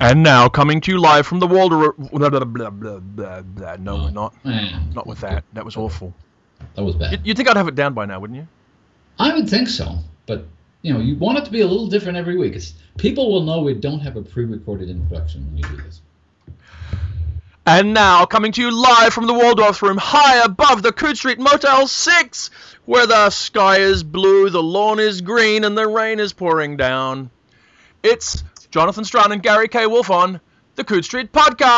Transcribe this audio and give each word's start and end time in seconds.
And 0.00 0.22
now, 0.22 0.48
coming 0.48 0.80
to 0.82 0.92
you 0.92 1.00
live 1.00 1.26
from 1.26 1.40
the 1.40 1.46
Walder. 1.46 1.92
Blah, 1.92 2.30
blah, 2.30 2.44
blah, 2.44 2.70
blah, 2.70 2.98
blah, 3.00 3.42
blah. 3.42 3.76
No, 3.80 3.96
we're 3.96 4.10
not. 4.10 4.34
Eh, 4.44 4.78
Not 4.94 5.06
with 5.06 5.20
that. 5.20 5.44
That 5.54 5.64
was 5.64 5.76
awful. 5.76 6.14
that 6.76 6.84
was 6.84 6.94
bad. 6.94 7.20
You'd, 7.26 7.36
think 7.36 7.48
I'd 7.48 7.56
have 7.56 7.68
it 7.68 7.74
down 7.74 7.94
by 7.94 8.06
now, 8.06 8.20
wouldn't 8.20 8.38
you? 8.38 8.46
I 9.18 9.34
would 9.34 9.48
think 9.48 9.68
so, 9.68 9.98
but 10.26 10.46
you 10.82 10.94
know, 10.94 11.00
you 11.00 11.16
want 11.16 11.38
it 11.38 11.44
to 11.46 11.50
be 11.50 11.62
a 11.62 11.66
little 11.66 11.88
different 11.88 12.16
every 12.16 12.36
week. 12.36 12.54
It's, 12.54 12.74
people 12.96 13.32
will 13.32 13.42
know 13.42 13.62
we 13.62 13.74
don't 13.74 13.98
have 14.00 14.16
a 14.16 14.22
pre-recorded 14.22 14.88
introduction 14.88 15.44
when 15.46 15.56
we 15.56 15.62
do 15.62 15.82
this. 15.82 16.00
And 17.66 17.92
now, 17.92 18.24
coming 18.24 18.52
to 18.52 18.62
you 18.62 18.70
live 18.70 19.12
from 19.12 19.26
the 19.26 19.34
Waldorf 19.34 19.82
room, 19.82 19.98
high 19.98 20.42
above 20.44 20.82
the 20.82 20.92
Coode 20.92 21.18
Street 21.18 21.38
Motel 21.38 21.86
6, 21.86 22.50
where 22.86 23.06
the 23.06 23.28
sky 23.30 23.78
is 23.78 24.02
blue, 24.04 24.48
the 24.48 24.62
lawn 24.62 25.00
is 25.00 25.20
green, 25.20 25.64
and 25.64 25.76
the 25.76 25.86
rain 25.86 26.20
is 26.20 26.32
pouring 26.32 26.76
down. 26.78 27.30
It's 28.02 28.42
Jonathan 28.70 29.04
Strahan 29.04 29.32
and 29.32 29.42
Gary 29.42 29.68
K. 29.68 29.86
Wolfe 29.86 30.10
on 30.10 30.40
the 30.74 30.84
Coode 30.84 31.04
Street 31.04 31.32
Podcast. 31.32 31.68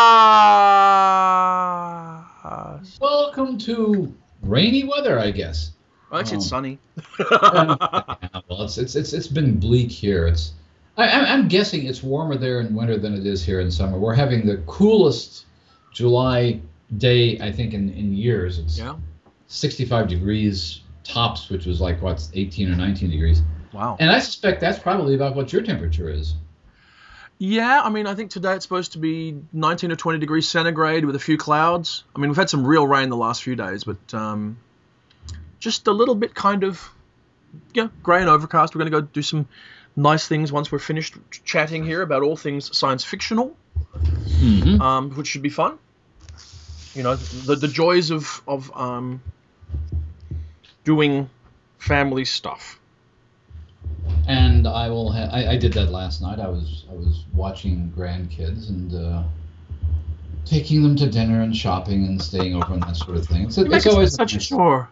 Welcome 3.00 3.58
to 3.58 4.12
rainy 4.42 4.84
weather, 4.84 5.18
I 5.18 5.30
guess. 5.30 5.72
Well, 6.10 6.20
actually, 6.20 6.38
it's 6.38 6.46
Um, 6.46 6.48
sunny. 6.48 6.78
Yeah, 7.20 8.40
well, 8.48 8.62
it's, 8.62 8.78
it's 8.78 8.96
it's 8.96 9.12
it's 9.12 9.28
been 9.28 9.58
bleak 9.60 9.90
here. 9.90 10.26
It's 10.26 10.52
I, 10.96 11.08
I'm 11.08 11.46
guessing 11.48 11.86
it's 11.86 12.02
warmer 12.02 12.36
there 12.36 12.60
in 12.60 12.74
winter 12.74 12.98
than 12.98 13.14
it 13.14 13.24
is 13.24 13.44
here 13.44 13.60
in 13.60 13.70
summer. 13.70 13.96
We're 13.98 14.14
having 14.14 14.44
the 14.46 14.56
coolest 14.66 15.46
July 15.94 16.60
day 16.98 17.38
I 17.38 17.52
think 17.52 17.72
in 17.74 17.90
in 17.90 18.12
years. 18.14 18.58
It's 18.58 18.78
yeah. 18.78 18.96
65 19.46 20.08
degrees 20.08 20.80
tops, 21.04 21.48
which 21.50 21.66
was 21.66 21.80
like 21.80 22.02
what 22.02 22.28
18 22.34 22.72
or 22.72 22.76
19 22.76 23.10
degrees. 23.10 23.42
Wow. 23.72 23.96
And 24.00 24.10
I 24.10 24.18
suspect 24.18 24.60
that's 24.60 24.78
probably 24.80 25.14
about 25.14 25.34
what 25.36 25.52
your 25.52 25.62
temperature 25.62 26.08
is. 26.10 26.34
Yeah, 27.42 27.80
I 27.82 27.88
mean, 27.88 28.06
I 28.06 28.14
think 28.14 28.30
today 28.30 28.52
it's 28.52 28.66
supposed 28.66 28.92
to 28.92 28.98
be 28.98 29.34
19 29.54 29.90
or 29.92 29.96
20 29.96 30.18
degrees 30.18 30.46
centigrade 30.46 31.06
with 31.06 31.16
a 31.16 31.18
few 31.18 31.38
clouds. 31.38 32.04
I 32.14 32.18
mean, 32.18 32.28
we've 32.28 32.36
had 32.36 32.50
some 32.50 32.66
real 32.66 32.86
rain 32.86 33.08
the 33.08 33.16
last 33.16 33.42
few 33.42 33.56
days, 33.56 33.82
but 33.82 34.12
um, 34.12 34.58
just 35.58 35.86
a 35.86 35.92
little 35.92 36.14
bit 36.14 36.34
kind 36.34 36.64
of, 36.64 36.86
yeah, 37.72 37.88
grey 38.02 38.20
and 38.20 38.28
overcast. 38.28 38.74
We're 38.74 38.80
going 38.80 38.92
to 38.92 39.00
go 39.00 39.06
do 39.10 39.22
some 39.22 39.48
nice 39.96 40.28
things 40.28 40.52
once 40.52 40.70
we're 40.70 40.80
finished 40.80 41.14
chatting 41.30 41.82
here 41.82 42.02
about 42.02 42.22
all 42.22 42.36
things 42.36 42.76
science 42.76 43.04
fictional, 43.04 43.56
Mm-hmm. 43.94 44.82
um, 44.82 45.10
which 45.12 45.28
should 45.28 45.42
be 45.42 45.48
fun. 45.48 45.78
You 46.94 47.04
know, 47.04 47.16
the, 47.16 47.56
the 47.56 47.68
joys 47.68 48.10
of, 48.10 48.42
of 48.46 48.70
um, 48.76 49.22
doing 50.84 51.30
family 51.78 52.24
stuff. 52.26 52.79
And 54.28 54.66
I 54.68 54.88
will. 54.88 55.10
Ha- 55.12 55.28
I, 55.32 55.50
I 55.52 55.56
did 55.56 55.72
that 55.74 55.90
last 55.90 56.22
night. 56.22 56.38
I 56.38 56.48
was 56.48 56.84
I 56.90 56.94
was 56.94 57.24
watching 57.34 57.92
grandkids 57.96 58.68
and 58.68 58.94
uh, 58.94 59.22
taking 60.44 60.82
them 60.82 60.96
to 60.96 61.08
dinner 61.08 61.42
and 61.42 61.56
shopping 61.56 62.06
and 62.06 62.20
staying 62.20 62.54
over 62.54 62.72
and 62.74 62.82
that 62.82 62.96
sort 62.96 63.16
of 63.16 63.26
thing. 63.26 63.50
So 63.50 63.62
You 63.64 63.72
it's 63.72 63.86
always 63.86 64.14
such 64.14 64.34
a 64.34 64.38
chore. 64.38 64.88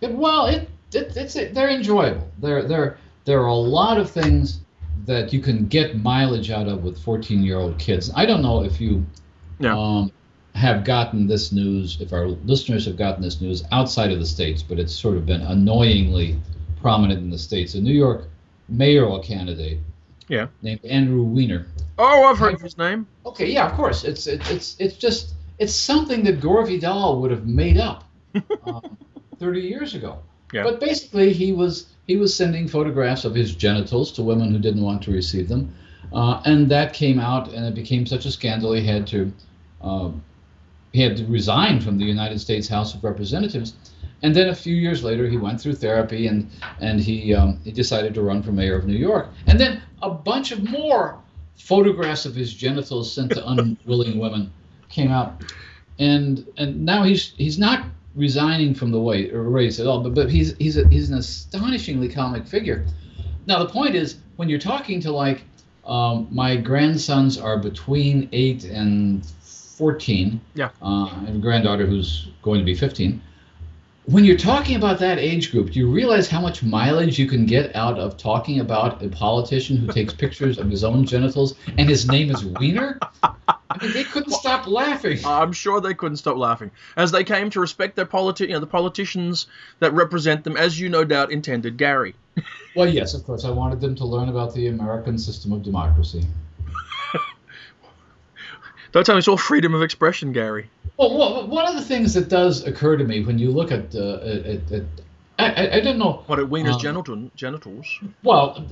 It- 0.00 0.12
well, 0.12 0.46
it, 0.46 0.68
it 0.92 1.16
it's 1.16 1.34
they're 1.34 1.70
enjoyable. 1.70 2.28
There 2.38 2.62
there 2.62 2.98
there 3.24 3.40
are 3.42 3.46
a 3.48 3.54
lot 3.54 3.98
of 3.98 4.10
things 4.10 4.60
that 5.06 5.32
you 5.32 5.40
can 5.40 5.66
get 5.66 6.02
mileage 6.02 6.50
out 6.50 6.66
of 6.66 6.82
with 6.82 6.98
14 7.02 7.42
year 7.42 7.58
old 7.58 7.78
kids. 7.78 8.10
I 8.16 8.26
don't 8.26 8.42
know 8.42 8.64
if 8.64 8.80
you 8.80 9.04
Yeah. 9.60 9.76
um, 9.78 10.10
have 10.54 10.84
gotten 10.84 11.26
this 11.26 11.52
news, 11.52 12.00
if 12.00 12.12
our 12.12 12.26
listeners 12.28 12.86
have 12.86 12.96
gotten 12.96 13.22
this 13.22 13.40
news 13.40 13.64
outside 13.72 14.10
of 14.12 14.18
the 14.18 14.26
states, 14.26 14.62
but 14.62 14.78
it's 14.78 14.94
sort 14.94 15.16
of 15.16 15.26
been 15.26 15.42
annoyingly 15.42 16.38
prominent 16.80 17.20
in 17.20 17.28
the 17.30 17.38
states. 17.38 17.74
A 17.74 17.80
New 17.80 17.92
York 17.92 18.28
mayoral 18.68 19.20
candidate 19.20 19.78
Yeah. 20.28 20.46
named 20.62 20.84
Andrew 20.84 21.22
Weiner. 21.22 21.66
Oh, 21.98 22.24
I've 22.24 22.38
heard 22.38 22.60
his 22.60 22.76
name. 22.78 23.06
Okay, 23.26 23.50
yeah, 23.50 23.66
of 23.66 23.72
course. 23.72 24.04
It's 24.04 24.26
it, 24.26 24.48
it's 24.50 24.76
it's 24.78 24.96
just 24.96 25.34
it's 25.58 25.74
something 25.74 26.24
that 26.24 26.40
Gore 26.40 26.66
Vidal 26.66 27.20
would 27.20 27.30
have 27.30 27.46
made 27.46 27.78
up 27.78 28.04
um, 28.66 28.96
30 29.38 29.60
years 29.60 29.94
ago. 29.94 30.18
Yeah. 30.52 30.64
But 30.64 30.80
basically, 30.80 31.32
he 31.32 31.52
was 31.52 31.86
he 32.06 32.16
was 32.16 32.34
sending 32.34 32.68
photographs 32.68 33.24
of 33.24 33.34
his 33.34 33.54
genitals 33.54 34.12
to 34.12 34.22
women 34.22 34.50
who 34.52 34.58
didn't 34.58 34.82
want 34.82 35.02
to 35.02 35.12
receive 35.12 35.48
them, 35.48 35.74
uh, 36.12 36.40
and 36.44 36.68
that 36.70 36.92
came 36.92 37.18
out, 37.18 37.52
and 37.52 37.64
it 37.64 37.74
became 37.74 38.06
such 38.06 38.26
a 38.26 38.30
scandal. 38.30 38.72
He 38.72 38.84
had 38.86 39.06
to 39.08 39.32
uh, 39.80 40.10
he 40.92 41.00
had 41.00 41.16
to 41.16 41.26
resign 41.26 41.80
from 41.80 41.98
the 41.98 42.04
United 42.04 42.40
States 42.40 42.68
House 42.68 42.94
of 42.94 43.02
Representatives, 43.04 43.74
and 44.24 44.34
then 44.34 44.48
a 44.48 44.54
few 44.54 44.74
years 44.74 45.04
later, 45.04 45.28
he 45.28 45.36
went 45.36 45.60
through 45.60 45.74
therapy, 45.74 46.28
and 46.28 46.50
and 46.80 46.98
he 46.98 47.34
um, 47.34 47.60
he 47.62 47.70
decided 47.70 48.14
to 48.14 48.22
run 48.22 48.42
for 48.42 48.52
mayor 48.52 48.74
of 48.74 48.86
New 48.86 48.96
York, 48.96 49.28
and 49.46 49.60
then 49.60 49.82
a 50.00 50.08
bunch 50.08 50.50
of 50.50 50.64
more 50.64 51.20
photographs 51.56 52.24
of 52.24 52.34
his 52.34 52.52
genitals 52.52 53.12
sent 53.12 53.32
to 53.32 53.46
unwilling 53.46 54.18
women 54.18 54.50
came 54.88 55.10
out, 55.10 55.44
and 55.98 56.46
and 56.56 56.82
now 56.86 57.02
he's 57.02 57.34
he's 57.36 57.58
not 57.58 57.84
resigning 58.14 58.72
from 58.72 58.90
the 58.92 59.00
way 59.00 59.30
or 59.30 59.42
race 59.42 59.78
at 59.78 59.86
all, 59.86 60.00
but 60.00 60.14
but 60.14 60.30
he's 60.30 60.56
he's 60.56 60.78
a, 60.78 60.88
he's 60.88 61.10
an 61.10 61.18
astonishingly 61.18 62.08
comic 62.08 62.46
figure. 62.46 62.86
Now 63.46 63.58
the 63.58 63.68
point 63.68 63.94
is 63.94 64.16
when 64.36 64.48
you're 64.48 64.58
talking 64.58 65.00
to 65.00 65.12
like 65.12 65.42
um, 65.84 66.28
my 66.30 66.56
grandsons 66.56 67.36
are 67.36 67.58
between 67.58 68.30
eight 68.32 68.64
and 68.64 69.22
fourteen. 69.76 70.40
Yeah. 70.54 70.70
Uh, 70.80 71.04
I 71.04 71.24
have 71.26 71.34
a 71.34 71.38
granddaughter 71.38 71.84
who's 71.84 72.28
going 72.40 72.60
to 72.60 72.64
be 72.64 72.74
fifteen. 72.74 73.20
When 74.06 74.26
you're 74.26 74.36
talking 74.36 74.76
about 74.76 74.98
that 74.98 75.18
age 75.18 75.50
group, 75.50 75.70
do 75.70 75.78
you 75.78 75.90
realize 75.90 76.28
how 76.28 76.38
much 76.38 76.62
mileage 76.62 77.18
you 77.18 77.26
can 77.26 77.46
get 77.46 77.74
out 77.74 77.98
of 77.98 78.18
talking 78.18 78.60
about 78.60 79.02
a 79.02 79.08
politician 79.08 79.78
who 79.78 79.86
takes 79.86 80.12
pictures 80.12 80.58
of 80.58 80.68
his 80.70 80.84
own 80.84 81.06
genitals 81.06 81.54
and 81.78 81.88
his 81.88 82.06
name 82.06 82.30
is 82.30 82.44
Wiener? 82.44 82.98
I 83.22 83.78
mean, 83.80 83.94
they 83.94 84.04
couldn't 84.04 84.32
stop 84.32 84.66
laughing. 84.66 85.20
I'm 85.24 85.52
sure 85.52 85.80
they 85.80 85.94
couldn't 85.94 86.18
stop 86.18 86.36
laughing 86.36 86.70
as 86.98 87.12
they 87.12 87.24
came 87.24 87.48
to 87.48 87.60
respect 87.60 87.96
their 87.96 88.04
politi- 88.04 88.48
you 88.48 88.52
know, 88.52 88.60
the 88.60 88.66
politicians 88.66 89.46
that 89.78 89.94
represent 89.94 90.44
them, 90.44 90.58
as 90.58 90.78
you 90.78 90.90
no 90.90 91.04
doubt 91.04 91.32
intended, 91.32 91.78
Gary. 91.78 92.14
Well, 92.76 92.88
yes, 92.88 93.14
of 93.14 93.24
course. 93.24 93.46
I 93.46 93.50
wanted 93.50 93.80
them 93.80 93.94
to 93.94 94.04
learn 94.04 94.28
about 94.28 94.52
the 94.52 94.66
American 94.66 95.16
system 95.16 95.50
of 95.50 95.62
democracy. 95.62 96.26
Don't 98.94 99.04
tell 99.04 99.16
me 99.16 99.18
it's 99.18 99.26
all 99.26 99.36
freedom 99.36 99.74
of 99.74 99.82
expression, 99.82 100.32
Gary. 100.32 100.70
Well, 100.96 101.48
one 101.48 101.66
of 101.66 101.74
the 101.74 101.80
things 101.82 102.14
that 102.14 102.28
does 102.28 102.64
occur 102.64 102.96
to 102.96 103.02
me 103.02 103.24
when 103.24 103.40
you 103.40 103.50
look 103.50 103.72
at, 103.72 103.92
uh, 103.92 104.18
at, 104.22 104.70
at 104.70 104.82
I, 105.36 105.78
I, 105.78 105.80
don't 105.80 105.98
know. 105.98 106.22
What 106.28 106.38
at 106.38 106.48
Wiener's 106.48 106.76
Um, 106.76 106.80
genital- 106.80 107.30
genitals? 107.34 107.86
Well, 108.22 108.64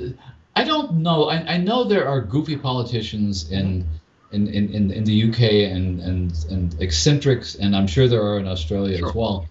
I 0.55 0.63
don't 0.63 0.93
know. 1.03 1.25
I, 1.25 1.55
I 1.55 1.57
know 1.59 1.83
there 1.83 2.07
are 2.07 2.21
goofy 2.21 2.57
politicians 2.57 3.51
in 3.51 3.85
in, 4.31 4.47
in, 4.47 4.73
in, 4.73 4.91
in 4.93 5.05
the 5.05 5.29
UK 5.29 5.41
and, 5.75 6.01
and 6.01 6.33
and 6.49 6.81
eccentrics, 6.81 7.57
and 7.57 7.75
I'm 7.75 7.89
sure 7.89 8.07
there 8.07 8.23
are 8.23 8.39
in 8.39 8.47
Australia 8.47 8.99
Sure. 8.99 9.09
as 9.09 9.15
well. 9.17 9.49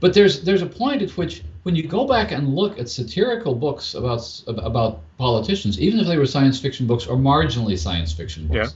But 0.00 0.12
there's 0.12 0.42
there's 0.42 0.60
a 0.62 0.66
point 0.66 1.00
at 1.00 1.16
which 1.16 1.42
when 1.62 1.74
you 1.74 1.84
go 1.88 2.06
back 2.06 2.30
and 2.30 2.54
look 2.54 2.78
at 2.78 2.90
satirical 2.90 3.54
books 3.54 3.94
about 3.94 4.22
about 4.46 5.00
politicians, 5.16 5.80
even 5.80 5.98
if 5.98 6.06
they 6.06 6.18
were 6.18 6.26
science 6.26 6.60
fiction 6.60 6.86
books 6.86 7.06
or 7.06 7.16
marginally 7.16 7.78
science 7.78 8.12
fiction 8.12 8.46
books, 8.48 8.74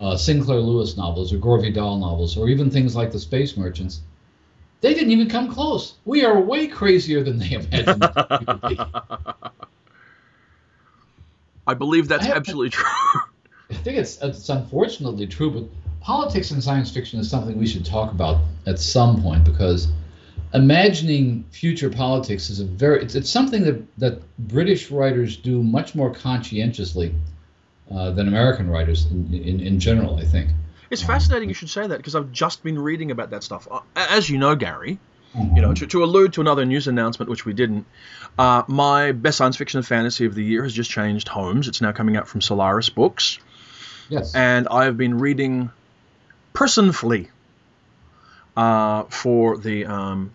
uh, 0.00 0.16
Sinclair 0.16 0.58
Lewis 0.60 0.96
novels 0.96 1.32
or 1.32 1.38
Gore 1.38 1.60
Vidal 1.60 1.98
novels, 1.98 2.36
or 2.36 2.48
even 2.48 2.70
things 2.70 2.94
like 2.96 3.12
The 3.12 3.18
Space 3.20 3.56
Merchants, 3.56 4.00
they 4.80 4.92
didn't 4.94 5.12
even 5.12 5.28
come 5.28 5.52
close. 5.52 5.94
We 6.04 6.24
are 6.24 6.40
way 6.40 6.66
crazier 6.66 7.22
than 7.22 7.38
they 7.38 7.52
imagined. 7.52 8.06
we 8.40 8.44
would 8.46 8.60
be. 8.62 8.78
I 11.66 11.74
believe 11.74 12.08
that's 12.08 12.24
I 12.24 12.28
have- 12.28 12.36
absolutely 12.38 12.70
true. 12.70 12.84
I 13.70 13.74
think 13.74 13.96
it's 13.98 14.20
it's 14.20 14.48
unfortunately 14.50 15.26
true, 15.26 15.50
but 15.50 15.64
politics 16.02 16.50
and 16.50 16.62
science 16.62 16.90
fiction 16.90 17.18
is 17.18 17.30
something 17.30 17.58
we 17.58 17.66
should 17.66 17.84
talk 17.86 18.12
about 18.12 18.42
at 18.66 18.78
some 18.78 19.22
point 19.22 19.44
because 19.44 19.88
imagining 20.52 21.44
future 21.50 21.88
politics 21.88 22.50
is 22.50 22.60
a 22.60 22.64
very 22.66 23.02
it's, 23.02 23.14
it's 23.14 23.30
something 23.30 23.64
that 23.64 23.98
that 23.98 24.20
British 24.38 24.90
writers 24.90 25.36
do 25.38 25.62
much 25.62 25.94
more 25.94 26.12
conscientiously 26.14 27.14
uh, 27.90 28.10
than 28.10 28.28
American 28.28 28.68
writers 28.70 29.06
in, 29.10 29.32
in 29.34 29.60
in 29.60 29.80
general. 29.80 30.16
I 30.16 30.24
think. 30.24 30.50
it's 30.90 31.02
fascinating 31.02 31.48
you 31.48 31.54
should 31.54 31.70
say 31.70 31.86
that 31.86 31.96
because 31.96 32.14
I've 32.14 32.32
just 32.32 32.62
been 32.62 32.78
reading 32.78 33.10
about 33.10 33.30
that 33.30 33.42
stuff. 33.42 33.66
Uh, 33.70 33.80
As 33.96 34.28
you 34.30 34.38
know, 34.38 34.54
Gary, 34.54 34.98
you 35.34 35.60
know, 35.62 35.74
to, 35.74 35.86
to 35.86 36.04
allude 36.04 36.32
to 36.34 36.40
another 36.40 36.64
news 36.64 36.86
announcement, 36.86 37.28
which 37.30 37.44
we 37.44 37.52
didn't, 37.52 37.86
uh, 38.38 38.62
my 38.68 39.12
best 39.12 39.38
science 39.38 39.56
fiction 39.56 39.78
and 39.78 39.86
fantasy 39.86 40.26
of 40.26 40.34
the 40.34 40.44
year 40.44 40.62
has 40.62 40.72
just 40.72 40.90
changed 40.90 41.28
homes. 41.28 41.66
It's 41.68 41.80
now 41.80 41.92
coming 41.92 42.16
out 42.16 42.28
from 42.28 42.40
Solaris 42.40 42.88
Books. 42.88 43.38
Yes. 44.08 44.34
and 44.34 44.68
I 44.68 44.84
have 44.84 44.96
been 44.98 45.18
reading 45.18 45.70
personally 46.52 47.30
uh, 48.56 49.04
for 49.04 49.56
the 49.56 49.86
um, 49.86 50.30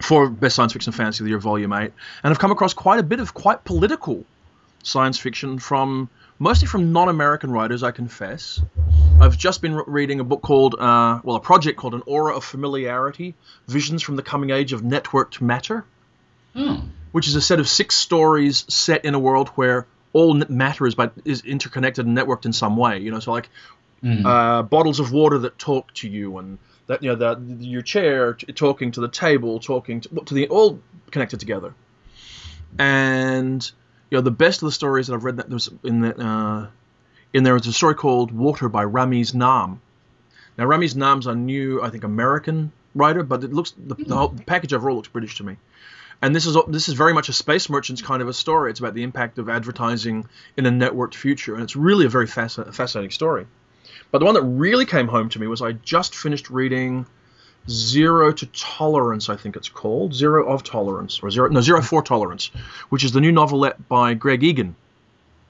for 0.00 0.28
best 0.28 0.56
science 0.56 0.72
fiction 0.72 0.90
and 0.90 0.96
fantasy 0.96 1.22
of 1.22 1.26
the 1.26 1.30
year, 1.30 1.38
volume 1.38 1.72
eight, 1.72 1.92
and 2.22 2.30
I've 2.32 2.38
come 2.38 2.50
across 2.50 2.74
quite 2.74 2.98
a 2.98 3.02
bit 3.04 3.20
of 3.20 3.34
quite 3.34 3.64
political 3.64 4.24
science 4.84 5.18
fiction 5.18 5.58
from 5.58 6.08
mostly 6.38 6.68
from 6.68 6.92
non-American 6.92 7.50
writers. 7.50 7.82
I 7.82 7.90
confess. 7.90 8.62
I've 9.20 9.36
just 9.36 9.60
been 9.60 9.74
re- 9.74 9.84
reading 9.86 10.20
a 10.20 10.24
book 10.24 10.42
called, 10.42 10.74
uh, 10.74 11.20
well, 11.24 11.36
a 11.36 11.40
project 11.40 11.78
called 11.78 11.94
An 11.94 12.02
Aura 12.06 12.36
of 12.36 12.44
Familiarity: 12.44 13.34
Visions 13.66 14.02
from 14.02 14.14
the 14.16 14.22
Coming 14.22 14.50
Age 14.50 14.72
of 14.72 14.82
Networked 14.82 15.40
Matter 15.40 15.84
Oh. 16.56 16.84
which 17.12 17.26
is 17.26 17.34
a 17.34 17.40
set 17.40 17.58
of 17.58 17.68
six 17.68 17.96
stories 17.96 18.64
set 18.68 19.04
in 19.04 19.14
a 19.14 19.18
world 19.18 19.48
where 19.50 19.86
all 20.12 20.34
matter 20.34 20.86
is 20.86 20.94
but 20.94 21.12
is 21.24 21.44
interconnected 21.44 22.06
and 22.06 22.16
networked 22.16 22.44
in 22.44 22.52
some 22.52 22.76
way. 22.76 23.00
You 23.00 23.10
know, 23.10 23.18
so 23.18 23.32
like 23.32 23.48
mm-hmm. 24.02 24.24
uh, 24.24 24.62
bottles 24.62 25.00
of 25.00 25.10
water 25.10 25.38
that 25.38 25.58
talk 25.58 25.92
to 25.94 26.08
you 26.08 26.38
and 26.38 26.58
that 26.86 27.02
you 27.02 27.10
know 27.10 27.16
that 27.16 27.40
your 27.60 27.82
chair 27.82 28.34
talking 28.34 28.92
to 28.92 29.00
the 29.00 29.08
table, 29.08 29.58
talking 29.58 30.00
to, 30.02 30.08
to 30.26 30.34
the 30.34 30.48
all 30.48 30.78
connected 31.10 31.40
together. 31.40 31.74
And 32.78 33.68
you 34.10 34.18
know 34.18 34.22
the 34.22 34.30
best 34.30 34.62
of 34.62 34.66
the 34.66 34.72
stories 34.72 35.06
that 35.06 35.14
I've 35.14 35.24
read 35.24 35.38
that 35.38 35.48
was 35.48 35.70
in 35.82 36.00
that 36.00 36.18
uh, 36.18 36.66
in 37.32 37.42
there 37.42 37.56
is 37.56 37.66
a 37.66 37.72
story 37.72 37.94
called 37.94 38.32
Water 38.32 38.68
by 38.68 38.84
Ramez 38.84 39.34
Naam. 39.34 39.78
Now 40.56 40.64
Ramez 40.64 40.94
Naam's 40.94 41.26
a 41.26 41.34
new 41.34 41.82
I 41.82 41.90
think 41.90 42.04
American 42.04 42.72
writer, 42.94 43.22
but 43.22 43.44
it 43.44 43.52
looks 43.52 43.72
the, 43.76 43.94
the 43.94 44.16
whole 44.16 44.34
package 44.46 44.72
overall 44.72 44.96
looks 44.96 45.08
British 45.08 45.36
to 45.36 45.44
me. 45.44 45.56
And 46.22 46.34
this 46.34 46.46
is 46.46 46.56
this 46.68 46.88
is 46.88 46.94
very 46.94 47.12
much 47.12 47.28
a 47.28 47.32
space 47.32 47.68
merchants 47.68 48.00
kind 48.00 48.22
of 48.22 48.28
a 48.28 48.32
story. 48.32 48.70
It's 48.70 48.80
about 48.80 48.94
the 48.94 49.02
impact 49.02 49.38
of 49.38 49.48
advertising 49.48 50.26
in 50.56 50.64
a 50.64 50.70
networked 50.70 51.14
future, 51.14 51.54
and 51.54 51.62
it's 51.62 51.76
really 51.76 52.06
a 52.06 52.08
very 52.08 52.26
fascinating 52.26 53.10
story. 53.10 53.46
But 54.10 54.18
the 54.18 54.24
one 54.24 54.34
that 54.34 54.42
really 54.42 54.86
came 54.86 55.08
home 55.08 55.28
to 55.30 55.40
me 55.40 55.46
was 55.46 55.60
I 55.60 55.72
just 55.72 56.14
finished 56.14 56.50
reading 56.50 57.06
Zero 57.68 58.32
to 58.32 58.46
Tolerance, 58.46 59.28
I 59.28 59.36
think 59.36 59.56
it's 59.56 59.68
called 59.68 60.14
Zero 60.14 60.46
of 60.46 60.62
Tolerance 60.62 61.20
or 61.22 61.30
Zero 61.30 61.48
no 61.48 61.60
Zero 61.60 61.80
for 61.80 62.02
Tolerance, 62.02 62.50
which 62.90 63.04
is 63.04 63.12
the 63.12 63.20
new 63.20 63.32
novelette 63.32 63.88
by 63.88 64.14
Greg 64.14 64.42
Egan. 64.42 64.76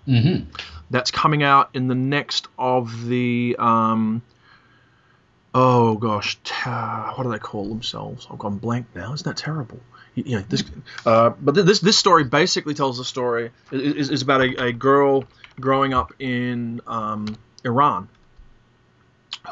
Mm-hmm. 0.06 0.50
That's 0.90 1.10
coming 1.10 1.42
out 1.42 1.70
in 1.74 1.88
the 1.88 1.94
next 1.94 2.46
of 2.58 3.06
the 3.06 3.56
um, 3.58 4.22
oh 5.54 5.96
gosh, 5.96 6.38
what 6.64 7.22
do 7.22 7.30
they 7.30 7.38
call 7.38 7.68
themselves? 7.68 8.26
I've 8.30 8.38
gone 8.38 8.58
blank 8.58 8.86
now. 8.94 9.12
Isn't 9.12 9.24
that 9.24 9.36
terrible? 9.36 9.80
You 10.14 10.36
know, 10.36 10.44
this, 10.48 10.62
uh, 11.06 11.30
but 11.30 11.54
this 11.54 11.80
this 11.80 11.98
story 11.98 12.22
basically 12.22 12.74
tells 12.74 12.98
the 12.98 13.04
story 13.04 13.50
is, 13.72 14.10
is 14.10 14.22
about 14.22 14.42
a, 14.42 14.66
a 14.66 14.72
girl 14.72 15.24
growing 15.58 15.92
up 15.92 16.12
in 16.20 16.80
um, 16.86 17.36
Iran 17.64 18.08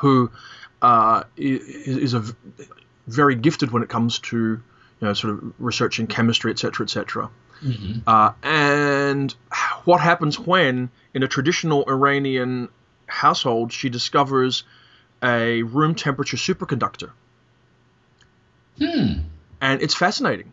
who 0.01 0.31
uh, 0.83 1.23
is, 1.37 1.97
is, 1.97 2.15
a 2.15 2.25
very 3.07 3.37
gifted 3.37 3.71
when 3.71 3.83
it 3.83 3.89
comes 3.89 4.19
to 4.19 4.37
you 4.37 4.61
know 5.01 5.15
sort 5.15 5.35
of 5.35 5.53
researching 5.59 6.07
chemistry, 6.09 6.51
etc., 6.51 6.85
etc. 6.85 7.31
Mm-hmm. 7.65 8.01
Uh, 8.07 8.33
and 8.43 9.33
what 9.85 10.01
happens 10.01 10.39
when, 10.39 10.91
in 11.15 11.23
a 11.23 11.29
traditional 11.29 11.85
Iranian 11.89 12.69
household, 13.07 13.73
she 13.73 13.89
discovers 13.89 14.65
a 15.23 15.63
room 15.63 15.95
temperature 15.95 16.37
superconductor? 16.37 17.11
Hmm. 18.79 19.21
And 19.61 19.81
it's 19.81 19.95
fascinating. 19.95 20.53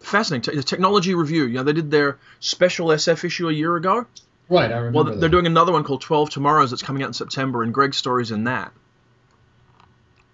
Fascinating. 0.00 0.56
The 0.56 0.64
technology 0.64 1.14
review. 1.14 1.44
You 1.44 1.58
know, 1.58 1.62
they 1.62 1.72
did 1.72 1.92
their 1.92 2.18
special 2.40 2.88
SF 2.88 3.22
issue 3.24 3.48
a 3.48 3.52
year 3.52 3.76
ago. 3.76 4.06
Right, 4.48 4.72
I 4.72 4.76
remember. 4.78 4.96
Well, 4.96 5.04
they're 5.04 5.16
that. 5.16 5.28
doing 5.28 5.46
another 5.46 5.70
one 5.70 5.84
called 5.84 6.00
12 6.00 6.30
Tomorrows 6.30 6.70
that's 6.70 6.82
coming 6.82 7.04
out 7.04 7.06
in 7.06 7.12
September, 7.12 7.62
and 7.62 7.72
Greg's 7.72 7.96
story's 7.98 8.32
in 8.32 8.44
that. 8.44 8.72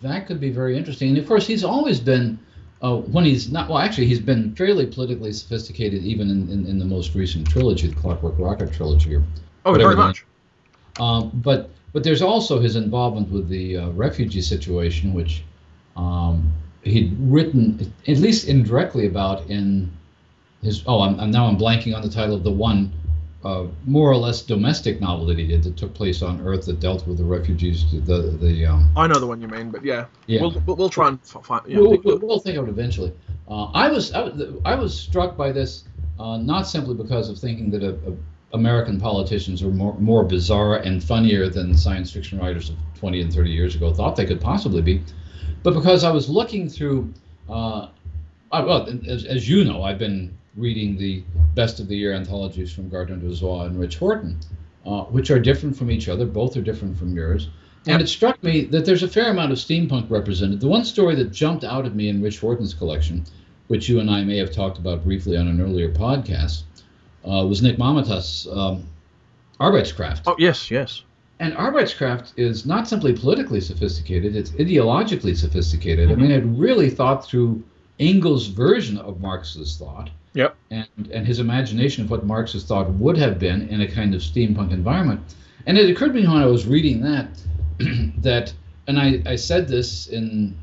That 0.00 0.26
could 0.26 0.40
be 0.40 0.50
very 0.50 0.76
interesting. 0.76 1.10
And 1.10 1.18
of 1.18 1.26
course, 1.26 1.46
he's 1.46 1.64
always 1.64 1.98
been, 1.98 2.38
uh, 2.82 2.96
when 2.96 3.24
he's 3.24 3.50
not, 3.50 3.68
well, 3.68 3.78
actually, 3.78 4.06
he's 4.06 4.20
been 4.20 4.54
fairly 4.54 4.86
politically 4.86 5.32
sophisticated 5.32 6.04
even 6.04 6.30
in, 6.30 6.48
in, 6.50 6.66
in 6.66 6.78
the 6.78 6.84
most 6.84 7.14
recent 7.14 7.48
trilogy, 7.48 7.88
the 7.88 7.96
Clockwork 7.96 8.34
Rocket 8.38 8.72
trilogy. 8.72 9.16
Or 9.16 9.24
oh, 9.64 9.74
very 9.74 9.96
much. 9.96 10.24
Um, 11.00 11.30
but 11.34 11.70
but 11.92 12.04
there's 12.04 12.22
also 12.22 12.60
his 12.60 12.76
involvement 12.76 13.30
with 13.30 13.48
the 13.48 13.78
uh, 13.78 13.88
refugee 13.90 14.42
situation, 14.42 15.14
which 15.14 15.42
um, 15.96 16.52
he'd 16.82 17.16
written 17.18 17.92
at 18.06 18.18
least 18.18 18.48
indirectly 18.48 19.06
about 19.06 19.48
in 19.48 19.90
his. 20.62 20.82
Oh, 20.86 21.00
I'm, 21.00 21.18
I'm 21.18 21.30
now 21.30 21.46
I'm 21.46 21.56
blanking 21.56 21.94
on 21.94 22.02
the 22.02 22.10
title 22.10 22.34
of 22.34 22.44
the 22.44 22.50
one 22.50 22.92
uh, 23.44 23.66
more 23.84 24.10
or 24.10 24.16
less 24.16 24.42
domestic 24.42 25.00
novel 25.00 25.26
that 25.26 25.38
he 25.38 25.46
did 25.46 25.62
that 25.62 25.76
took 25.76 25.94
place 25.94 26.22
on 26.22 26.40
Earth 26.40 26.66
that 26.66 26.80
dealt 26.80 27.06
with 27.06 27.18
the 27.18 27.24
refugees. 27.24 27.84
The 28.04 28.36
the 28.40 28.66
um, 28.66 28.90
I 28.96 29.06
know 29.06 29.20
the 29.20 29.26
one 29.26 29.40
you 29.40 29.48
mean, 29.48 29.70
but 29.70 29.84
yeah, 29.84 30.06
yeah, 30.26 30.40
we'll, 30.40 30.76
we'll 30.76 30.88
try 30.88 31.08
and 31.08 31.20
find. 31.22 31.62
Yeah, 31.66 31.78
we'll, 31.78 31.98
we'll, 32.02 32.18
we'll, 32.18 32.40
think 32.40 32.58
of 32.58 32.66
it 32.66 32.70
eventually. 32.70 33.12
Uh, 33.48 33.66
I 33.66 33.90
was 33.90 34.12
I 34.12 34.22
was 34.22 34.60
I 34.64 34.74
was 34.74 34.98
struck 34.98 35.36
by 35.36 35.52
this 35.52 35.84
uh, 36.18 36.38
not 36.38 36.66
simply 36.66 36.94
because 36.94 37.28
of 37.28 37.38
thinking 37.38 37.70
that 37.70 37.84
a, 37.84 37.94
a 38.10 38.16
American 38.54 38.98
politicians 38.98 39.62
are 39.62 39.70
more 39.70 39.94
more 40.00 40.24
bizarre 40.24 40.78
and 40.78 41.02
funnier 41.02 41.48
than 41.48 41.76
science 41.76 42.10
fiction 42.10 42.40
writers 42.40 42.70
of 42.70 42.76
20 42.98 43.20
and 43.20 43.32
30 43.32 43.50
years 43.50 43.76
ago 43.76 43.94
thought 43.94 44.16
they 44.16 44.26
could 44.26 44.40
possibly 44.40 44.82
be, 44.82 45.02
but 45.62 45.74
because 45.74 46.02
I 46.02 46.10
was 46.10 46.28
looking 46.28 46.68
through. 46.68 47.12
Uh, 47.48 47.88
I, 48.50 48.62
well, 48.62 48.88
as, 49.06 49.26
as 49.26 49.46
you 49.46 49.62
know, 49.64 49.82
I've 49.82 49.98
been 49.98 50.36
reading 50.58 50.96
the 50.96 51.22
best 51.54 51.80
of 51.80 51.88
the 51.88 51.96
year 51.96 52.12
anthologies 52.12 52.72
from 52.72 52.88
Gardner 52.88 53.16
Dozois 53.16 53.66
and 53.66 53.78
Rich 53.78 53.96
Horton, 53.96 54.38
uh, 54.84 55.04
which 55.04 55.30
are 55.30 55.38
different 55.38 55.76
from 55.76 55.90
each 55.90 56.08
other. 56.08 56.26
Both 56.26 56.56
are 56.56 56.62
different 56.62 56.98
from 56.98 57.14
yours. 57.14 57.48
And 57.86 58.02
it 58.02 58.08
struck 58.08 58.42
me 58.42 58.62
that 58.66 58.84
there's 58.84 59.02
a 59.02 59.08
fair 59.08 59.30
amount 59.30 59.52
of 59.52 59.58
steampunk 59.58 60.10
represented. 60.10 60.60
The 60.60 60.68
one 60.68 60.84
story 60.84 61.14
that 61.14 61.32
jumped 61.32 61.64
out 61.64 61.86
at 61.86 61.94
me 61.94 62.08
in 62.08 62.20
Rich 62.20 62.40
Horton's 62.40 62.74
collection, 62.74 63.24
which 63.68 63.88
you 63.88 64.00
and 64.00 64.10
I 64.10 64.24
may 64.24 64.36
have 64.36 64.52
talked 64.52 64.76
about 64.78 65.04
briefly 65.04 65.36
on 65.36 65.48
an 65.48 65.60
earlier 65.60 65.90
podcast, 65.90 66.64
uh, 67.24 67.46
was 67.46 67.62
Nick 67.62 67.78
Mamatas' 67.78 68.46
um, 68.54 68.86
Arbeitskraft. 69.60 70.22
Oh, 70.26 70.36
yes, 70.38 70.70
yes. 70.70 71.02
And 71.40 71.54
Arbeitskraft 71.54 72.32
is 72.36 72.66
not 72.66 72.88
simply 72.88 73.12
politically 73.14 73.60
sophisticated, 73.60 74.36
it's 74.36 74.50
ideologically 74.50 75.36
sophisticated. 75.36 76.08
Mm-hmm. 76.08 76.18
I 76.18 76.22
mean, 76.22 76.30
it 76.32 76.44
really 76.58 76.90
thought 76.90 77.24
through 77.24 77.62
Engels' 77.98 78.48
version 78.48 78.98
of 78.98 79.20
Marxist 79.20 79.78
thought 79.78 80.10
Yep. 80.38 80.54
And 80.70 81.10
and 81.12 81.26
his 81.26 81.40
imagination 81.40 82.04
of 82.04 82.12
what 82.12 82.24
Marxist 82.24 82.68
thought 82.68 82.88
would 82.90 83.18
have 83.18 83.40
been 83.40 83.68
in 83.70 83.80
a 83.80 83.88
kind 83.88 84.14
of 84.14 84.20
steampunk 84.20 84.70
environment. 84.70 85.34
And 85.66 85.76
it 85.76 85.90
occurred 85.90 86.12
to 86.12 86.20
me 86.20 86.28
when 86.28 86.36
I 86.36 86.46
was 86.46 86.64
reading 86.64 87.00
that 87.00 87.28
that 88.22 88.52
and 88.86 89.00
I, 89.00 89.20
I 89.26 89.34
said 89.34 89.66
this 89.66 90.06
in 90.06 90.56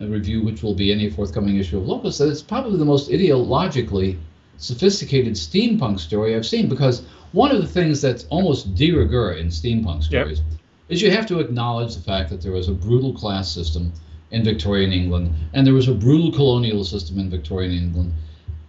a 0.00 0.06
review 0.06 0.42
which 0.42 0.62
will 0.62 0.74
be 0.74 0.90
any 0.90 1.10
forthcoming 1.10 1.58
issue 1.58 1.76
of 1.76 1.86
Locus, 1.86 2.16
that 2.16 2.30
it's 2.30 2.40
probably 2.40 2.78
the 2.78 2.86
most 2.86 3.10
ideologically 3.10 4.16
sophisticated 4.56 5.34
steampunk 5.34 6.00
story 6.00 6.34
I've 6.34 6.46
seen 6.46 6.70
because 6.70 7.02
one 7.32 7.50
of 7.50 7.60
the 7.60 7.68
things 7.68 8.00
that's 8.00 8.24
almost 8.30 8.74
de 8.74 8.90
rigueur 8.90 9.32
in 9.32 9.48
steampunk 9.48 10.02
stories 10.02 10.38
yep. 10.38 10.58
is 10.88 11.02
you 11.02 11.10
have 11.10 11.26
to 11.26 11.40
acknowledge 11.40 11.94
the 11.94 12.02
fact 12.02 12.30
that 12.30 12.40
there 12.40 12.52
was 12.52 12.68
a 12.68 12.72
brutal 12.72 13.12
class 13.12 13.52
system 13.52 13.92
in 14.30 14.42
Victorian 14.42 14.94
England 14.94 15.34
and 15.52 15.66
there 15.66 15.74
was 15.74 15.88
a 15.88 15.94
brutal 15.94 16.32
colonial 16.32 16.84
system 16.84 17.18
in 17.18 17.28
Victorian 17.28 17.72
England 17.72 18.14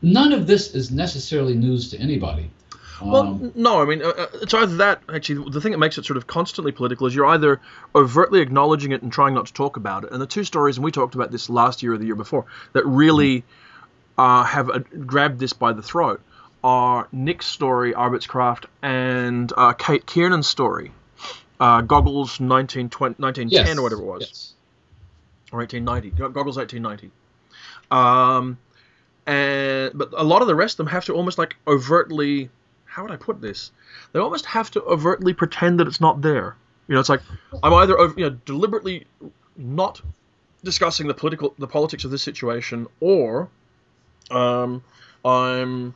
none 0.04 0.34
of 0.34 0.46
this 0.46 0.76
is 0.76 0.92
necessarily 0.92 1.56
news 1.56 1.90
to 1.92 1.98
anybody. 1.98 2.52
Well, 3.02 3.24
um, 3.24 3.52
no, 3.56 3.82
I 3.82 3.86
mean, 3.86 4.02
uh, 4.02 4.10
uh, 4.10 4.28
it's 4.42 4.54
either 4.54 4.78
that, 4.78 5.02
actually, 5.14 5.50
the 5.50 5.60
thing 5.60 5.72
that 5.72 5.80
makes 5.80 5.98
it 5.98 6.06
sort 6.06 6.18
of 6.18 6.28
constantly 6.28 6.72
political 6.72 7.08
is 7.08 7.16
you're 7.16 7.26
either 7.26 7.60
overtly 7.96 8.40
acknowledging 8.42 8.92
it 8.92 9.02
and 9.02 9.12
trying 9.12 9.34
not 9.34 9.48
to 9.48 9.54
talk 9.54 9.78
about 9.78 10.04
it. 10.04 10.12
And 10.12 10.22
the 10.22 10.28
two 10.28 10.44
stories, 10.44 10.78
and 10.78 10.86
we 10.86 10.92
talked 10.92 11.16
about 11.16 11.32
this 11.32 11.50
last 11.50 11.84
year 11.84 11.94
or 11.94 11.98
the 11.98 12.06
year 12.06 12.16
before, 12.16 12.46
that 12.74 12.86
really 12.86 13.44
uh, 14.18 14.44
have 14.44 14.70
uh, 14.70 14.80
grabbed 15.06 15.40
this 15.40 15.54
by 15.54 15.74
the 15.74 15.82
throat 15.82 16.22
are 16.64 17.10
Nick's 17.12 17.46
story, 17.46 17.94
Arbeitskraft, 17.94 18.66
and 18.82 19.52
uh, 19.58 19.74
Kate 19.74 20.06
Kiernan's 20.06 20.48
story, 20.48 20.94
uh, 21.60 21.82
Goggles 21.82 22.40
1920, 22.40 23.16
1910 23.22 23.50
yes. 23.50 23.78
or 23.78 23.82
whatever 23.82 24.02
it 24.02 24.06
was. 24.06 24.22
Yes. 24.22 24.54
Or 25.52 25.60
1890. 25.60 26.34
Goggles 26.34 26.58
1890. 26.58 27.12
Um, 27.92 28.58
and 29.26 29.92
but 29.94 30.10
a 30.16 30.24
lot 30.24 30.42
of 30.42 30.48
the 30.48 30.56
rest 30.56 30.74
of 30.74 30.78
them 30.86 30.88
have 30.88 31.06
to 31.06 31.14
almost 31.14 31.38
like 31.38 31.56
overtly 31.68 32.50
how 32.86 33.02
would 33.02 33.12
I 33.12 33.16
put 33.16 33.42
this? 33.42 33.72
They 34.12 34.20
almost 34.20 34.46
have 34.46 34.70
to 34.72 34.84
overtly 34.84 35.34
pretend 35.34 35.80
that 35.80 35.88
it's 35.88 36.00
not 36.00 36.22
there. 36.22 36.56
You 36.88 36.94
know, 36.94 37.00
it's 37.00 37.10
like 37.10 37.22
I'm 37.64 37.74
either 37.74 37.96
you 38.18 38.30
know 38.30 38.38
deliberately 38.46 39.06
not 39.58 40.02
discussing 40.64 41.08
the 41.08 41.14
political 41.14 41.56
the 41.58 41.68
politics 41.68 42.04
of 42.06 42.12
this 42.12 42.22
situation, 42.22 42.88
or 43.00 43.50
um, 44.30 44.84
I'm 45.26 45.96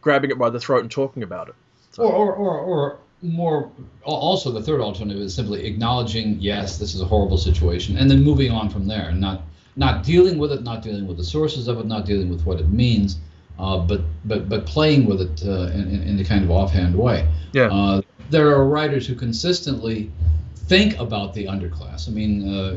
grabbing 0.00 0.30
it 0.30 0.38
by 0.38 0.50
the 0.50 0.58
throat 0.58 0.80
and 0.80 0.90
talking 0.90 1.22
about 1.22 1.48
it. 1.48 1.54
So. 1.92 2.04
Or, 2.04 2.32
or, 2.32 2.58
or, 2.58 2.58
or 2.58 2.98
more 3.22 3.70
also 4.02 4.50
the 4.50 4.62
third 4.62 4.80
alternative 4.80 5.22
is 5.22 5.32
simply 5.32 5.64
acknowledging 5.64 6.36
yes 6.40 6.78
this 6.78 6.92
is 6.92 7.00
a 7.00 7.04
horrible 7.04 7.38
situation 7.38 7.96
and 7.96 8.10
then 8.10 8.20
moving 8.20 8.50
on 8.50 8.68
from 8.68 8.88
there 8.88 9.10
and 9.10 9.20
not 9.20 9.42
not 9.76 10.04
dealing 10.04 10.38
with 10.38 10.52
it, 10.52 10.62
not 10.62 10.82
dealing 10.82 11.06
with 11.06 11.16
the 11.16 11.24
sources 11.24 11.68
of 11.68 11.78
it, 11.78 11.86
not 11.86 12.04
dealing 12.04 12.28
with 12.28 12.44
what 12.44 12.60
it 12.60 12.68
means, 12.68 13.18
uh, 13.58 13.78
but 13.78 14.02
but 14.24 14.48
but 14.48 14.66
playing 14.66 15.06
with 15.06 15.20
it 15.20 15.46
uh, 15.46 15.72
in, 15.72 16.02
in 16.02 16.18
a 16.18 16.24
kind 16.24 16.44
of 16.44 16.50
offhand 16.50 16.94
way. 16.94 17.28
Yeah. 17.52 17.68
Uh, 17.72 18.02
there 18.30 18.48
are 18.48 18.66
writers 18.66 19.06
who 19.06 19.14
consistently 19.14 20.10
think 20.54 20.98
about 20.98 21.34
the 21.34 21.46
underclass. 21.46 22.08
I 22.08 22.12
mean, 22.12 22.48
uh, 22.48 22.76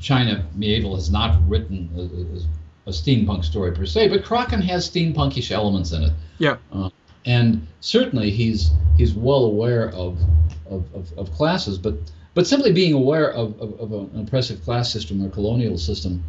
China 0.00 0.44
Miéville 0.56 0.94
has 0.94 1.10
not 1.10 1.38
written 1.48 1.88
a, 1.96 2.00
a, 2.00 2.90
a, 2.90 2.92
steampunk 2.92 3.44
story 3.44 3.72
per 3.72 3.86
se, 3.86 4.08
but 4.08 4.24
Kraken 4.24 4.60
has 4.62 4.90
steampunkish 4.90 5.50
elements 5.50 5.92
in 5.92 6.02
it. 6.02 6.12
Yeah. 6.38 6.56
Uh, 6.72 6.90
and 7.24 7.66
certainly 7.80 8.30
he's 8.30 8.70
he's 8.96 9.14
well 9.14 9.44
aware 9.44 9.90
of 9.90 10.18
of, 10.66 10.92
of, 10.94 11.18
of 11.18 11.32
classes, 11.32 11.78
but 11.78 11.94
but 12.34 12.46
simply 12.46 12.72
being 12.72 12.92
aware 12.92 13.32
of, 13.32 13.58
of, 13.60 13.80
of, 13.80 13.92
an 13.92 14.26
oppressive 14.26 14.62
class 14.64 14.92
system 14.92 15.24
or 15.24 15.28
colonial 15.30 15.78
system 15.78 16.22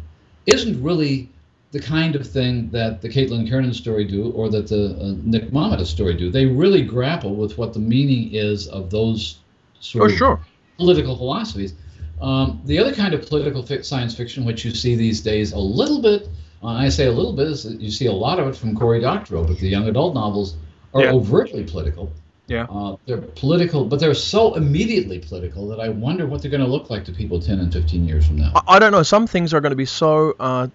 isn't 0.46 0.82
really 0.82 1.28
the 1.72 1.80
kind 1.80 2.14
of 2.14 2.26
thing 2.26 2.70
that 2.70 3.02
the 3.02 3.08
Caitlin 3.08 3.46
Kiernan 3.48 3.74
story 3.74 4.04
do 4.04 4.30
or 4.30 4.48
that 4.50 4.68
the 4.68 4.96
uh, 5.00 5.14
Nick 5.24 5.50
Mamatas 5.50 5.86
story 5.86 6.14
do. 6.14 6.30
They 6.30 6.46
really 6.46 6.82
grapple 6.82 7.34
with 7.34 7.58
what 7.58 7.72
the 7.72 7.80
meaning 7.80 8.32
is 8.32 8.68
of 8.68 8.90
those 8.90 9.38
sort 9.80 10.08
For 10.08 10.12
of 10.12 10.18
sure. 10.18 10.40
political 10.78 11.16
philosophies. 11.16 11.74
Um, 12.20 12.62
the 12.64 12.78
other 12.78 12.94
kind 12.94 13.12
of 13.12 13.26
political 13.26 13.62
fi- 13.62 13.82
science 13.82 14.14
fiction, 14.14 14.44
which 14.44 14.64
you 14.64 14.70
see 14.70 14.94
these 14.94 15.20
days 15.20 15.52
a 15.52 15.58
little 15.58 16.00
bit, 16.00 16.28
uh, 16.62 16.68
I 16.68 16.88
say 16.88 17.06
a 17.06 17.12
little 17.12 17.32
bit, 17.32 17.48
is 17.48 17.64
that 17.64 17.80
you 17.80 17.90
see 17.90 18.06
a 18.06 18.12
lot 18.12 18.38
of 18.38 18.46
it 18.48 18.56
from 18.56 18.74
Cory 18.74 19.00
Doctorow, 19.00 19.44
but 19.44 19.58
the 19.58 19.68
young 19.68 19.88
adult 19.88 20.14
novels 20.14 20.56
are 20.94 21.02
Yeah. 21.02 21.12
overtly 21.12 21.64
political. 21.64 22.10
Yeah. 22.46 22.66
Uh, 22.70 22.96
they're 23.06 23.18
political, 23.18 23.84
but 23.84 23.98
they're 23.98 24.14
so 24.14 24.54
immediately 24.54 25.18
political 25.18 25.68
that 25.68 25.80
I 25.80 25.88
wonder 25.88 26.26
what 26.26 26.42
they're 26.42 26.50
going 26.50 26.62
to 26.62 26.70
look 26.70 26.90
like 26.90 27.04
to 27.06 27.12
people 27.12 27.40
10 27.40 27.58
and 27.58 27.72
15 27.72 28.06
years 28.06 28.26
from 28.26 28.36
now. 28.36 28.52
I, 28.54 28.76
I 28.76 28.78
don't 28.78 28.92
know. 28.92 29.02
Some 29.02 29.26
things 29.26 29.52
are 29.52 29.60
going 29.60 29.70
to 29.70 29.76
be 29.76 29.86
so 29.86 30.34
uh, 30.38 30.68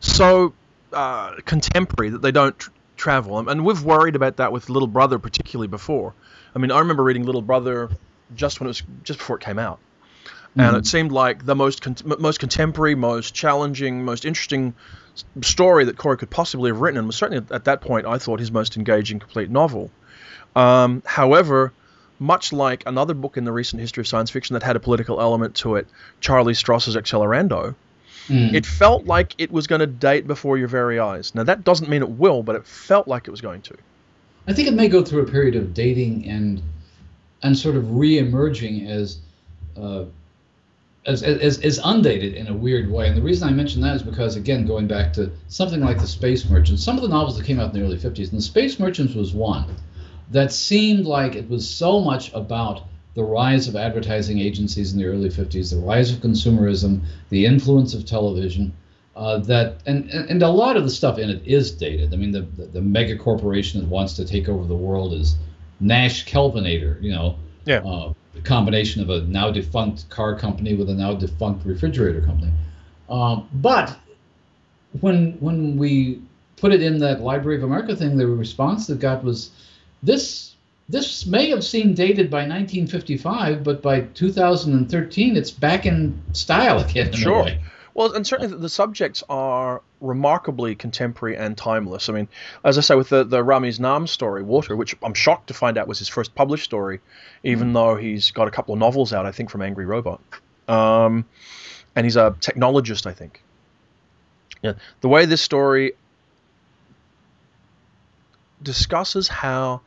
so 0.00 0.54
uh, 0.92 1.36
contemporary 1.44 2.10
that 2.10 2.22
they 2.22 2.32
don't 2.32 2.58
tr- 2.58 2.70
travel, 2.96 3.38
and, 3.38 3.48
and 3.48 3.64
we've 3.64 3.82
worried 3.82 4.16
about 4.16 4.36
that 4.36 4.52
with 4.52 4.68
Little 4.68 4.88
Brother 4.88 5.18
particularly 5.18 5.68
before. 5.68 6.14
I 6.54 6.58
mean, 6.58 6.72
I 6.72 6.80
remember 6.80 7.04
reading 7.04 7.24
Little 7.24 7.42
Brother 7.42 7.90
just 8.34 8.58
when 8.60 8.66
it 8.66 8.70
was 8.70 8.82
just 9.04 9.18
before 9.20 9.36
it 9.36 9.42
came 9.42 9.58
out, 9.58 9.78
and 10.56 10.76
it 10.76 10.86
seemed 10.86 11.12
like 11.12 11.46
the 11.46 11.54
most 11.54 11.80
con- 11.80 11.96
most 12.18 12.40
contemporary, 12.40 12.94
most 12.94 13.34
challenging, 13.34 14.04
most 14.04 14.24
interesting 14.24 14.74
story 15.42 15.84
that 15.84 15.96
Cory 15.96 16.16
could 16.16 16.30
possibly 16.30 16.70
have 16.70 16.80
written, 16.80 16.98
and 16.98 17.06
was 17.06 17.16
certainly 17.16 17.46
at 17.50 17.64
that 17.64 17.80
point 17.80 18.06
I 18.06 18.18
thought 18.18 18.40
his 18.40 18.50
most 18.50 18.76
engaging 18.76 19.20
complete 19.20 19.48
novel. 19.48 19.90
Um, 20.54 21.02
however, 21.06 21.72
much 22.18 22.52
like 22.52 22.84
another 22.86 23.14
book 23.14 23.36
in 23.36 23.44
the 23.44 23.52
recent 23.52 23.80
history 23.80 24.02
of 24.02 24.06
science 24.08 24.30
fiction 24.30 24.54
that 24.54 24.62
had 24.62 24.76
a 24.76 24.80
political 24.80 25.20
element 25.20 25.54
to 25.56 25.76
it, 25.76 25.86
Charlie 26.20 26.54
Stross's 26.54 26.96
Accelerando, 26.96 27.74
Mm. 28.28 28.54
it 28.54 28.64
felt 28.64 29.04
like 29.04 29.34
it 29.38 29.50
was 29.50 29.66
going 29.66 29.80
to 29.80 29.86
date 29.86 30.28
before 30.28 30.56
your 30.56 30.68
very 30.68 31.00
eyes. 31.00 31.34
Now 31.34 31.42
that 31.42 31.64
doesn't 31.64 31.88
mean 31.90 32.02
it 32.02 32.08
will, 32.08 32.44
but 32.44 32.54
it 32.54 32.64
felt 32.64 33.08
like 33.08 33.26
it 33.26 33.32
was 33.32 33.40
going 33.40 33.62
to. 33.62 33.74
I 34.46 34.52
think 34.52 34.68
it 34.68 34.74
may 34.74 34.86
go 34.86 35.02
through 35.04 35.22
a 35.22 35.26
period 35.30 35.56
of 35.56 35.74
dating 35.74 36.28
and 36.28 36.62
and 37.42 37.58
sort 37.58 37.74
of 37.74 37.96
re-emerging 37.96 38.86
as 38.86 39.18
uh, 39.76 40.04
as, 41.04 41.24
as 41.24 41.58
as 41.62 41.80
undated 41.84 42.34
in 42.34 42.46
a 42.46 42.54
weird 42.54 42.88
way. 42.92 43.08
And 43.08 43.16
the 43.16 43.22
reason 43.22 43.48
I 43.48 43.52
mention 43.52 43.80
that 43.82 43.96
is 43.96 44.02
because 44.04 44.36
again, 44.36 44.66
going 44.66 44.86
back 44.86 45.12
to 45.14 45.28
something 45.48 45.80
like 45.80 45.98
the 45.98 46.06
Space 46.06 46.48
Merchants, 46.48 46.82
some 46.84 46.94
of 46.96 47.02
the 47.02 47.08
novels 47.08 47.36
that 47.36 47.44
came 47.44 47.58
out 47.58 47.74
in 47.74 47.80
the 47.80 47.84
early 47.84 47.98
50s, 47.98 48.30
and 48.30 48.38
the 48.38 48.42
Space 48.42 48.78
Merchants 48.78 49.14
was 49.14 49.32
one 49.34 49.64
that 50.32 50.52
seemed 50.52 51.06
like 51.06 51.34
it 51.34 51.48
was 51.48 51.68
so 51.68 52.00
much 52.00 52.32
about 52.32 52.82
the 53.14 53.22
rise 53.22 53.68
of 53.68 53.76
advertising 53.76 54.38
agencies 54.38 54.92
in 54.92 54.98
the 54.98 55.04
early 55.04 55.28
50s, 55.28 55.70
the 55.70 55.78
rise 55.78 56.10
of 56.10 56.18
consumerism, 56.18 57.00
the 57.28 57.44
influence 57.44 57.92
of 57.94 58.06
television. 58.06 58.72
Uh, 59.14 59.36
that 59.38 59.76
and, 59.84 60.08
and 60.10 60.42
a 60.42 60.48
lot 60.48 60.74
of 60.76 60.84
the 60.84 60.90
stuff 60.90 61.18
in 61.18 61.28
it 61.28 61.42
is 61.46 61.70
dated. 61.70 62.14
I 62.14 62.16
mean, 62.16 62.30
the, 62.32 62.40
the 62.56 62.64
the 62.64 62.80
mega 62.80 63.16
corporation 63.16 63.80
that 63.80 63.88
wants 63.88 64.14
to 64.14 64.24
take 64.24 64.48
over 64.48 64.66
the 64.66 64.74
world 64.74 65.12
is 65.12 65.36
Nash 65.80 66.24
Kelvinator. 66.24 67.00
You 67.02 67.12
know, 67.12 67.36
Yeah. 67.66 67.80
uh, 67.80 68.14
the 68.32 68.40
combination 68.40 69.02
of 69.02 69.10
a 69.10 69.20
now 69.24 69.50
defunct 69.50 70.08
car 70.08 70.34
company 70.34 70.72
with 70.72 70.88
a 70.88 70.94
now 70.94 71.12
defunct 71.14 71.66
refrigerator 71.66 72.22
company. 72.22 72.52
Um, 73.10 73.46
but 73.52 73.94
when 75.02 75.32
when 75.40 75.76
we 75.76 76.22
put 76.56 76.72
it 76.72 76.82
in 76.82 76.98
that 77.00 77.20
Library 77.20 77.58
of 77.58 77.64
America 77.64 77.94
thing, 77.94 78.16
the 78.16 78.26
response 78.26 78.86
that 78.86 78.98
got 78.98 79.22
was 79.22 79.50
this 80.02 80.54
this 80.88 81.26
may 81.26 81.48
have 81.50 81.64
seemed 81.64 81.96
dated 81.96 82.28
by 82.28 82.38
1955, 82.38 83.62
but 83.64 83.80
by 83.80 84.00
2013 84.00 85.36
it's 85.36 85.50
back 85.50 85.86
in 85.86 86.20
style 86.32 86.80
again 86.80 87.08
in 87.08 87.12
Sure. 87.12 87.48
Well, 87.94 88.14
and 88.14 88.26
certainly 88.26 88.56
the- 88.56 88.68
subjects 88.68 89.22
are 89.28 89.82
remarkably 90.00 90.74
contemporary 90.74 91.36
and 91.36 91.56
timeless. 91.56 92.08
I 92.08 92.14
mean, 92.14 92.28
as 92.64 92.78
I 92.78 92.80
say, 92.80 92.94
with 92.94 93.10
the, 93.10 93.22
the 93.22 93.42
Ramez 93.42 93.78
Naam 93.78 94.08
story, 94.08 94.42
Water, 94.42 94.74
which 94.76 94.96
I'm 95.02 95.14
shocked 95.14 95.48
to 95.48 95.54
find 95.54 95.76
out 95.76 95.86
was 95.88 95.98
his 95.98 96.08
first 96.08 96.34
published 96.34 96.64
story, 96.64 97.00
even 97.44 97.74
though 97.74 97.96
he's 97.96 98.30
got 98.30 98.48
a 98.48 98.50
couple 98.50 98.72
of 98.72 98.80
novels 98.80 99.12
out, 99.12 99.26
I 99.26 99.32
think, 99.32 99.50
from 99.50 99.60
Angry 99.60 99.84
Robot. 99.84 100.20
Um, 100.68 101.26
and 101.94 102.06
he's 102.06 102.16
a 102.16 102.34
technologist, 102.40 103.06
I 103.06 103.12
think. 103.12 103.42
Yeah, 104.62 104.74
the 105.02 105.08
way 105.08 105.26
this 105.26 105.42
story 105.42 105.92
discusses 108.62 109.28
how 109.28 109.82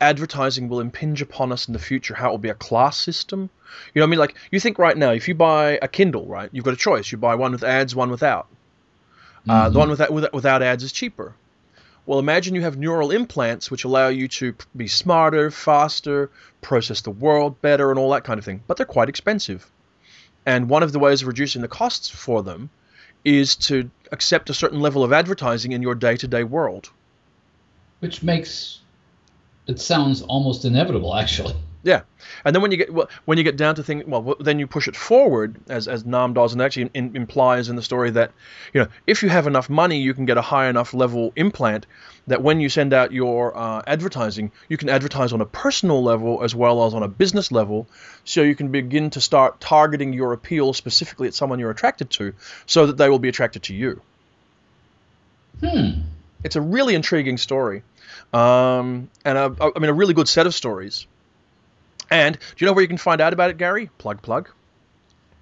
advertising 0.00 0.68
will 0.68 0.80
impinge 0.80 1.22
upon 1.22 1.52
us 1.52 1.66
in 1.68 1.72
the 1.72 1.78
future, 1.78 2.14
how 2.14 2.28
it 2.28 2.30
will 2.32 2.38
be 2.38 2.48
a 2.48 2.54
class 2.54 2.96
system. 2.96 3.50
You 3.94 4.00
know 4.00 4.04
what 4.04 4.08
I 4.08 4.10
mean? 4.10 4.18
Like, 4.18 4.34
you 4.50 4.60
think 4.60 4.78
right 4.78 4.96
now, 4.96 5.10
if 5.12 5.28
you 5.28 5.34
buy 5.34 5.78
a 5.80 5.88
Kindle, 5.88 6.26
right, 6.26 6.50
you've 6.52 6.64
got 6.64 6.74
a 6.74 6.76
choice. 6.78 7.10
You 7.10 7.18
buy 7.18 7.34
one 7.34 7.52
with 7.52 7.64
ads, 7.64 7.94
one 7.94 8.10
without. 8.10 8.46
Uh, 9.48 9.68
the 9.68 9.78
one 9.78 9.90
without, 9.90 10.10
with, 10.12 10.32
without 10.32 10.62
ads 10.62 10.84
is 10.84 10.92
cheaper. 10.92 11.34
Well, 12.06 12.18
imagine 12.18 12.54
you 12.54 12.62
have 12.62 12.76
neural 12.76 13.10
implants 13.10 13.70
which 13.70 13.84
allow 13.84 14.08
you 14.08 14.28
to 14.28 14.54
be 14.76 14.88
smarter, 14.88 15.50
faster, 15.50 16.30
process 16.60 17.00
the 17.00 17.10
world 17.10 17.60
better, 17.62 17.90
and 17.90 17.98
all 17.98 18.10
that 18.10 18.24
kind 18.24 18.38
of 18.38 18.44
thing. 18.44 18.62
But 18.66 18.76
they're 18.76 18.86
quite 18.86 19.08
expensive. 19.08 19.70
And 20.44 20.68
one 20.68 20.82
of 20.82 20.92
the 20.92 20.98
ways 20.98 21.22
of 21.22 21.28
reducing 21.28 21.62
the 21.62 21.68
costs 21.68 22.08
for 22.10 22.42
them 22.42 22.68
is 23.24 23.56
to 23.56 23.90
accept 24.12 24.50
a 24.50 24.54
certain 24.54 24.80
level 24.80 25.02
of 25.02 25.12
advertising 25.12 25.72
in 25.72 25.80
your 25.80 25.94
day 25.94 26.16
to 26.18 26.28
day 26.28 26.44
world. 26.44 26.90
which 28.04 28.22
makes 28.22 28.80
it 29.66 29.80
sounds 29.80 30.22
almost 30.22 30.64
inevitable 30.64 31.14
actually. 31.14 31.54
Yeah, 31.84 32.00
and 32.46 32.56
then 32.56 32.62
when 32.62 32.70
you 32.70 32.78
get 32.78 32.92
well, 32.92 33.10
when 33.26 33.36
you 33.36 33.44
get 33.44 33.58
down 33.58 33.74
to 33.74 33.82
things, 33.82 34.06
well, 34.06 34.36
then 34.40 34.58
you 34.58 34.66
push 34.66 34.88
it 34.88 34.96
forward 34.96 35.56
as 35.68 35.86
as 35.86 36.04
Naam 36.04 36.32
does, 36.32 36.54
and 36.54 36.62
actually 36.62 36.90
in, 36.94 37.14
implies 37.14 37.68
in 37.68 37.76
the 37.76 37.82
story 37.82 38.10
that 38.12 38.32
you 38.72 38.80
know 38.80 38.88
if 39.06 39.22
you 39.22 39.28
have 39.28 39.46
enough 39.46 39.68
money, 39.68 40.00
you 40.00 40.14
can 40.14 40.24
get 40.24 40.38
a 40.38 40.42
high 40.42 40.68
enough 40.68 40.94
level 40.94 41.34
implant 41.36 41.84
that 42.26 42.40
when 42.40 42.58
you 42.58 42.70
send 42.70 42.94
out 42.94 43.12
your 43.12 43.54
uh, 43.54 43.82
advertising, 43.86 44.50
you 44.70 44.78
can 44.78 44.88
advertise 44.88 45.34
on 45.34 45.42
a 45.42 45.44
personal 45.44 46.02
level 46.02 46.42
as 46.42 46.54
well 46.54 46.86
as 46.86 46.94
on 46.94 47.02
a 47.02 47.08
business 47.08 47.52
level, 47.52 47.86
so 48.24 48.40
you 48.40 48.54
can 48.54 48.68
begin 48.68 49.10
to 49.10 49.20
start 49.20 49.60
targeting 49.60 50.14
your 50.14 50.32
appeal 50.32 50.72
specifically 50.72 51.28
at 51.28 51.34
someone 51.34 51.58
you're 51.58 51.70
attracted 51.70 52.08
to, 52.08 52.32
so 52.64 52.86
that 52.86 52.96
they 52.96 53.10
will 53.10 53.18
be 53.18 53.28
attracted 53.28 53.64
to 53.64 53.74
you. 53.74 54.00
hmm 55.60 56.00
It's 56.44 56.56
a 56.56 56.60
really 56.60 56.94
intriguing 56.94 57.38
story, 57.38 57.82
um, 58.32 59.08
and 59.24 59.38
a, 59.38 59.56
I 59.60 59.78
mean 59.78 59.90
a 59.90 59.94
really 59.94 60.14
good 60.14 60.28
set 60.28 60.46
of 60.46 60.54
stories. 60.54 61.06
And 62.10 62.36
do 62.38 62.40
you 62.58 62.66
know 62.66 62.74
where 62.74 62.82
you 62.82 62.88
can 62.88 62.98
find 62.98 63.20
out 63.20 63.32
about 63.32 63.50
it, 63.50 63.56
Gary? 63.58 63.90
Plug, 63.98 64.20
plug. 64.22 64.50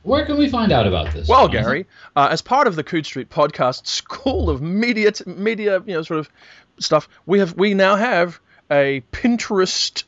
where 0.05 0.25
can 0.25 0.39
we 0.39 0.49
find 0.49 0.71
out 0.73 0.87
about 0.87 1.13
this 1.13 1.29
Well, 1.29 1.49
Jonathan? 1.49 1.63
Gary, 1.65 1.87
uh, 2.17 2.29
as 2.31 2.41
part 2.41 2.67
of 2.69 2.77
the 2.77 2.85
Coode 2.85 3.05
Street 3.05 3.29
Podcast 3.29 3.87
School 3.87 4.49
of 4.49 4.63
Media, 4.63 5.11
t- 5.13 5.25
media, 5.29 5.83
you 5.85 5.95
know, 5.95 6.03
sort 6.03 6.21
of 6.21 6.31
stuff, 6.79 7.09
we 7.27 7.41
have 7.41 7.55
we 7.57 7.75
now 7.75 7.97
have 7.97 8.41
a 8.71 9.03
Pinterest 9.13 10.05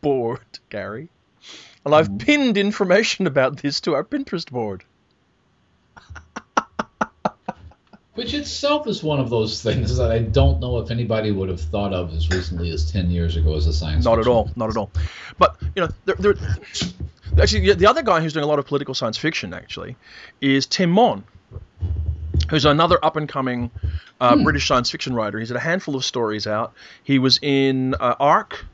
board, 0.00 0.40
Gary, 0.70 1.08
and 1.84 1.94
I've 1.94 2.18
pinned 2.18 2.56
information 2.56 3.26
about 3.26 3.58
this 3.58 3.80
to 3.82 3.94
our 3.94 4.02
Pinterest 4.04 4.50
board. 4.50 4.82
which 8.18 8.34
itself 8.34 8.88
is 8.88 9.00
one 9.00 9.20
of 9.20 9.30
those 9.30 9.62
things 9.62 9.96
that 9.96 10.10
i 10.10 10.18
don't 10.18 10.60
know 10.60 10.78
if 10.78 10.90
anybody 10.90 11.30
would 11.30 11.48
have 11.48 11.60
thought 11.60 11.92
of 11.92 12.12
as 12.12 12.28
recently 12.30 12.70
as 12.70 12.90
10 12.90 13.10
years 13.12 13.36
ago 13.36 13.54
as 13.54 13.68
a 13.68 13.72
science 13.72 14.04
Not 14.04 14.18
at 14.18 14.26
all, 14.26 14.50
not 14.56 14.70
at 14.70 14.76
all. 14.76 14.90
But 15.38 15.56
you 15.76 15.82
know, 15.82 15.88
there, 16.04 16.16
there, 16.18 16.34
actually, 17.40 17.72
the 17.74 17.86
other 17.86 18.02
guy 18.02 18.20
who's 18.20 18.32
doing 18.32 18.44
a 18.44 18.48
lot 18.48 18.58
of 18.58 18.66
political 18.66 18.94
science 18.94 19.16
fiction 19.16 19.54
actually 19.54 19.94
is 20.40 20.66
Tim 20.66 20.92
Maughan, 20.92 21.22
who's 22.50 22.64
another 22.64 22.98
up 23.04 23.16
and 23.16 23.28
coming 23.28 23.70
uh, 24.20 24.36
British 24.42 24.66
science 24.66 24.90
fiction 24.90 25.14
writer. 25.14 25.38
He's 25.38 25.48
had 25.48 25.56
a 25.56 25.60
handful 25.60 25.94
of 25.94 26.04
stories 26.04 26.46
out. 26.46 26.72
He 27.04 27.18
was 27.18 27.38
in 27.40 27.94
uh, 27.94 28.16
Arc 28.18 28.64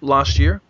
last 0.00 0.38
year. 0.38 0.60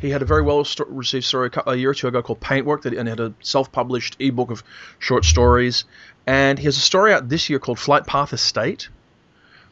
He 0.00 0.10
had 0.10 0.22
a 0.22 0.24
very 0.24 0.42
well 0.42 0.64
sto- 0.64 0.86
received 0.88 1.24
story 1.24 1.50
a 1.66 1.74
year 1.74 1.90
or 1.90 1.94
two 1.94 2.06
ago 2.08 2.22
called 2.22 2.40
Paintwork, 2.40 2.82
that, 2.82 2.92
and 2.94 3.08
he 3.08 3.10
had 3.10 3.20
a 3.20 3.34
self-published 3.40 4.16
ebook 4.20 4.50
of 4.50 4.62
short 4.98 5.24
stories. 5.24 5.84
And 6.26 6.58
he 6.58 6.66
has 6.66 6.76
a 6.76 6.80
story 6.80 7.12
out 7.12 7.28
this 7.28 7.48
year 7.50 7.58
called 7.58 7.78
Flight 7.78 8.06
Path 8.06 8.32
Estate, 8.32 8.88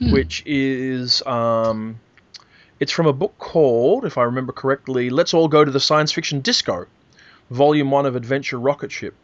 which 0.00 0.42
is 0.47 1.23
um, 1.26 2.00
it's 2.80 2.92
from 2.92 3.06
a 3.06 3.12
book 3.12 3.35
called, 3.38 4.04
if 4.04 4.18
I 4.18 4.25
remember 4.25 4.52
correctly, 4.52 5.11
Let's 5.11 5.33
All 5.35 5.49
Go 5.49 5.64
to 5.64 5.71
the 5.71 5.80
Science 5.80 6.12
Fiction 6.12 6.40
Disco, 6.40 6.87
Volume 7.50 7.90
1 7.90 8.06
of 8.06 8.16
Adventure 8.16 8.59
Rocket 8.59 8.90
Ship. 8.92 9.14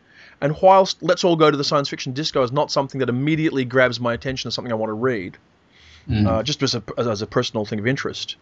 And 0.41 0.57
whilst 0.63 1.03
Let's 1.03 1.25
All 1.25 1.37
Go 1.37 1.51
to 1.51 1.57
the 1.57 1.65
Science 1.65 1.89
Fiction 1.89 2.13
Disco 2.13 2.43
is 2.43 2.53
not 2.53 2.71
something 2.71 3.01
that 3.01 3.09
immediately 3.09 3.65
grabs 3.65 3.99
my 4.01 4.13
attention 4.15 4.49
as 4.49 4.55
something 4.55 4.73
I 4.73 4.77
want 4.77 4.91
to 4.91 4.95
read, 4.95 5.37
Mhm. 6.09 6.27
uh, 6.27 6.43
just 6.43 6.63
as 6.63 6.75
a, 6.75 6.83
as 6.99 7.23
a 7.23 7.27
personal 7.27 7.65
thing 7.65 7.79
of 7.79 7.87
interest, 7.87 8.37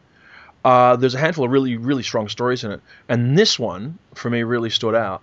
uh, 0.64 0.96
there's 0.96 1.14
a 1.14 1.18
handful 1.18 1.44
of 1.44 1.50
really, 1.50 1.76
really 1.76 2.02
strong 2.02 2.28
stories 2.28 2.64
in 2.64 2.72
it. 2.72 2.80
And 3.08 3.36
this 3.38 3.58
one, 3.58 3.98
for 4.14 4.28
me, 4.30 4.42
really 4.42 4.70
stood 4.70 4.94
out. 4.94 5.22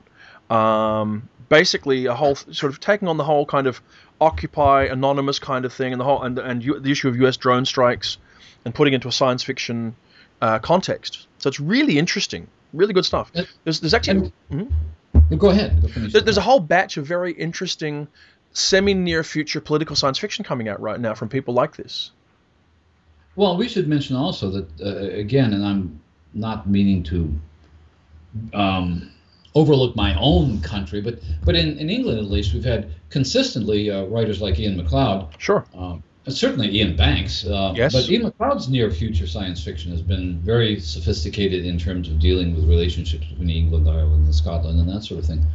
Um, 0.50 1.30
basically, 1.50 2.06
a 2.06 2.14
whole 2.14 2.36
sort 2.36 2.72
of 2.72 2.80
taking 2.80 3.08
on 3.08 3.18
the 3.18 3.24
whole 3.24 3.46
kind 3.46 3.68
of 3.68 3.82
Occupy 4.20 4.86
Anonymous 4.86 5.40
kind 5.40 5.66
of 5.66 5.74
thing, 5.74 5.92
and 5.94 6.00
the 6.00 6.06
whole 6.06 6.24
and, 6.24 6.40
and 6.40 6.64
U, 6.64 6.80
the 6.80 6.92
issue 6.92 7.08
of 7.08 7.18
U.S. 7.18 7.38
drone 7.38 7.66
strikes, 7.66 8.18
and 8.66 8.74
putting 8.74 8.94
it 8.94 8.96
into 8.96 9.08
a 9.08 9.12
science 9.12 9.44
fiction 9.44 9.96
uh, 10.42 10.60
context. 10.60 11.28
So 11.38 11.48
it's 11.50 11.60
really 11.60 12.00
interesting, 12.00 12.48
really 12.74 12.94
good 12.94 13.06
stuff. 13.06 13.32
There's, 13.64 13.80
there's 13.80 13.94
actually 13.94 14.32
and- 14.52 14.72
Mhm. 15.32 15.38
Go 15.40 15.50
ahead 15.50 15.82
there- 15.82 16.22
there's 16.22 16.38
a 16.38 16.42
whole 16.42 16.60
batch 16.60 16.98
of 16.98 17.06
very 17.06 17.32
interesting 17.34 18.08
semi 18.54 18.94
near 18.94 19.24
future 19.24 19.62
political 19.62 19.96
science 19.96 20.18
fiction 20.20 20.44
coming 20.46 20.68
out 20.68 20.80
right 20.82 21.00
now 21.00 21.14
from 21.14 21.30
people 21.30 21.54
like 21.54 21.76
this. 21.76 22.12
Well, 23.38 23.56
we 23.56 23.70
should 23.70 23.88
mention 23.88 24.16
also 24.16 24.50
that 24.50 24.82
uh, 24.82 25.16
again, 25.16 25.54
and 25.54 25.64
I'm 25.64 26.02
not 26.34 26.68
meaning 26.68 27.04
to 27.04 27.32
um, 28.52 29.12
overlook 29.54 29.96
my 29.96 30.20
own 30.20 30.60
country, 30.62 31.02
but 31.02 31.20
but 31.46 31.56
in, 31.56 31.78
in 31.78 31.90
England 31.90 32.18
at 32.18 32.26
least, 32.26 32.54
we've 32.54 32.66
had 32.66 32.92
consistently 33.12 33.92
uh, 33.92 34.06
writers 34.06 34.42
like 34.42 34.60
Ian 34.60 34.76
MacLeod. 34.76 35.36
Sure. 35.38 35.64
Um, 35.76 36.02
certainly 36.28 36.82
Iain 36.82 36.96
Banks. 36.98 37.46
Uh, 37.46 37.74
yes. 37.76 37.94
But 37.94 38.10
Ian 38.10 38.24
MacLeod's 38.24 38.70
near 38.70 38.90
future 38.90 39.28
science 39.28 39.64
fiction 39.64 39.92
has 39.92 40.02
been 40.02 40.40
very 40.40 40.80
sophisticated 40.80 41.64
in 41.64 41.78
terms 41.78 42.10
of 42.10 42.20
dealing 42.20 42.56
with 42.56 42.68
relationships 42.68 43.28
between 43.28 43.52
England, 43.52 43.88
Ireland, 43.88 44.26
and 44.26 44.34
Scotland, 44.34 44.80
and 44.80 44.90
that 44.90 45.04
sort 45.04 45.20
of 45.20 45.28
thing. 45.28 45.46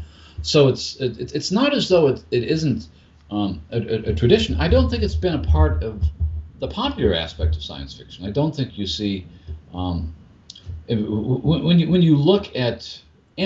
So 0.42 0.68
it's 0.68 0.94
it, 1.00 1.34
it's 1.34 1.50
not 1.50 1.74
as 1.74 1.88
though 1.88 2.06
it, 2.06 2.22
it 2.30 2.44
isn't 2.44 2.86
um, 3.32 3.60
a, 3.72 3.78
a, 3.78 4.10
a 4.10 4.14
tradition. 4.14 4.60
I 4.60 4.68
don't 4.68 4.88
think 4.88 5.02
it's 5.02 5.16
been 5.16 5.34
a 5.34 5.42
part 5.42 5.82
of 5.82 6.00
the 6.62 6.68
popular 6.68 7.12
aspect 7.12 7.56
of 7.56 7.62
science 7.62 7.92
fiction. 7.92 8.24
I 8.24 8.30
don't 8.30 8.54
think 8.54 8.78
you 8.78 8.86
see 8.86 9.26
um, 9.74 10.14
when 10.88 11.80
you 11.80 11.90
when 11.90 12.02
you 12.02 12.16
look 12.16 12.54
at 12.54 13.00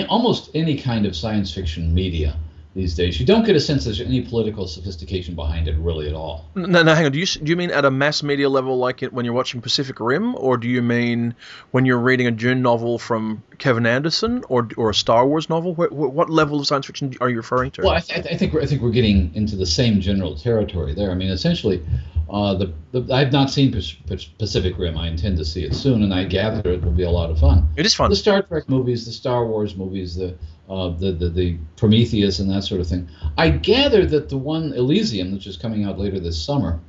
almost 0.07 0.51
any 0.53 0.77
kind 0.77 1.03
of 1.07 1.15
science 1.15 1.51
fiction 1.51 1.95
media 1.95 2.37
these 2.75 2.93
days, 2.93 3.19
you 3.19 3.25
don't 3.25 3.43
get 3.43 3.55
a 3.55 3.59
sense 3.59 3.85
there's 3.85 4.01
any 4.01 4.21
political 4.21 4.67
sophistication 4.67 5.33
behind 5.33 5.67
it 5.67 5.75
really 5.77 6.07
at 6.07 6.13
all. 6.13 6.45
No, 6.53 6.83
no, 6.83 6.93
hang 6.93 7.07
on. 7.07 7.11
Do 7.11 7.17
you 7.17 7.25
do 7.25 7.49
you 7.49 7.55
mean 7.55 7.71
at 7.71 7.85
a 7.85 7.89
mass 7.89 8.21
media 8.21 8.49
level, 8.49 8.77
like 8.77 9.01
it 9.01 9.11
when 9.11 9.25
you're 9.25 9.33
watching 9.33 9.61
Pacific 9.61 9.99
Rim, 9.99 10.35
or 10.35 10.55
do 10.55 10.67
you 10.67 10.83
mean 10.83 11.33
when 11.71 11.87
you're 11.87 11.97
reading 11.97 12.27
a 12.27 12.31
Dune 12.31 12.61
novel 12.61 12.99
from 12.99 13.41
Kevin 13.57 13.87
Anderson, 13.87 14.43
or 14.47 14.69
or 14.77 14.91
a 14.91 14.93
Star 14.93 15.25
Wars 15.25 15.49
novel? 15.49 15.73
What, 15.73 15.91
what 15.91 16.29
level 16.29 16.59
of 16.59 16.67
science 16.67 16.85
fiction 16.85 17.15
are 17.19 17.31
you 17.31 17.37
referring 17.37 17.71
to? 17.71 17.81
Well, 17.81 17.95
I, 17.95 18.01
th- 18.01 18.27
I 18.27 18.37
think 18.37 18.53
we're, 18.53 18.61
I 18.61 18.67
think 18.67 18.83
we're 18.83 18.91
getting 18.91 19.33
into 19.33 19.55
the 19.55 19.65
same 19.65 20.01
general 20.01 20.35
territory 20.35 20.93
there. 20.93 21.09
I 21.09 21.15
mean, 21.15 21.31
essentially, 21.31 21.83
uh, 22.29 22.53
the, 22.55 22.73
the, 22.91 23.13
I've 23.13 23.31
not 23.31 23.49
seen 23.49 23.71
Pacific 23.71 24.77
Rim. 24.77 24.97
I 24.97 25.07
intend 25.07 25.37
to 25.37 25.45
see 25.45 25.63
it 25.63 25.73
soon, 25.73 26.03
and 26.03 26.13
I 26.13 26.25
gather 26.25 26.69
it 26.71 26.83
will 26.83 26.91
be 26.91 27.03
a 27.03 27.09
lot 27.09 27.29
of 27.29 27.39
fun. 27.39 27.69
It 27.77 27.85
is 27.85 27.93
fun. 27.93 28.09
The 28.09 28.15
Star 28.15 28.41
Trek 28.41 28.67
movies, 28.67 29.05
the 29.05 29.11
Star 29.11 29.45
Wars 29.45 29.75
movies, 29.75 30.15
the 30.15 30.37
uh, 30.69 30.89
the, 30.89 31.13
the, 31.13 31.29
the 31.29 31.57
Prometheus 31.77 32.39
and 32.39 32.49
that 32.51 32.63
sort 32.63 32.81
of 32.81 32.87
thing. 32.87 33.07
I 33.37 33.49
gather 33.49 34.05
that 34.07 34.27
the 34.27 34.37
one 34.37 34.73
Elysium, 34.73 35.31
which 35.31 35.47
is 35.47 35.55
coming 35.55 35.85
out 35.85 35.97
later 35.97 36.19
this 36.19 36.43
summer, 36.43 36.79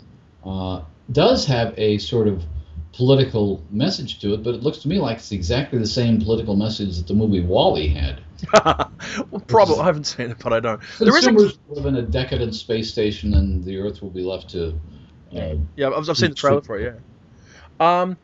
uh, 0.45 0.83
does 1.13 1.47
have 1.47 1.75
a 1.79 1.99
sort 1.99 2.27
of 2.27 2.45
political 2.93 3.63
message 3.71 4.19
to 4.21 4.35
it, 4.35 4.43
but 4.43 4.55
it 4.55 4.63
looks 4.63 4.79
to 4.79 4.89
me 4.89 4.99
like 4.99 5.19
it's 5.19 5.31
exactly 5.31 5.79
the 5.79 5.87
same 5.87 6.21
political 6.21 6.57
message 6.57 6.97
that 6.97 7.07
the 7.07 7.15
movie 7.15 7.41
WALL-E 7.41 7.87
had. 7.89 8.21
well, 9.31 9.41
probably 9.47 9.79
I 9.79 9.85
haven't 9.85 10.05
seen 10.05 10.33
it, 10.33 10.39
but 10.43 10.53
I 10.53 10.59
don't. 10.59 10.81
Consumers 10.97 11.59
a... 11.71 11.75
live 11.75 11.87
in 11.87 11.97
a 11.97 12.03
decadent 12.03 12.57
space 12.57 12.91
station, 12.91 13.35
and 13.35 13.65
the 13.65 13.79
Earth 13.79 14.03
will 14.03 14.11
be 14.11 14.23
left 14.23 14.51
to 14.51 14.79
uh, 15.35 15.55
yeah, 15.77 15.89
I've, 15.89 16.09
I've 16.09 16.17
seen 16.17 16.31
the 16.31 16.37
trailer 16.37 16.63
for 16.63 16.79
it. 16.79 16.95
Yeah. 17.81 18.01
Um, 18.03 18.17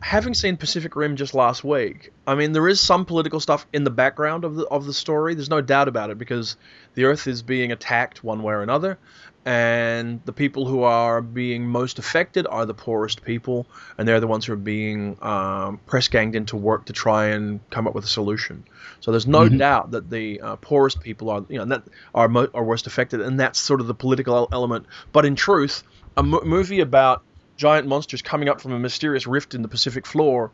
having 0.00 0.34
seen 0.34 0.56
Pacific 0.56 0.96
Rim 0.96 1.16
just 1.16 1.34
last 1.34 1.64
week, 1.64 2.12
I 2.26 2.34
mean, 2.34 2.52
there 2.52 2.68
is 2.68 2.80
some 2.80 3.04
political 3.04 3.40
stuff 3.40 3.66
in 3.72 3.84
the 3.84 3.90
background 3.90 4.44
of 4.44 4.54
the 4.56 4.66
of 4.66 4.86
the 4.86 4.92
story. 4.92 5.34
There's 5.34 5.50
no 5.50 5.60
doubt 5.60 5.88
about 5.88 6.10
it 6.10 6.18
because 6.18 6.56
the 6.94 7.04
Earth 7.04 7.26
is 7.26 7.42
being 7.42 7.72
attacked 7.72 8.22
one 8.22 8.42
way 8.42 8.54
or 8.54 8.62
another, 8.62 8.98
and 9.44 10.20
the 10.24 10.32
people 10.32 10.66
who 10.66 10.82
are 10.82 11.20
being 11.20 11.66
most 11.66 11.98
affected 11.98 12.46
are 12.46 12.66
the 12.66 12.74
poorest 12.74 13.24
people, 13.24 13.66
and 13.96 14.06
they're 14.06 14.20
the 14.20 14.26
ones 14.26 14.46
who 14.46 14.52
are 14.52 14.56
being 14.56 15.16
um, 15.22 15.78
press 15.86 16.08
ganged 16.08 16.34
into 16.34 16.56
work 16.56 16.86
to 16.86 16.92
try 16.92 17.28
and 17.28 17.60
come 17.70 17.86
up 17.86 17.94
with 17.94 18.04
a 18.04 18.08
solution. 18.08 18.64
So 19.00 19.10
there's 19.10 19.26
no 19.26 19.46
mm-hmm. 19.46 19.58
doubt 19.58 19.90
that 19.92 20.10
the 20.10 20.40
uh, 20.40 20.56
poorest 20.56 21.00
people 21.00 21.30
are, 21.30 21.44
you 21.48 21.58
know, 21.58 21.64
that 21.66 21.84
are 22.14 22.28
mo- 22.28 22.50
are 22.54 22.64
worst 22.64 22.86
affected, 22.86 23.20
and 23.20 23.40
that's 23.40 23.58
sort 23.58 23.80
of 23.80 23.86
the 23.86 23.94
political 23.94 24.48
element. 24.52 24.86
But 25.12 25.24
in 25.24 25.34
truth, 25.34 25.82
a 26.16 26.22
movie 26.22 26.80
about 26.80 27.22
giant 27.58 27.86
monsters 27.86 28.22
coming 28.22 28.48
up 28.48 28.60
from 28.60 28.72
a 28.72 28.78
mysterious 28.78 29.26
rift 29.26 29.54
in 29.54 29.60
the 29.60 29.68
Pacific 29.68 30.06
floor, 30.06 30.50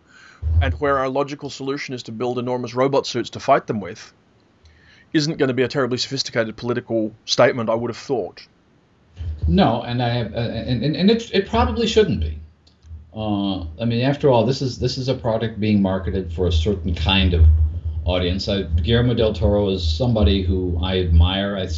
and 0.61 0.75
where 0.75 0.99
our 0.99 1.09
logical 1.09 1.51
solution 1.51 1.95
is 1.95 2.03
to 2.05 2.13
build 2.13 2.39
enormous 2.39 2.75
robot 2.75 3.07
suits 3.07 3.31
to 3.31 3.41
fight 3.41 3.69
them 3.69 3.81
with, 3.81 4.13
isn't 5.13 5.39
going 5.39 5.49
to 5.49 5.55
be 5.55 5.63
a 5.63 5.69
terribly 5.69 5.99
sophisticated 5.99 6.57
political 6.57 7.15
statement. 7.27 7.71
I 7.71 7.75
would 7.75 7.91
have 7.91 7.97
thought. 7.97 8.47
No, 9.47 9.83
and 9.83 10.03
I 10.03 10.09
have, 10.09 10.35
uh, 10.35 10.39
and, 10.39 10.97
and, 10.97 11.11
it, 11.11 11.33
it 11.33 11.49
probably 11.49 11.87
shouldn't 11.87 12.21
be. 12.21 12.41
Uh, 13.15 13.61
I 13.81 13.85
mean, 13.85 14.01
after 14.01 14.29
all, 14.29 14.45
this 14.45 14.61
is 14.61 14.79
this 14.81 14.99
is 14.99 15.09
a 15.09 15.15
product 15.15 15.61
being 15.61 15.81
marketed 15.81 16.33
for 16.33 16.49
a 16.49 16.53
certain 16.53 16.95
kind 16.95 17.33
of 17.33 17.45
audience. 18.05 18.49
I, 18.49 18.63
Guillermo 18.63 19.15
del 19.15 19.35
Toro 19.35 19.69
is 19.69 19.87
somebody 19.87 20.43
who 20.43 20.77
I 20.83 20.99
admire. 20.99 21.57
I 21.57 21.69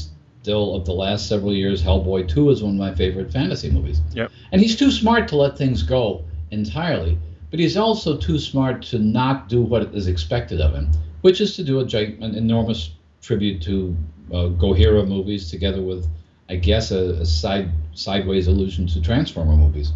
still, 0.47 0.77
of 0.77 0.85
the 0.85 0.93
last 0.93 1.29
several 1.29 1.53
years, 1.53 1.83
Hellboy 1.83 2.29
2 2.29 2.51
is 2.51 2.63
one 2.63 2.75
of 2.75 2.79
my 2.79 2.95
favorite 2.95 3.33
fantasy 3.33 3.69
movies. 3.69 4.01
Yep. 4.13 4.31
And 4.53 4.61
he's 4.61 4.77
too 4.77 4.93
smart 4.93 5.27
to 5.29 5.37
let 5.37 5.59
things 5.59 5.83
go 5.83 6.25
entirely, 6.53 7.19
but 7.51 7.59
he's 7.59 7.77
also 7.77 8.17
too 8.17 8.39
smart 8.39 8.81
to 8.83 9.01
not 9.01 9.49
do 9.49 9.61
what 9.61 9.93
is 9.93 10.07
expected 10.07 10.61
of 10.61 10.73
him, 10.73 10.89
which 11.23 11.41
is 11.41 11.57
to 11.57 11.65
do 11.65 11.81
a 11.81 11.85
an 11.85 12.37
enormous 12.37 12.91
tribute 13.23 13.61
to 13.63 13.97
uh, 14.31 14.51
Gojira 14.63 15.05
movies 15.09 15.51
together 15.51 15.83
with, 15.83 16.07
I 16.49 16.55
guess, 16.55 16.93
a, 16.93 17.15
a 17.15 17.27
side 17.27 17.73
sideways 17.95 18.47
allusion 18.47 18.87
to 18.87 19.01
Transformer 19.01 19.57
movies. 19.57 19.91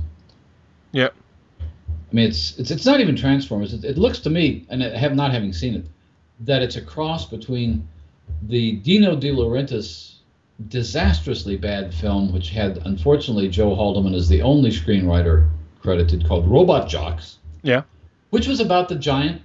Yep. 0.90 1.14
I 1.60 2.12
mean, 2.12 2.28
it's 2.28 2.58
it's 2.58 2.72
it's 2.72 2.86
not 2.86 2.98
even 2.98 3.14
Transformers. 3.14 3.72
It, 3.72 3.84
it 3.84 3.98
looks 3.98 4.18
to 4.26 4.30
me, 4.30 4.66
and 4.68 4.82
I 4.82 4.98
have 4.98 5.14
not 5.14 5.30
having 5.30 5.52
seen 5.52 5.76
it, 5.76 5.84
that 6.40 6.60
it's 6.60 6.74
a 6.74 6.82
cross 6.82 7.24
between 7.24 7.86
the 8.42 8.72
Dino 8.82 9.14
De 9.14 9.30
Laurentiis 9.30 10.16
disastrously 10.68 11.56
bad 11.56 11.92
film, 11.94 12.32
which 12.32 12.50
had 12.50 12.78
unfortunately 12.84 13.48
Joe 13.48 13.74
Haldeman 13.74 14.14
as 14.14 14.28
the 14.28 14.42
only 14.42 14.70
screenwriter 14.70 15.48
credited, 15.80 16.26
called 16.26 16.46
Robot 16.48 16.88
Jox. 16.88 17.38
Yeah. 17.62 17.82
Which 18.30 18.46
was 18.46 18.60
about 18.60 18.88
the 18.88 18.96
giant 18.96 19.42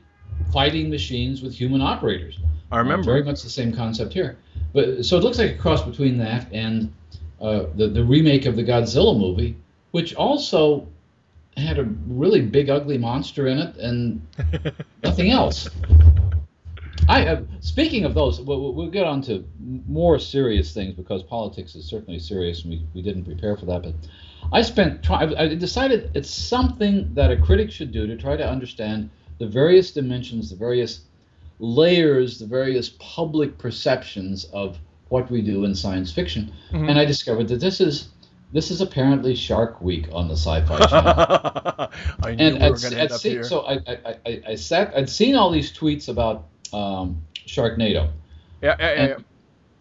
fighting 0.52 0.90
machines 0.90 1.42
with 1.42 1.54
human 1.56 1.82
operators. 1.82 2.40
I 2.72 2.78
remember. 2.78 3.04
Uh, 3.04 3.14
very 3.14 3.24
much 3.24 3.42
the 3.42 3.50
same 3.50 3.74
concept 3.74 4.14
here. 4.14 4.38
But 4.74 5.06
so 5.06 5.18
it 5.18 5.24
looks 5.24 5.38
like 5.38 5.52
a 5.52 5.58
cross 5.58 5.82
between 5.82 6.18
that 6.18 6.52
and 6.52 6.94
uh, 7.42 7.66
the 7.76 7.88
the 7.88 8.04
remake 8.04 8.46
of 8.46 8.56
the 8.56 8.64
Godzilla 8.64 9.18
movie, 9.18 9.56
which 9.92 10.14
also 10.16 10.88
had 11.58 11.80
a 11.80 11.84
really 12.08 12.42
big 12.42 12.70
ugly 12.70 12.98
monster 12.98 13.48
in 13.48 13.58
it 13.60 13.76
and 13.78 14.22
nothing 15.04 15.32
else. 15.32 15.70
I 17.08 17.26
uh, 17.28 17.42
speaking 17.60 18.06
of 18.06 18.14
those, 18.14 18.42
we'll, 18.42 18.74
we'll, 18.74 18.90
get 18.90 19.06
on 19.06 19.22
to 19.24 19.46
more 19.88 20.18
serious 20.18 20.74
things 20.74 20.94
because 20.94 21.22
politics 21.24 21.76
is 21.76 21.86
certainly 21.86 22.20
serious, 22.20 22.64
and 22.64 22.72
we, 22.72 22.88
we 22.94 23.02
didn't 23.02 23.26
prepare 23.26 23.56
for 23.56 23.66
that. 23.66 23.84
But 23.84 23.94
I 24.52 24.62
spent 24.62 25.04
try, 25.04 25.32
I 25.38 25.54
decided 25.56 26.12
it's 26.14 26.30
something 26.30 27.14
that 27.14 27.32
a 27.32 27.38
critic 27.38 27.72
should 27.72 27.92
do 27.92 28.08
to 28.08 28.16
try 28.16 28.38
to 28.38 28.48
understand 28.48 29.10
the 29.40 29.48
various 29.48 29.92
dimensions, 29.92 30.50
the 30.50 30.56
various 30.56 31.02
layers, 31.60 32.40
the 32.40 32.46
various 32.46 32.90
public 33.00 33.58
perceptions 33.58 34.46
of 34.46 34.78
what 35.10 35.30
we 35.30 35.42
do 35.42 35.66
in 35.66 35.76
science 35.76 36.12
fiction. 36.12 36.52
Mm-hmm. 36.72 36.90
And 36.90 37.00
I 37.00 37.06
discovered 37.06 37.48
that 37.50 37.60
this 37.60 37.80
is 37.80 38.10
this 38.52 38.72
is 38.72 38.80
apparently 38.80 39.36
Shark 39.36 39.82
Week 39.82 40.08
on 40.14 40.28
the 40.28 40.36
Sci-Fi 40.36 40.86
Channel. 40.86 41.12
I 42.24 42.36
knew 42.36 42.46
and 42.46 42.56
we 42.56 42.70
were 42.70 42.78
going 42.78 42.94
to 42.94 43.00
end 43.00 43.12
up 43.12 43.22
here. 43.22 43.44
So 43.44 43.62
I, 43.62 43.74
I, 43.74 44.16
I, 44.26 44.42
I 44.50 44.56
sat, 44.56 44.96
I'd 44.96 45.10
seen 45.10 45.36
all 45.36 45.52
these 45.52 45.74
tweets 45.74 46.08
about 46.08 46.48
um, 46.76 47.22
Sharknado. 47.48 48.12
Yeah, 48.62 48.76
yeah, 48.80 48.94
yeah, 48.94 49.08
yeah. 49.08 49.18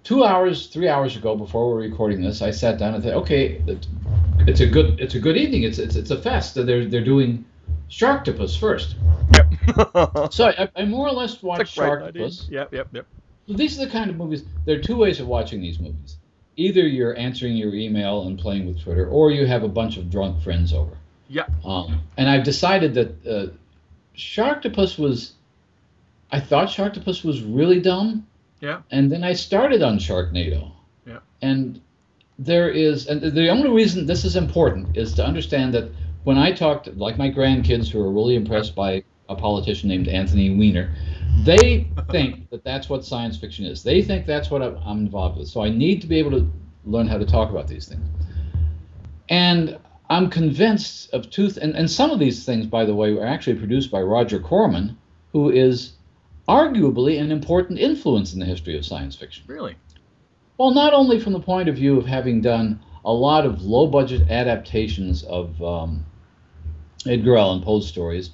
Two 0.04 0.24
hours, 0.24 0.66
three 0.66 0.88
hours 0.88 1.16
ago, 1.16 1.34
before 1.34 1.68
we're 1.70 1.80
recording 1.80 2.20
this, 2.20 2.42
I 2.42 2.50
sat 2.50 2.78
down 2.78 2.94
and 2.94 3.02
said, 3.02 3.14
"Okay, 3.14 3.62
it's 4.46 4.60
a 4.60 4.66
good, 4.66 5.00
it's 5.00 5.14
a 5.14 5.20
good 5.20 5.36
evening. 5.36 5.62
It's 5.62 5.78
it's, 5.78 5.96
it's 5.96 6.10
a 6.10 6.20
fest. 6.20 6.54
They're 6.54 6.84
they're 6.84 7.04
doing 7.04 7.44
Sharktopus 7.90 8.58
first. 8.58 8.96
Yep. 9.34 10.32
so 10.32 10.46
I, 10.46 10.68
I, 10.76 10.84
more 10.84 11.08
or 11.08 11.12
less 11.12 11.42
watched 11.42 11.76
Sharktopus. 11.76 12.50
Yep, 12.50 12.74
yep, 12.74 12.88
yep. 12.92 13.06
These 13.48 13.78
are 13.80 13.86
the 13.86 13.90
kind 13.90 14.10
of 14.10 14.16
movies. 14.16 14.44
There 14.64 14.78
are 14.78 14.82
two 14.82 14.96
ways 14.96 15.20
of 15.20 15.26
watching 15.26 15.60
these 15.60 15.78
movies. 15.78 16.16
Either 16.56 16.80
you're 16.86 17.16
answering 17.18 17.56
your 17.56 17.74
email 17.74 18.26
and 18.26 18.38
playing 18.38 18.66
with 18.66 18.80
Twitter, 18.80 19.08
or 19.08 19.30
you 19.30 19.46
have 19.46 19.64
a 19.64 19.68
bunch 19.68 19.96
of 19.96 20.10
drunk 20.10 20.42
friends 20.42 20.72
over. 20.72 20.96
Yeah. 21.28 21.46
Um, 21.64 22.02
and 22.16 22.28
I've 22.28 22.44
decided 22.44 22.94
that 22.94 23.26
uh, 23.26 23.52
Sharktopus 24.16 24.98
was 24.98 25.32
I 26.34 26.40
thought 26.40 26.66
Sharktopus 26.66 27.24
was 27.24 27.42
really 27.42 27.80
dumb. 27.80 28.26
Yeah. 28.60 28.80
And 28.90 29.12
then 29.12 29.22
I 29.22 29.34
started 29.34 29.82
on 29.82 29.98
Sharknado. 29.98 30.72
Yeah. 31.06 31.20
And 31.42 31.80
there 32.40 32.68
is, 32.68 33.06
and 33.06 33.22
the 33.22 33.48
only 33.50 33.70
reason 33.70 34.06
this 34.06 34.24
is 34.24 34.34
important 34.34 34.96
is 34.96 35.14
to 35.14 35.24
understand 35.24 35.72
that 35.74 35.92
when 36.24 36.36
I 36.36 36.50
talked, 36.50 36.88
like 36.96 37.16
my 37.18 37.30
grandkids 37.30 37.88
who 37.88 38.00
are 38.00 38.10
really 38.10 38.34
impressed 38.34 38.74
by 38.74 39.04
a 39.28 39.36
politician 39.36 39.88
named 39.88 40.08
Anthony 40.08 40.50
Weiner, 40.50 40.92
they 41.44 41.86
think 42.10 42.50
that 42.50 42.64
that's 42.64 42.88
what 42.88 43.04
science 43.04 43.36
fiction 43.36 43.64
is. 43.64 43.84
They 43.84 44.02
think 44.02 44.26
that's 44.26 44.50
what 44.50 44.60
I'm 44.60 44.98
involved 44.98 45.38
with. 45.38 45.46
So 45.46 45.62
I 45.62 45.68
need 45.68 46.00
to 46.00 46.08
be 46.08 46.18
able 46.18 46.32
to 46.32 46.50
learn 46.84 47.06
how 47.06 47.18
to 47.18 47.26
talk 47.26 47.50
about 47.50 47.68
these 47.68 47.86
things. 47.86 48.04
And 49.28 49.78
I'm 50.10 50.30
convinced 50.30 51.14
of 51.14 51.30
two, 51.30 51.46
th- 51.46 51.58
and, 51.58 51.76
and 51.76 51.88
some 51.88 52.10
of 52.10 52.18
these 52.18 52.44
things, 52.44 52.66
by 52.66 52.84
the 52.84 52.94
way, 52.94 53.12
were 53.12 53.24
actually 53.24 53.56
produced 53.56 53.92
by 53.92 54.02
Roger 54.02 54.40
Corman, 54.40 54.98
who 55.30 55.50
is 55.50 55.92
arguably 56.48 57.20
an 57.20 57.30
important 57.30 57.78
influence 57.78 58.34
in 58.34 58.40
the 58.40 58.46
history 58.46 58.76
of 58.76 58.84
science 58.84 59.16
fiction. 59.16 59.44
Really? 59.46 59.76
Well, 60.58 60.72
not 60.72 60.92
only 60.92 61.18
from 61.18 61.32
the 61.32 61.40
point 61.40 61.68
of 61.68 61.76
view 61.76 61.98
of 61.98 62.06
having 62.06 62.40
done 62.40 62.80
a 63.04 63.12
lot 63.12 63.44
of 63.44 63.62
low 63.62 63.86
budget 63.86 64.30
adaptations 64.30 65.24
of 65.24 65.60
um, 65.62 66.04
Edgar 67.06 67.36
Allan 67.36 67.62
Poe's 67.62 67.86
stories 67.86 68.30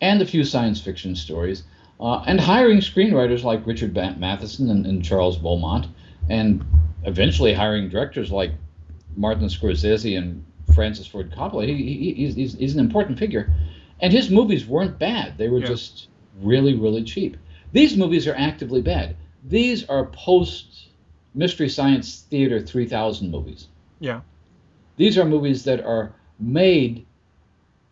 and 0.00 0.20
a 0.20 0.26
few 0.26 0.44
science 0.44 0.80
fiction 0.80 1.14
stories, 1.14 1.64
uh, 2.00 2.24
and 2.26 2.40
hiring 2.40 2.78
screenwriters 2.78 3.44
like 3.44 3.64
Richard 3.66 3.94
Matheson 3.94 4.68
and, 4.70 4.84
and, 4.84 5.04
Charles 5.04 5.38
Beaumont, 5.38 5.86
and 6.28 6.64
eventually 7.04 7.54
hiring 7.54 7.88
directors 7.88 8.32
like 8.32 8.50
Martin 9.16 9.46
Scorsese 9.46 10.18
and 10.18 10.44
Francis 10.74 11.06
Ford 11.06 11.30
Coppola. 11.30 11.66
He, 11.66 11.74
he, 11.74 12.14
he's, 12.14 12.54
he's, 12.54 12.74
an 12.74 12.80
important 12.80 13.18
figure. 13.18 13.52
And 14.00 14.12
his 14.12 14.30
movies 14.30 14.66
weren't 14.66 14.98
bad, 14.98 15.38
they 15.38 15.48
were 15.48 15.60
yeah. 15.60 15.68
just 15.68 16.08
really, 16.40 16.74
really 16.74 17.04
cheap. 17.04 17.36
These 17.72 17.96
movies 17.96 18.26
are 18.26 18.34
actively 18.34 18.82
bad. 18.82 19.16
These 19.44 19.88
are 19.88 20.06
post 20.06 20.90
Mystery 21.34 21.68
Science 21.68 22.26
Theater 22.30 22.60
3000 22.60 23.30
movies. 23.30 23.68
Yeah. 23.98 24.20
These 24.96 25.16
are 25.18 25.24
movies 25.24 25.64
that 25.64 25.84
are 25.84 26.14
made 26.38 27.06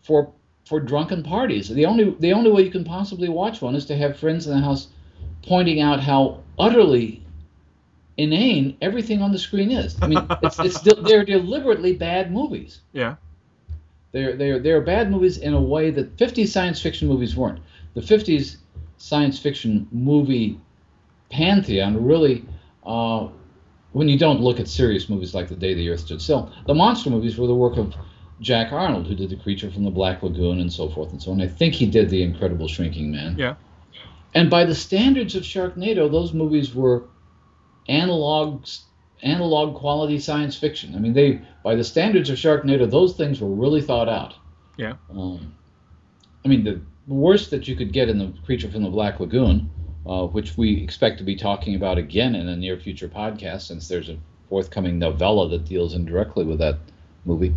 for 0.03 0.33
for 0.67 0.79
drunken 0.81 1.23
parties. 1.23 1.69
The 1.69 1.87
only 1.87 2.15
the 2.21 2.33
only 2.33 2.51
way 2.51 2.63
you 2.63 2.71
can 2.71 2.85
possibly 2.85 3.29
watch 3.29 3.63
one 3.63 3.75
is 3.75 3.87
to 3.87 3.97
have 3.97 4.19
friends 4.19 4.47
in 4.47 4.55
the 4.55 4.61
house 4.61 4.89
pointing 5.43 5.81
out 5.81 6.01
how 6.01 6.43
utterly 6.59 7.25
inane 8.19 8.77
everything 8.83 9.23
on 9.23 9.33
the 9.33 9.39
screen 9.39 9.71
is. 9.71 9.97
I 10.03 10.07
mean, 10.07 10.27
it's, 10.43 10.59
it's 10.59 10.81
they're 10.81 11.25
deliberately 11.25 11.95
bad 11.95 12.31
movies. 12.31 12.81
Yeah. 12.93 13.17
They're 14.13 14.37
they're 14.37 14.59
they're 14.59 14.81
bad 14.83 15.11
movies 15.11 15.39
in 15.39 15.55
a 15.55 15.61
way 15.61 15.91
that 15.91 16.19
50 16.19 16.47
science 16.47 16.81
fiction 16.81 17.09
movies 17.09 17.35
weren't. 17.35 17.61
The 17.95 18.01
50s 18.01 18.57
science 19.01 19.39
fiction 19.39 19.89
movie 19.91 20.61
pantheon 21.31 22.05
really 22.05 22.45
uh, 22.85 23.29
when 23.93 24.09
you 24.09 24.19
don't 24.19 24.41
look 24.41 24.61
at 24.61 24.69
serious 24.69 25.09
movies 25.09 25.35
like 25.35 25.49
The 25.49 25.57
Day 25.57 25.75
the 25.75 25.89
Earth 25.89 26.01
Stood 26.01 26.23
Still, 26.23 26.53
the 26.67 26.75
monster 26.75 27.11
movies 27.11 27.39
were 27.39 27.47
the 27.47 27.55
work 27.55 27.77
of 27.77 27.95
Jack 28.41 28.73
Arnold, 28.73 29.07
who 29.07 29.15
did 29.15 29.31
The 29.31 29.37
Creature 29.37 29.71
from 29.71 29.85
the 29.85 29.91
Black 29.91 30.23
Lagoon 30.23 30.61
and 30.61 30.73
so 30.73 30.89
forth 30.89 31.11
and 31.11 31.21
so 31.21 31.33
on. 31.33 31.41
I 31.41 31.49
think 31.49 31.75
he 31.75 31.87
did 31.87 32.09
The 32.09 32.23
Incredible 32.23 32.69
Shrinking 32.69 33.11
Man. 33.11 33.37
Yeah. 33.37 33.57
And 34.35 34.49
by 34.49 34.65
the 34.65 34.75
standards 34.75 35.35
of 35.35 35.43
Sharknado, 35.43 36.11
those 36.11 36.33
movies 36.33 36.75
were 36.75 37.05
analog 37.89 38.67
analog 39.23 39.75
quality 39.75 40.19
science 40.19 40.57
fiction. 40.57 40.95
I 40.95 40.99
mean, 40.99 41.13
they 41.13 41.41
by 41.65 41.75
the 41.75 41.85
standards 41.85 42.31
of 42.31 42.37
Sharknado, 42.37 42.89
those 42.89 43.17
things 43.17 43.41
were 43.41 43.49
really 43.49 43.83
thought 43.83 44.09
out. 44.09 44.35
Yeah. 44.77 44.95
Um, 45.11 45.55
I 46.45 46.49
mean, 46.49 46.65
the 46.65 46.81
worst 47.07 47.51
that 47.51 47.67
you 47.67 47.77
could 47.77 47.93
get 47.93 48.09
in 48.09 48.19
the 48.19 48.33
Creature 48.45 48.71
from 48.71 48.83
the 48.83 48.91
Black 48.91 49.21
Lagoon 49.21 49.71
uh, 50.07 50.27
which 50.27 50.57
we 50.57 50.83
expect 50.83 51.19
to 51.19 51.25
be 51.25 51.37
talking 51.37 51.75
about 51.75 51.99
again 51.99 52.35
in 52.35 52.49
a 52.49 52.57
near 52.57 52.79
future 52.79 53.09
podcast, 53.09 53.63
since 53.63 53.89
there's 53.89 54.09
a 54.09 54.19
forthcoming 54.49 54.99
novella 54.99 55.49
that 55.49 55.65
deals 55.65 55.95
indirectly 55.95 56.45
with 56.45 56.59
that 56.59 56.79
movie. 57.25 57.55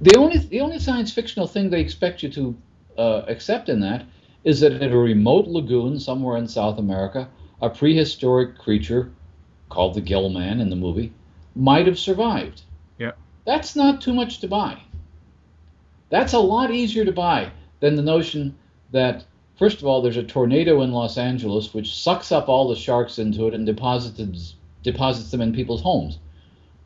The 0.00 0.16
only 0.16 0.38
the 0.38 0.60
only 0.60 0.78
science 0.78 1.12
fictional 1.12 1.46
thing 1.46 1.70
they 1.70 1.80
expect 1.80 2.22
you 2.22 2.28
to 2.30 2.56
uh, 2.98 3.22
accept 3.28 3.68
in 3.68 3.80
that 3.80 4.04
is 4.44 4.60
that 4.60 4.72
in 4.72 4.92
a 4.92 4.98
remote 4.98 5.46
lagoon 5.46 5.98
somewhere 5.98 6.36
in 6.36 6.46
South 6.46 6.78
America, 6.78 7.28
a 7.62 7.70
prehistoric 7.70 8.58
creature 8.58 9.10
called 9.68 9.94
the 9.94 10.00
Gill 10.00 10.28
Man 10.28 10.60
in 10.60 10.70
the 10.70 10.76
movie 10.76 11.12
might 11.54 11.86
have 11.86 11.98
survived. 11.98 12.62
Yeah. 12.98 13.12
That's 13.46 13.74
not 13.74 14.00
too 14.00 14.12
much 14.12 14.40
to 14.40 14.48
buy. 14.48 14.82
That's 16.10 16.34
a 16.34 16.38
lot 16.38 16.70
easier 16.70 17.04
to 17.04 17.12
buy 17.12 17.50
than 17.80 17.96
the 17.96 18.02
notion 18.02 18.56
that 18.92 19.24
First 19.58 19.80
of 19.80 19.86
all, 19.86 20.02
there's 20.02 20.18
a 20.18 20.22
tornado 20.22 20.82
in 20.82 20.92
Los 20.92 21.16
Angeles 21.16 21.72
which 21.72 21.94
sucks 21.94 22.30
up 22.30 22.48
all 22.48 22.68
the 22.68 22.76
sharks 22.76 23.18
into 23.18 23.46
it 23.46 23.54
and 23.54 23.64
deposits 23.64 24.54
deposits 24.82 25.30
them 25.30 25.40
in 25.40 25.52
people's 25.52 25.82
homes. 25.82 26.18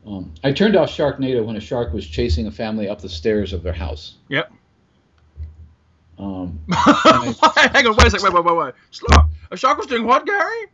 Um, 0.07 0.33
I 0.43 0.51
turned 0.51 0.75
off 0.75 0.89
Sharknado 0.89 1.45
when 1.45 1.57
a 1.57 1.59
shark 1.59 1.93
was 1.93 2.07
chasing 2.07 2.47
a 2.47 2.51
family 2.51 2.89
up 2.89 3.01
the 3.01 3.09
stairs 3.09 3.53
of 3.53 3.61
their 3.61 3.73
house. 3.73 4.15
Yep. 4.29 4.51
Um, 6.17 6.59
I, 6.71 7.69
Hang 7.73 7.85
on, 7.85 7.95
wait 7.95 8.07
a 8.07 8.09
second, 8.09 8.33
wait, 8.33 8.43
wait, 8.43 8.45
wait, 8.45 8.65
wait. 8.65 8.73
Slow. 8.89 9.17
A 9.51 9.57
shark 9.57 9.77
was 9.77 9.87
doing 9.87 10.07
what, 10.07 10.25
Gary? 10.25 10.67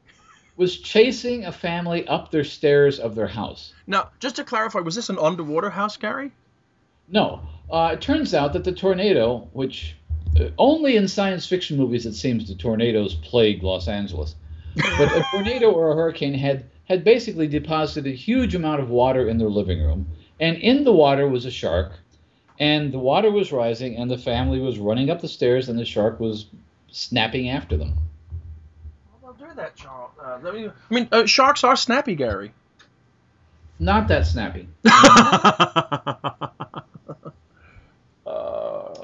Was 0.55 0.77
chasing 0.77 1.45
a 1.45 1.51
family 1.51 2.07
up 2.07 2.31
their 2.31 2.43
stairs 2.43 2.99
of 2.99 3.15
their 3.15 3.27
house. 3.27 3.73
Now, 3.85 4.11
just 4.19 4.37
to 4.37 4.43
clarify, 4.43 4.79
was 4.79 4.95
this 4.95 5.09
an 5.09 5.17
underwater 5.19 5.69
house, 5.69 5.97
Gary? 5.97 6.31
No. 7.09 7.41
Uh, 7.69 7.91
it 7.93 8.01
turns 8.01 8.33
out 8.33 8.53
that 8.53 8.63
the 8.63 8.71
tornado, 8.71 9.49
which 9.51 9.95
only 10.57 10.95
in 10.95 11.07
science 11.07 11.45
fiction 11.45 11.77
movies 11.77 12.05
it 12.05 12.13
seems 12.13 12.47
the 12.47 12.55
tornadoes 12.55 13.15
plague 13.15 13.63
Los 13.63 13.87
Angeles. 13.87 14.35
But 14.75 15.15
a 15.15 15.25
tornado 15.31 15.71
or 15.71 15.91
a 15.91 15.95
hurricane 15.95 16.33
had 16.33 16.65
had 16.85 17.03
basically 17.03 17.47
deposited 17.47 18.09
a 18.09 18.15
huge 18.15 18.55
amount 18.55 18.81
of 18.81 18.89
water 18.89 19.27
in 19.27 19.37
their 19.37 19.49
living 19.49 19.81
room, 19.81 20.07
and 20.39 20.57
in 20.57 20.83
the 20.83 20.93
water 20.93 21.27
was 21.27 21.45
a 21.45 21.51
shark, 21.51 21.91
and 22.59 22.93
the 22.93 22.99
water 22.99 23.29
was 23.29 23.51
rising, 23.51 23.97
and 23.97 24.09
the 24.09 24.17
family 24.17 24.59
was 24.59 24.79
running 24.79 25.09
up 25.09 25.21
the 25.21 25.27
stairs, 25.27 25.67
and 25.67 25.77
the 25.77 25.85
shark 25.85 26.19
was 26.19 26.45
snapping 26.89 27.49
after 27.49 27.75
them. 27.75 27.97
Well, 29.21 29.33
they'll 29.37 29.49
do 29.49 29.55
that, 29.55 29.75
Charles. 29.75 30.11
Uh, 30.17 30.71
I 30.89 30.93
mean, 30.93 31.09
uh, 31.11 31.25
sharks 31.25 31.63
are 31.63 31.75
snappy, 31.75 32.15
Gary. 32.15 32.53
Not 33.79 34.07
that 34.07 34.25
snappy. 34.25 34.69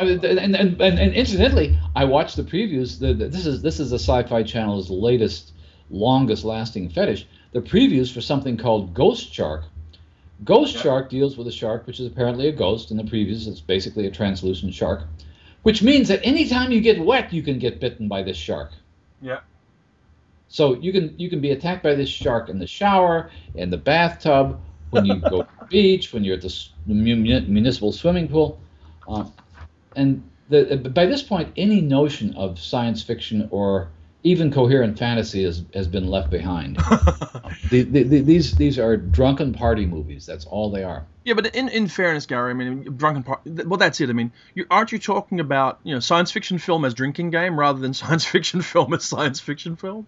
and, 0.08 0.24
and, 0.24 0.56
and, 0.56 0.82
and 0.82 1.14
incidentally, 1.14 1.78
I 1.96 2.06
watched 2.06 2.36
the 2.36 2.44
previews. 2.44 3.00
The, 3.00 3.14
the, 3.14 3.28
this 3.28 3.46
is 3.46 3.62
this 3.62 3.80
is 3.80 3.90
the 3.90 4.00
Sci-Fi 4.00 4.44
Channel's 4.44 4.90
latest, 4.90 5.54
longest-lasting 5.90 6.90
fetish. 6.90 7.28
The 7.52 7.62
previews 7.62 8.12
for 8.14 8.22
something 8.22 8.58
called 8.58 8.94
Ghost 8.94 9.34
Shark. 9.34 9.66
Ghost 10.44 10.76
yeah. 10.76 10.82
Shark 10.82 11.10
deals 11.10 11.38
with 11.38 11.48
a 11.48 11.52
shark 11.52 11.88
which 11.88 12.00
is 12.00 12.08
apparently 12.08 12.48
a 12.48 12.52
ghost. 12.52 12.92
In 12.92 12.98
the 12.98 13.04
previews, 13.04 13.48
it's 13.48 13.62
basically 13.62 14.08
a 14.08 14.12
translucent 14.12 14.74
shark, 14.74 15.04
which 15.62 15.82
means 15.82 16.08
that 16.08 16.26
anytime 16.26 16.72
you 16.72 16.82
get 16.82 17.04
wet, 17.04 17.32
you 17.32 17.44
can 17.44 17.60
get 17.60 17.80
bitten 17.80 18.08
by 18.08 18.24
this 18.24 18.38
shark. 18.38 18.72
Yeah. 19.22 19.40
So 20.48 20.76
you 20.76 20.92
can 20.92 21.16
you 21.18 21.30
can 21.30 21.42
be 21.42 21.52
attacked 21.52 21.84
by 21.84 21.96
this 21.96 22.10
shark 22.10 22.50
in 22.50 22.60
the 22.60 22.68
shower, 22.68 23.30
in 23.56 23.70
the 23.70 23.78
bathtub, 23.78 24.60
when 24.90 25.06
you 25.06 25.16
go 25.16 25.44
to 25.44 25.50
the 25.60 25.66
beach, 25.70 26.14
when 26.14 26.24
you're 26.24 26.36
at 26.36 26.42
the 26.42 26.54
municipal 26.88 27.92
swimming 27.92 28.28
pool. 28.28 28.60
Uh, 29.08 29.26
and 29.96 30.24
the, 30.50 30.78
by 30.94 31.06
this 31.06 31.24
point, 31.24 31.54
any 31.58 31.82
notion 31.82 32.36
of 32.36 32.60
science 32.60 33.02
fiction 33.02 33.48
or 33.52 33.90
even 34.24 34.52
coherent 34.52 34.98
fantasy 34.98 35.44
has, 35.44 35.64
has 35.74 35.88
been 35.88 36.08
left 36.08 36.30
behind. 36.30 36.78
the, 37.70 37.84
the, 37.84 38.04
the, 38.04 38.22
these 38.22 38.56
these 38.56 38.80
are 38.80 38.96
drunken 38.96 39.54
party 39.54 39.86
movies. 39.86 40.26
That's 40.26 40.46
all 40.46 40.72
they 40.72 40.84
are. 40.84 41.06
Yeah, 41.26 41.34
but 41.34 41.56
in, 41.56 41.70
in 41.70 41.88
fairness, 41.88 42.26
Gary, 42.26 42.52
I 42.52 42.54
mean, 42.54 42.84
drunken 42.96 43.24
party. 43.24 43.52
Well, 43.66 43.78
that's 43.78 44.00
it. 44.02 44.10
I 44.10 44.14
mean, 44.14 44.32
you, 44.56 44.66
aren't 44.72 44.92
you 44.92 45.00
talking 45.00 45.40
about 45.40 45.80
you 45.84 45.94
know 45.94 46.00
science 46.00 46.32
fiction 46.32 46.58
film 46.58 46.86
as 46.86 46.94
drinking 46.94 47.32
game 47.32 47.60
rather 47.60 47.80
than 47.80 47.94
science 47.94 48.26
fiction 48.26 48.62
film 48.62 48.94
as 48.94 49.04
science 49.04 49.40
fiction 49.40 49.76
film? 49.76 50.08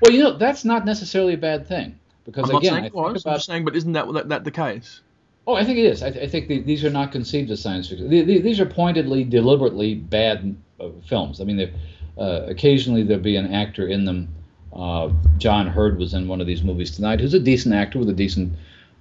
Well, 0.00 0.12
you 0.12 0.22
know 0.22 0.36
that's 0.36 0.64
not 0.64 0.84
necessarily 0.84 1.34
a 1.34 1.38
bad 1.38 1.66
thing 1.66 1.98
because 2.24 2.50
I'm 2.50 2.56
again, 2.56 2.62
not 2.62 2.62
saying 2.62 2.74
I 2.76 2.80
think 2.82 2.94
about, 2.94 3.06
I'm 3.06 3.36
just 3.36 3.46
saying, 3.46 3.64
but 3.64 3.76
isn't 3.76 3.92
that, 3.92 4.12
that 4.12 4.28
that 4.28 4.44
the 4.44 4.50
case? 4.50 5.00
Oh, 5.48 5.54
I 5.54 5.64
think 5.64 5.78
it 5.78 5.86
is. 5.86 6.02
I, 6.02 6.10
th- 6.10 6.22
I 6.22 6.28
think 6.28 6.46
the, 6.46 6.60
these 6.60 6.84
are 6.84 6.90
not 6.90 7.10
conceived 7.10 7.50
as 7.50 7.62
science 7.62 7.88
fiction. 7.88 8.10
The, 8.10 8.20
the, 8.20 8.38
these 8.38 8.60
are 8.60 8.66
pointedly, 8.66 9.24
deliberately 9.24 9.94
bad 9.94 10.54
uh, 10.78 10.90
films. 11.06 11.40
I 11.40 11.44
mean, 11.44 11.72
uh, 12.18 12.42
occasionally 12.46 13.02
there'll 13.02 13.22
be 13.22 13.36
an 13.36 13.54
actor 13.54 13.88
in 13.88 14.04
them. 14.04 14.28
Uh, 14.74 15.10
John 15.38 15.66
Heard 15.66 15.98
was 15.98 16.12
in 16.12 16.28
one 16.28 16.42
of 16.42 16.46
these 16.46 16.62
movies 16.62 16.90
tonight, 16.90 17.18
who's 17.18 17.32
a 17.32 17.40
decent 17.40 17.74
actor 17.74 17.98
with 17.98 18.10
a 18.10 18.12
decent 18.12 18.52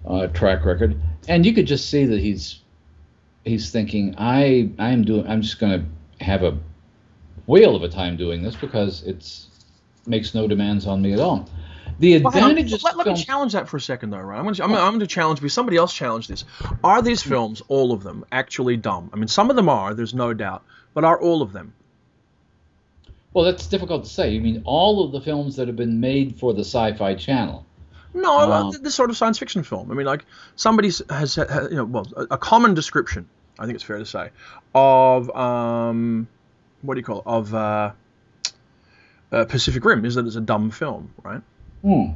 uh, 0.06 0.28
track 0.28 0.64
record, 0.64 0.98
and 1.28 1.46
you 1.46 1.54
could 1.54 1.68
just 1.68 1.90
see 1.90 2.06
that 2.06 2.22
he's 2.22 2.62
he's 3.44 3.70
thinking, 3.70 4.16
I 4.18 4.70
I 4.80 4.92
am 4.92 5.04
doing, 5.04 5.28
I'm 5.28 5.42
just 5.42 5.60
going 5.60 5.82
to 5.82 6.24
have 6.24 6.44
a 6.44 6.58
whale 7.46 7.76
of 7.76 7.84
a 7.84 7.90
time 7.90 8.16
doing 8.16 8.42
this 8.42 8.56
because 8.56 9.04
it's 9.04 9.48
makes 10.06 10.34
no 10.34 10.48
demands 10.48 10.88
on 10.88 11.02
me 11.02 11.12
at 11.12 11.20
all. 11.20 11.50
The 12.00 12.16
advantages. 12.16 12.84
Well, 12.84 12.96
let, 12.96 13.08
let, 13.08 13.18
me 13.18 13.24
challenge 13.24 13.54
that 13.54 13.68
for 13.68 13.78
a 13.78 13.82
second, 13.82 14.12
though, 14.12 14.20
right? 14.20 14.38
I'm 14.38 14.44
going 14.44 14.56
to, 14.56 14.64
I'm, 14.64 14.74
I'm 14.74 14.92
going 14.92 15.00
to 15.00 15.08
challenge 15.08 15.40
because 15.40 15.54
somebody 15.54 15.78
else 15.78 15.94
challenged 15.94 16.30
this. 16.30 16.46
Are 16.84 17.02
these 17.02 17.24
films, 17.24 17.62
all 17.70 17.92
of 17.92 18.04
them, 18.04 18.24
actually 18.32 18.78
dumb? 18.78 19.10
I 19.14 19.16
mean, 19.16 19.28
some 19.28 19.50
of 19.50 19.56
them 19.56 19.68
are. 19.68 19.94
There's 19.94 20.14
no 20.14 20.34
doubt, 20.34 20.64
but 20.94 21.04
are 21.04 21.20
all 21.20 21.42
of 21.42 21.54
them? 21.54 21.74
Well, 23.34 23.46
that's 23.46 23.68
difficult 23.68 24.04
to 24.04 24.10
say. 24.10 24.32
You 24.32 24.42
mean 24.42 24.62
all 24.66 25.04
of 25.04 25.12
the 25.12 25.22
films 25.22 25.56
that 25.56 25.68
have 25.68 25.76
been 25.76 26.00
made 26.00 26.36
for 26.40 26.54
the 26.54 26.62
Sci-Fi 26.62 27.16
Channel? 27.16 27.66
No, 28.14 28.40
um, 28.52 28.72
this 28.82 28.96
sort 28.96 29.10
of 29.10 29.18
science 29.18 29.38
fiction 29.38 29.64
film. 29.64 29.92
I 29.92 29.94
mean, 29.94 30.06
like 30.08 30.26
somebody 30.56 30.88
has, 30.88 31.36
has 31.36 31.38
you 31.70 31.78
know, 31.78 31.86
well, 31.86 32.08
a, 32.16 32.22
a, 32.32 32.38
common 32.38 32.74
description. 32.74 33.28
I 33.60 33.66
think 33.66 33.76
it's 33.76 33.84
fair 33.84 34.00
to 34.00 34.06
say 34.06 34.30
of 34.74 35.30
um, 35.36 36.28
what 36.82 36.96
do 36.96 37.00
you 37.00 37.04
call 37.04 37.20
it? 37.20 37.28
Of 37.28 37.54
uh, 37.54 37.92
uh, 39.32 39.46
Pacific 39.46 39.84
Rim 39.86 40.06
is 40.06 40.16
that 40.16 40.26
it's 40.26 40.36
a 40.36 40.42
dumb 40.42 40.72
film, 40.72 41.14
right? 41.22 41.42
Hmm. 41.82 42.12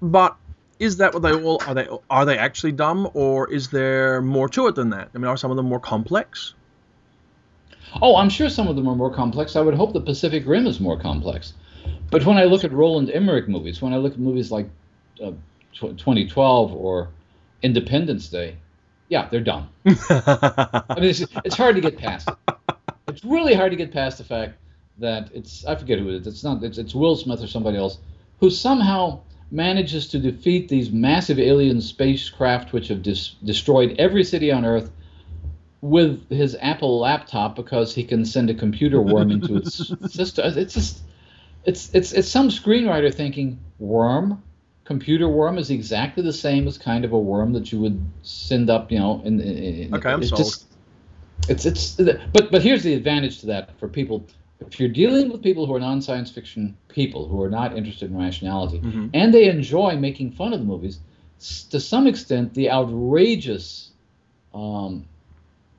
But 0.00 0.36
is 0.78 0.98
that 0.98 1.12
what 1.12 1.22
they 1.22 1.32
all 1.32 1.60
are? 1.66 1.74
They 1.74 1.88
are 2.08 2.24
they 2.24 2.38
actually 2.38 2.72
dumb, 2.72 3.10
or 3.14 3.50
is 3.50 3.68
there 3.68 4.22
more 4.22 4.48
to 4.50 4.68
it 4.68 4.74
than 4.74 4.90
that? 4.90 5.10
I 5.14 5.18
mean, 5.18 5.26
are 5.26 5.36
some 5.36 5.50
of 5.50 5.56
them 5.56 5.66
more 5.66 5.80
complex? 5.80 6.54
Oh, 8.02 8.16
I'm 8.16 8.28
sure 8.28 8.48
some 8.48 8.68
of 8.68 8.76
them 8.76 8.88
are 8.88 8.94
more 8.94 9.12
complex. 9.12 9.56
I 9.56 9.60
would 9.60 9.74
hope 9.74 9.92
the 9.92 10.00
Pacific 10.00 10.46
Rim 10.46 10.66
is 10.66 10.78
more 10.78 10.98
complex. 10.98 11.54
But 12.10 12.24
when 12.24 12.36
I 12.36 12.44
look 12.44 12.64
at 12.64 12.72
Roland 12.72 13.10
Emmerich 13.10 13.48
movies, 13.48 13.80
when 13.80 13.92
I 13.92 13.96
look 13.96 14.12
at 14.12 14.18
movies 14.18 14.50
like 14.50 14.68
uh, 15.22 15.32
tw- 15.72 15.96
2012 15.96 16.74
or 16.74 17.08
Independence 17.62 18.28
Day, 18.28 18.56
yeah, 19.08 19.28
they're 19.30 19.40
dumb. 19.40 19.70
I 19.86 20.84
mean, 20.96 21.04
it's, 21.04 21.24
it's 21.44 21.56
hard 21.56 21.76
to 21.76 21.80
get 21.80 21.96
past 21.96 22.28
it. 22.28 22.54
It's 23.08 23.24
really 23.24 23.54
hard 23.54 23.72
to 23.72 23.76
get 23.76 23.90
past 23.90 24.18
the 24.18 24.24
fact 24.24 24.58
that 24.98 25.30
it's 25.32 25.64
I 25.64 25.76
forget 25.76 25.98
who 25.98 26.08
it 26.08 26.20
is. 26.20 26.26
It's 26.26 26.44
not 26.44 26.62
it's, 26.62 26.76
it's 26.76 26.94
Will 26.94 27.16
Smith 27.16 27.42
or 27.42 27.46
somebody 27.46 27.78
else 27.78 27.98
who 28.40 28.50
somehow 28.50 29.20
manages 29.50 30.08
to 30.08 30.18
defeat 30.18 30.68
these 30.68 30.90
massive 30.90 31.38
alien 31.38 31.80
spacecraft 31.80 32.72
which 32.72 32.88
have 32.88 33.02
dis- 33.02 33.34
destroyed 33.44 33.96
every 33.98 34.24
city 34.24 34.52
on 34.52 34.64
Earth 34.64 34.90
with 35.80 36.28
his 36.28 36.56
Apple 36.60 36.98
laptop 36.98 37.56
because 37.56 37.94
he 37.94 38.04
can 38.04 38.24
send 38.24 38.50
a 38.50 38.54
computer 38.54 39.00
worm 39.00 39.30
into 39.30 39.56
its 39.56 39.74
system. 40.12 40.58
It's 40.58 40.74
just 40.74 41.00
it's 41.64 41.92
it's 41.94 42.12
it's 42.12 42.28
some 42.28 42.48
screenwriter 42.48 43.12
thinking 43.12 43.58
worm 43.78 44.42
computer 44.88 45.28
worm 45.28 45.58
is 45.58 45.70
exactly 45.70 46.22
the 46.22 46.32
same 46.32 46.66
as 46.66 46.78
kind 46.78 47.04
of 47.04 47.12
a 47.12 47.18
worm 47.18 47.52
that 47.52 47.70
you 47.70 47.78
would 47.78 48.00
send 48.22 48.70
up, 48.70 48.90
you 48.90 48.98
know. 48.98 49.20
In, 49.22 49.38
in 49.38 49.94
okay, 49.94 50.08
I'm 50.08 50.22
it's 50.22 50.30
sold. 50.30 50.44
Just, 50.44 50.64
it's 51.46 51.66
it's 51.66 51.94
but 52.32 52.50
but 52.50 52.62
here's 52.62 52.82
the 52.82 52.94
advantage 52.94 53.40
to 53.40 53.46
that 53.46 53.78
for 53.78 53.86
people. 53.86 54.26
If 54.66 54.80
you're 54.80 54.88
dealing 54.88 55.30
with 55.30 55.42
people 55.42 55.66
who 55.66 55.74
are 55.74 55.80
non-science 55.80 56.30
fiction 56.30 56.76
people 56.88 57.28
who 57.28 57.40
are 57.42 57.50
not 57.50 57.76
interested 57.76 58.10
in 58.10 58.16
rationality 58.16 58.80
Mhm. 58.80 59.10
and 59.14 59.32
they 59.32 59.48
enjoy 59.48 59.96
making 59.96 60.32
fun 60.32 60.52
of 60.52 60.58
the 60.58 60.64
movies, 60.66 60.98
to 61.70 61.78
some 61.78 62.06
extent, 62.06 62.54
the 62.54 62.70
outrageous, 62.70 63.90
um, 64.52 65.04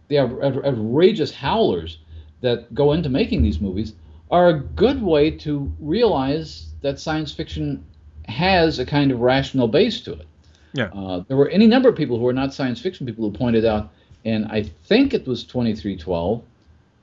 the 0.07 0.17
out- 0.19 0.41
out- 0.43 0.65
outrageous 0.65 1.31
howlers 1.31 1.97
that 2.41 2.73
go 2.73 2.93
into 2.93 3.09
making 3.09 3.43
these 3.43 3.59
movies 3.59 3.93
are 4.31 4.49
a 4.49 4.59
good 4.59 5.01
way 5.01 5.29
to 5.31 5.71
realize 5.79 6.67
that 6.81 6.99
science 6.99 7.31
fiction 7.33 7.83
has 8.27 8.79
a 8.79 8.85
kind 8.85 9.11
of 9.11 9.19
rational 9.19 9.67
base 9.67 9.99
to 10.01 10.13
it. 10.13 10.25
Yeah. 10.73 10.85
Uh, 10.93 11.23
there 11.27 11.35
were 11.35 11.49
any 11.49 11.67
number 11.67 11.89
of 11.89 11.95
people 11.95 12.17
who 12.17 12.27
are 12.27 12.33
not 12.33 12.53
science 12.53 12.79
fiction 12.79 13.05
people 13.05 13.25
who 13.25 13.31
pointed 13.35 13.65
out, 13.65 13.89
and 14.23 14.45
I 14.45 14.63
think 14.85 15.13
it 15.13 15.27
was 15.27 15.43
2312, 15.43 16.41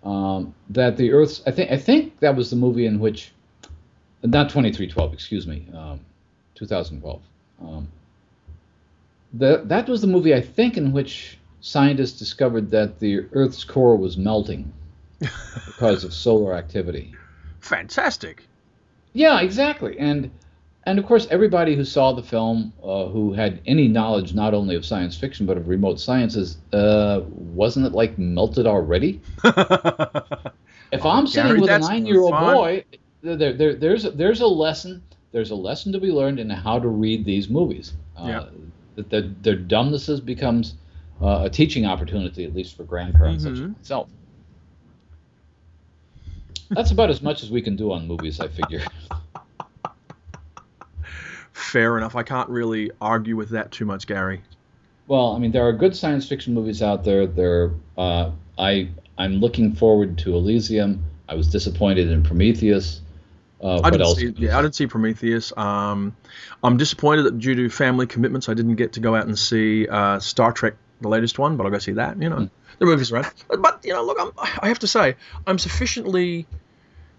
um, 0.07 0.55
that 0.71 0.97
the 0.97 1.13
Earth's. 1.13 1.43
I 1.47 1.51
think 1.51 1.71
I 1.73 1.77
think 1.77 2.21
that 2.21 2.37
was 2.37 2.49
the 2.49 2.57
movie 2.57 2.87
in 2.87 3.01
which, 3.01 3.33
not 4.23 4.49
2312, 4.49 5.13
excuse 5.13 5.47
me, 5.47 5.67
um, 5.75 6.01
2012. 6.55 7.21
Um, 7.61 7.89
the, 9.33 9.63
that 9.65 9.89
was 9.89 10.01
the 10.01 10.07
movie 10.07 10.33
I 10.33 10.41
think 10.41 10.77
in 10.77 10.93
which 10.93 11.39
scientists 11.61 12.19
discovered 12.19 12.71
that 12.71 13.01
the 13.01 13.27
Earth's 13.33 13.65
core 13.65 13.97
was 13.97 14.17
melting 14.17 14.73
because 15.67 16.05
of 16.05 16.15
solar 16.15 16.55
activity. 16.55 17.13
Fantastic. 17.59 18.47
Yeah, 19.13 19.41
exactly. 19.41 19.99
And 19.99 20.31
and 20.87 20.99
of 20.99 21.07
course, 21.07 21.27
everybody 21.31 21.75
who 21.75 21.85
saw 21.85 22.13
the 22.13 22.23
film, 22.23 22.73
uh, 22.83 23.07
who 23.07 23.33
had 23.33 23.61
any 23.67 23.89
knowledge 23.89 24.35
not 24.35 24.55
only 24.55 24.77
of 24.77 24.85
science 24.87 25.17
fiction 25.17 25.45
but 25.45 25.57
of 25.57 25.69
remote 25.69 25.99
sciences, 26.01 26.59
uh, 26.73 27.23
wasn't 27.27 27.85
it 27.85 27.93
like 27.93 28.17
melted 28.19 28.67
already? 28.67 29.21
If 30.93 31.05
I'm 31.05 31.27
sitting 31.27 31.49
Gary, 31.49 31.61
with 31.61 31.71
a 31.71 31.79
nine-year-old 31.81 32.31
fun. 32.31 32.55
boy, 32.55 32.85
there, 33.21 33.53
there, 33.53 33.75
there's 33.75 34.05
a, 34.05 34.11
there's 34.13 34.41
a 34.41 34.47
lesson. 34.47 35.03
There's 35.33 35.51
a 35.51 35.55
lesson 35.57 35.93
to 35.93 35.99
be 35.99 36.13
learned 36.13 36.39
in 36.39 36.49
how 36.49 36.79
to 36.79 36.89
read 36.89 37.25
these 37.25 37.49
movies. 37.49 37.95
Uh, 38.17 38.27
Yeah. 38.29 38.45
That 38.95 39.11
their, 39.11 39.23
their 39.43 39.57
dumbnesses 39.57 40.25
becomes 40.25 40.77
uh, 41.21 41.43
a 41.45 41.51
teaching 41.51 41.85
opportunity, 41.85 42.45
at 42.45 42.55
least 42.55 42.77
for 42.77 42.85
grandparents 42.85 43.43
such 43.45 43.55
as 43.55 43.61
Mhm. 43.61 43.77
myself. 43.77 44.09
That's 46.71 46.93
about 46.93 47.11
as 47.11 47.21
much 47.21 47.43
as 47.43 47.51
we 47.51 47.61
can 47.61 47.77
do 47.77 47.93
on 47.93 48.07
movies, 48.07 48.41
I 48.41 48.49
figure. 48.49 48.81
Fair 51.57 51.97
enough. 51.97 52.15
I 52.15 52.23
can't 52.23 52.51
really 52.51 52.91
argue 53.01 53.35
with 53.35 53.49
that 53.51 53.73
too 53.73 53.87
much, 53.87 54.07
Gary. 54.07 54.43
Well, 55.07 55.33
I 55.35 55.39
mean, 55.39 55.53
there 55.53 55.67
are 55.67 55.73
good 55.73 55.97
science 55.97 56.29
fiction 56.29 56.53
movies 56.53 56.83
out 56.83 57.03
there. 57.03 57.27
There, 57.27 57.71
uh, 57.97 58.31
I 58.59 58.91
I'm 59.17 59.37
looking 59.37 59.73
forward 59.73 60.19
to 60.19 60.35
Elysium. 60.37 61.03
I 61.31 61.35
was 61.35 61.49
disappointed 61.49 62.11
in 62.11 62.23
Prometheus. 62.23 63.01
Uh, 63.63 63.77
I 63.77 63.81
what 63.81 63.93
didn't 63.93 64.03
else? 64.03 64.19
see. 64.19 64.35
Yeah, 64.37 64.59
I 64.59 64.63
didn't 64.63 64.75
see 64.75 64.87
Prometheus. 64.87 65.57
Um, 65.57 66.15
I'm 66.63 66.77
disappointed 66.77 67.23
that 67.23 67.39
due 67.39 67.55
to 67.55 67.71
family 67.71 68.07
commitments, 68.07 68.51
I 68.51 68.55
didn't 68.55 68.77
get 68.77 68.93
to 68.93 69.01
go 69.01 69.15
out 69.15 69.27
and 69.27 69.39
see 69.39 69.89
uh, 69.89 70.19
Star 70.19 70.53
Trek, 70.53 70.75
the 71.01 71.09
latest 71.09 71.39
one. 71.39 71.57
But 71.57 71.65
I'll 71.65 71.73
go 71.73 71.79
see 71.79 71.93
that. 71.93 72.21
You 72.21 72.29
know, 72.29 72.37
Mm. 72.37 72.51
the 72.81 72.85
movies 72.85 73.11
around. 73.13 73.33
But 73.49 73.81
you 73.83 73.95
know, 73.95 74.03
look, 74.05 74.19
I'm, 74.21 74.31
I 74.61 74.69
have 74.69 74.81
to 74.81 74.87
say, 74.87 75.17
I'm 75.47 75.59
sufficiently 75.59 76.47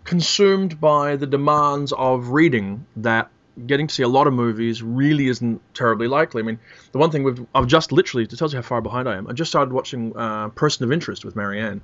consumed 0.03 0.79
by 0.79 1.15
the 1.15 1.25
demands 1.25 1.91
of 1.91 2.29
reading 2.29 2.85
that 2.97 3.29
getting 3.65 3.87
to 3.87 3.93
see 3.93 4.03
a 4.03 4.07
lot 4.07 4.27
of 4.27 4.33
movies 4.33 4.83
really 4.83 5.27
isn't 5.27 5.61
terribly 5.73 6.07
likely. 6.07 6.41
I 6.41 6.45
mean, 6.45 6.59
the 6.91 6.99
one 6.99 7.09
thing 7.11 7.23
we've 7.23 7.45
I've 7.55 7.67
just 7.67 7.91
literally 7.91 8.23
it 8.23 8.37
tells 8.37 8.53
you 8.53 8.57
how 8.57 8.63
far 8.63 8.81
behind 8.81 9.09
I 9.09 9.15
am. 9.15 9.27
I 9.27 9.33
just 9.33 9.49
started 9.49 9.73
watching 9.73 10.15
uh, 10.15 10.49
Person 10.49 10.83
of 10.83 10.91
Interest 10.91 11.25
with 11.25 11.35
Marianne, 11.35 11.81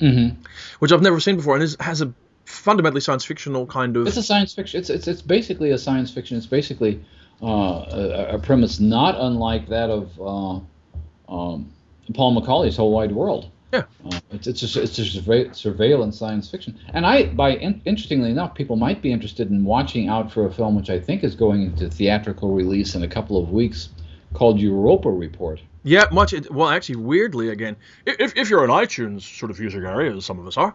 Mm-hmm. 0.00 0.40
which 0.80 0.90
I've 0.90 1.02
never 1.02 1.20
seen 1.20 1.36
before, 1.36 1.54
and 1.54 1.62
is, 1.62 1.76
has 1.78 2.02
a 2.02 2.12
fundamentally 2.44 3.00
science 3.00 3.24
fictional 3.24 3.66
kind 3.66 3.96
of. 3.96 4.06
It's 4.06 4.16
a 4.16 4.22
science 4.22 4.52
fiction. 4.52 4.80
It's 4.80 4.90
it's 4.90 5.06
it's 5.06 5.22
basically 5.22 5.70
a 5.70 5.78
science 5.78 6.10
fiction. 6.10 6.36
It's 6.36 6.46
basically 6.46 7.04
uh, 7.42 7.46
a, 7.46 8.26
a 8.34 8.38
premise 8.38 8.80
not 8.80 9.14
unlike 9.18 9.68
that 9.68 9.90
of 9.90 10.20
uh, 10.20 11.32
um, 11.32 11.72
Paul 12.14 12.40
McAuley's 12.40 12.76
Whole 12.76 12.90
Wide 12.92 13.12
World. 13.12 13.50
Yeah. 13.72 13.84
Uh, 14.04 14.20
it's 14.46 14.62
it's 14.62 14.72
just 14.72 14.76
it's 14.76 14.96
just 14.96 15.24
surve- 15.24 15.54
surveillance 15.56 16.18
science 16.18 16.50
fiction. 16.50 16.78
And 16.92 17.06
I, 17.06 17.26
by 17.26 17.56
in, 17.56 17.80
interestingly 17.84 18.30
enough, 18.30 18.54
people 18.54 18.76
might 18.76 19.02
be 19.02 19.12
interested 19.12 19.50
in 19.50 19.64
watching 19.64 20.08
out 20.08 20.32
for 20.32 20.46
a 20.46 20.50
film 20.50 20.74
which 20.74 20.90
I 20.90 20.98
think 20.98 21.24
is 21.24 21.34
going 21.34 21.62
into 21.62 21.88
theatrical 21.88 22.52
release 22.52 22.94
in 22.94 23.02
a 23.02 23.08
couple 23.08 23.42
of 23.42 23.50
weeks, 23.50 23.90
called 24.34 24.60
Europa 24.60 25.10
Report. 25.10 25.60
Yeah, 25.84 26.04
much. 26.12 26.32
It, 26.32 26.50
well, 26.50 26.68
actually, 26.68 26.96
weirdly, 26.96 27.48
again, 27.48 27.76
if, 28.06 28.36
if 28.36 28.50
you're 28.50 28.64
an 28.64 28.70
iTunes 28.70 29.22
sort 29.22 29.50
of 29.50 29.58
user, 29.58 29.80
Gary, 29.80 30.16
as 30.16 30.24
some 30.24 30.38
of 30.38 30.46
us 30.46 30.56
are, 30.56 30.74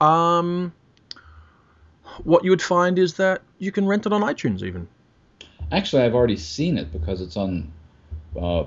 um, 0.00 0.72
what 2.24 2.44
you 2.44 2.50
would 2.50 2.62
find 2.62 2.98
is 2.98 3.14
that 3.14 3.42
you 3.58 3.72
can 3.72 3.86
rent 3.86 4.06
it 4.06 4.12
on 4.12 4.20
iTunes 4.20 4.62
even. 4.62 4.86
Actually, 5.72 6.02
I've 6.02 6.14
already 6.14 6.36
seen 6.36 6.76
it 6.76 6.92
because 6.92 7.20
it's 7.20 7.36
on 7.36 7.72
uh, 8.38 8.64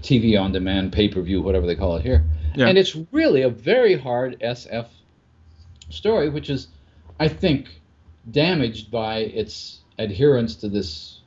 TV 0.00 0.40
on 0.40 0.52
demand, 0.52 0.92
pay 0.92 1.08
per 1.08 1.20
view, 1.20 1.42
whatever 1.42 1.66
they 1.66 1.76
call 1.76 1.96
it 1.96 2.02
here. 2.02 2.24
Yeah. 2.54 2.66
And 2.68 2.76
it's 2.78 2.96
really 3.12 3.42
a 3.42 3.48
very 3.48 3.98
hard 3.98 4.38
SF 4.40 4.86
story, 5.90 6.28
which 6.28 6.50
is, 6.50 6.68
I 7.18 7.28
think, 7.28 7.80
damaged 8.30 8.90
by 8.90 9.18
its 9.18 9.80
adherence 9.98 10.56
to 10.56 10.68
this 10.68 11.20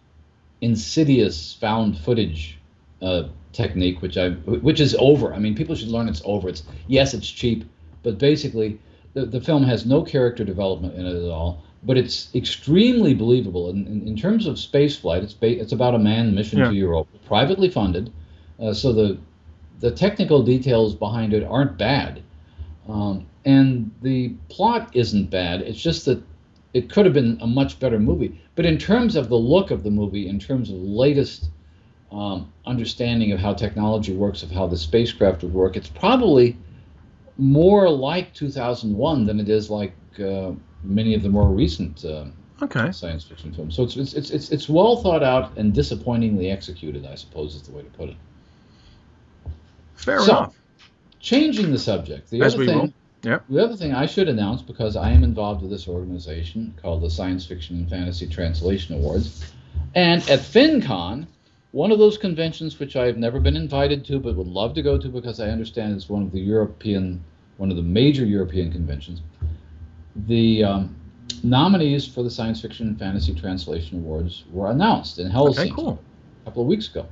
insidious 0.62 1.54
found 1.54 1.98
footage 1.98 2.58
uh, 3.02 3.24
technique, 3.54 4.02
which 4.02 4.18
I, 4.18 4.30
which 4.32 4.80
is 4.80 4.96
over. 5.00 5.34
I 5.34 5.40
mean, 5.40 5.56
people 5.56 5.76
should 5.76 5.90
learn 5.90 6.08
it's 6.08 6.22
over. 6.26 6.50
It's 6.50 6.64
yes, 6.88 7.14
it's 7.14 7.30
cheap, 7.30 7.66
but 8.04 8.18
basically, 8.18 8.80
the, 9.14 9.26
the 9.26 9.42
film 9.42 9.64
has 9.64 9.86
no 9.86 10.04
character 10.04 10.44
development 10.44 10.96
in 10.96 11.06
it 11.06 11.16
at 11.24 11.30
all. 11.32 11.64
But 11.84 11.98
it's 12.00 12.34
extremely 12.34 13.14
believable. 13.14 13.70
In, 13.70 13.86
in, 13.86 14.08
in 14.08 14.18
terms 14.18 14.48
of 14.48 14.58
space 14.58 14.98
flight, 14.98 15.22
it's 15.24 15.34
ba- 15.34 15.60
it's 15.62 15.72
about 15.72 15.94
a 15.94 16.00
manned 16.00 16.34
mission 16.34 16.58
Yeah. 16.60 16.70
to 16.70 16.74
Europe, 16.74 17.08
privately 17.28 17.70
funded. 17.70 18.12
Uh, 18.60 18.74
so 18.74 18.92
the 18.92 19.20
the 19.80 19.92
technical 19.92 20.44
details 20.44 20.96
behind 20.96 21.34
it 21.34 21.44
aren't 21.44 21.78
bad, 21.78 22.24
um, 22.88 23.26
and 23.46 23.92
the 24.02 24.30
plot 24.50 24.90
isn't 24.94 25.30
bad. 25.30 25.62
It's 25.62 25.82
just 25.82 26.06
that 26.06 26.22
it 26.74 26.90
could 26.90 27.06
have 27.06 27.14
been 27.14 27.38
a 27.42 27.48
much 27.48 27.80
better 27.80 28.00
movie. 28.00 28.40
But 28.56 28.66
in 28.66 28.78
terms 28.78 29.16
of 29.16 29.30
the 29.30 29.38
look 29.38 29.72
of 29.72 29.84
the 29.84 29.92
movie, 29.92 30.28
in 30.28 30.40
terms 30.40 30.70
of 30.70 30.76
the 30.76 30.82
latest 30.86 31.50
um, 32.12 32.52
understanding 32.66 33.32
of 33.32 33.40
how 33.40 33.54
technology 33.54 34.14
works, 34.14 34.44
of 34.44 34.52
how 34.52 34.68
the 34.68 34.78
spacecraft 34.78 35.44
would 35.44 35.54
work, 35.54 35.76
it's 35.78 35.90
probably 35.90 36.58
more 37.38 37.90
like 37.90 38.34
2001 38.34 39.26
than 39.26 39.40
it 39.40 39.50
is 39.50 39.70
like 39.70 39.94
uh, 40.20 40.52
many 40.84 41.14
of 41.14 41.24
the 41.24 41.30
more 41.30 41.50
recent 41.50 42.04
uh, 42.06 42.26
Okay. 42.62 42.92
science 42.92 43.24
fiction 43.24 43.52
films. 43.54 43.76
So 43.76 43.84
it's, 43.84 43.96
it's 43.98 44.14
it's 44.14 44.30
it's 44.32 44.52
it's 44.52 44.70
well 44.70 44.98
thought 44.98 45.24
out 45.24 45.58
and 45.58 45.74
disappointingly 45.74 46.50
executed, 46.50 47.06
I 47.06 47.16
suppose 47.16 47.56
is 47.56 47.64
the 47.64 47.72
way 47.74 47.84
to 47.84 47.90
put 47.90 48.10
it. 48.10 48.16
Fair 49.96 50.20
So, 50.20 50.26
enough. 50.38 50.56
Changing 51.20 51.72
the 51.72 51.80
subject. 51.80 52.30
The 52.30 52.42
As 52.42 52.54
other 52.54 52.60
we 52.60 52.66
thing, 52.68 52.78
will. 52.80 52.94
Yep. 53.24 53.44
The 53.50 53.64
other 53.64 53.76
thing 53.76 53.94
I 53.94 54.06
should 54.06 54.30
announce 54.30 54.62
because 54.62 54.96
I 54.96 55.10
am 55.10 55.24
involved 55.24 55.62
with 55.64 55.72
this 55.72 55.88
organization 55.88 56.78
called 56.82 57.02
the 57.02 57.10
Science 57.10 57.46
Fiction 57.46 57.78
and 57.78 57.90
Fantasy 57.90 58.28
Translation 58.28 58.96
Awards, 58.96 59.52
and 59.96 60.22
at 60.30 60.40
Finncon, 60.40 61.26
one 61.72 61.92
of 61.92 61.98
those 61.98 62.18
conventions 62.20 62.80
which 62.80 62.96
I've 62.96 63.18
never 63.18 63.40
been 63.40 63.56
invited 63.58 64.06
to 64.06 64.20
but 64.20 64.36
would 64.36 64.48
love 64.48 64.76
to 64.76 64.84
go 64.84 64.98
to 65.00 65.10
because 65.10 65.40
I 65.40 65.50
understand 65.50 65.96
it's 65.96 66.08
one 66.08 66.22
of 66.22 66.32
the 66.32 66.40
European, 66.40 67.24
one 67.58 67.72
of 67.72 67.78
the 67.78 67.84
major 67.84 68.24
European 68.26 68.72
conventions. 68.72 69.22
The 70.28 70.64
um, 70.64 70.96
nominees 71.44 72.08
for 72.08 72.22
the 72.24 72.30
Science 72.30 72.62
Fiction 72.62 72.88
and 72.90 73.00
Fantasy 73.00 73.34
Translation 73.34 74.00
Awards 74.00 74.44
were 74.52 74.70
announced 74.70 75.18
in 75.20 75.30
Helsinki 75.32 75.60
Okay, 75.64 75.70
cool. 75.72 76.00
a 76.44 76.46
couple 76.46 76.62
of 76.62 76.68
weeks 76.68 76.88
ago. 76.90 77.08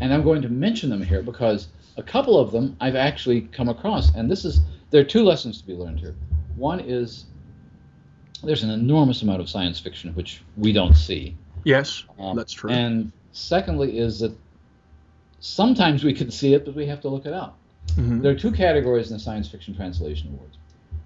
And 0.00 0.12
I'm 0.12 0.22
going 0.22 0.42
to 0.42 0.48
mention 0.48 0.90
them 0.90 1.02
here 1.02 1.22
because 1.22 1.68
a 1.96 2.02
couple 2.02 2.38
of 2.38 2.52
them 2.52 2.76
I've 2.80 2.96
actually 2.96 3.42
come 3.42 3.68
across. 3.68 4.14
And 4.14 4.30
this 4.30 4.44
is, 4.44 4.60
there 4.90 5.00
are 5.00 5.04
two 5.04 5.22
lessons 5.24 5.60
to 5.60 5.66
be 5.66 5.74
learned 5.74 6.00
here. 6.00 6.14
One 6.56 6.80
is 6.80 7.26
there's 8.42 8.62
an 8.62 8.70
enormous 8.70 9.22
amount 9.22 9.40
of 9.40 9.48
science 9.48 9.80
fiction 9.80 10.12
which 10.14 10.42
we 10.56 10.72
don't 10.72 10.94
see. 10.94 11.36
Yes, 11.64 12.04
Um, 12.18 12.36
that's 12.36 12.52
true. 12.52 12.70
And 12.70 13.10
secondly, 13.32 13.98
is 13.98 14.20
that 14.20 14.32
sometimes 15.40 16.04
we 16.04 16.12
can 16.12 16.30
see 16.30 16.54
it, 16.54 16.64
but 16.64 16.74
we 16.74 16.86
have 16.86 17.00
to 17.02 17.08
look 17.08 17.26
it 17.26 17.32
up. 17.32 17.56
Mhm. 17.96 18.22
There 18.22 18.32
are 18.32 18.36
two 18.38 18.52
categories 18.52 19.10
in 19.10 19.16
the 19.16 19.20
Science 19.22 19.48
Fiction 19.48 19.74
Translation 19.74 20.28
Awards. 20.34 20.58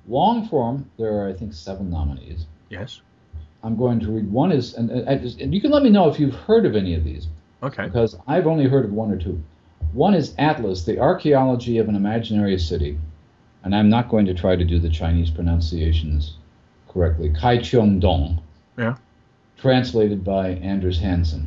Long 0.09 0.49
form, 0.49 0.91
there 0.99 1.13
are, 1.13 1.29
I 1.29 1.33
think, 1.33 1.53
seven 1.55 1.91
nominees. 1.91 2.47
Yes. 2.69 3.01
I'm 3.63 3.77
going 3.77 4.01
to 4.01 4.11
read 4.11 4.31
one 4.31 4.53
is, 4.53 4.75
and, 4.75 4.91
and, 4.91 5.41
and 5.41 5.55
you 5.55 5.61
can 5.61 5.71
let 5.71 5.83
me 5.83 5.91
know 5.91 6.09
if 6.09 6.19
you've 6.19 6.35
heard 6.35 6.65
of 6.67 6.75
any 6.75 6.95
of 6.95 7.05
these, 7.05 7.29
Okay. 7.63 7.85
because 7.85 8.17
I've 8.27 8.47
only 8.47 8.67
heard 8.67 8.85
of 8.87 8.93
one 8.93 9.11
or 9.11 9.19
two. 9.19 9.41
One 9.93 10.15
is 10.15 10.35
Atlas, 10.39 10.85
the 10.85 10.99
Archaeology 10.99 11.79
of 11.79 11.89
an 11.89 11.97
Imaginary 11.97 12.59
City, 12.59 12.99
and 13.65 13.75
I'm 13.75 13.89
not 13.89 14.09
going 14.09 14.27
to 14.27 14.35
try 14.35 14.57
to 14.57 14.65
do 14.65 14.79
the 14.79 14.89
Chinese 14.89 15.31
pronunciations 15.31 16.37
correctly. 16.89 17.31
Kai 17.31 17.59
Cheong 17.59 18.01
Dong. 18.01 18.43
Yeah. 18.79 18.97
Translated 19.57 20.25
by 20.25 20.51
Anders 20.51 20.99
Hansen, 20.99 21.47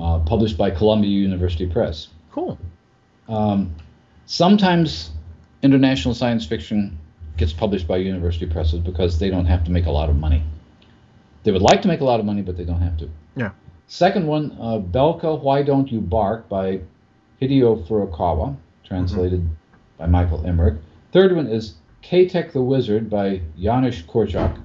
uh, 0.00 0.20
published 0.20 0.56
by 0.56 0.70
Columbia 0.70 1.10
University 1.10 1.66
Press. 1.66 2.08
Cool. 2.30 2.58
Um, 3.28 3.74
sometimes 4.26 5.10
international 5.62 6.14
science 6.14 6.46
fiction 6.46 6.98
gets 7.36 7.52
published 7.52 7.86
by 7.86 7.96
university 7.96 8.46
presses 8.46 8.80
because 8.80 9.18
they 9.18 9.30
don't 9.30 9.46
have 9.46 9.64
to 9.64 9.70
make 9.70 9.86
a 9.86 9.90
lot 9.90 10.08
of 10.08 10.16
money. 10.16 10.42
They 11.42 11.52
would 11.52 11.62
like 11.62 11.82
to 11.82 11.88
make 11.88 12.00
a 12.00 12.04
lot 12.04 12.20
of 12.20 12.26
money, 12.26 12.42
but 12.42 12.56
they 12.56 12.64
don't 12.64 12.80
have 12.80 12.96
to. 12.98 13.10
Yeah. 13.36 13.50
Second 13.88 14.26
one, 14.26 14.56
uh, 14.60 14.78
Belka, 14.78 15.40
Why 15.40 15.62
Don't 15.62 15.90
You 15.90 16.00
Bark 16.00 16.48
by 16.48 16.80
Hideo 17.40 17.86
Furukawa, 17.86 18.56
translated 18.84 19.48
by 19.98 20.06
Michael 20.06 20.44
Emmerich. 20.46 20.78
Third 21.12 21.34
one 21.34 21.46
is 21.46 21.74
Kaytek 22.02 22.52
the 22.52 22.62
Wizard 22.62 23.08
by 23.10 23.40
Janusz 23.58 24.02
Korczak, 24.02 24.60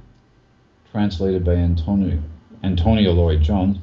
translated 0.91 1.43
by 1.43 1.53
Antonio, 1.55 2.19
Antonio 2.63 3.11
Lloyd 3.11 3.41
Jones. 3.41 3.77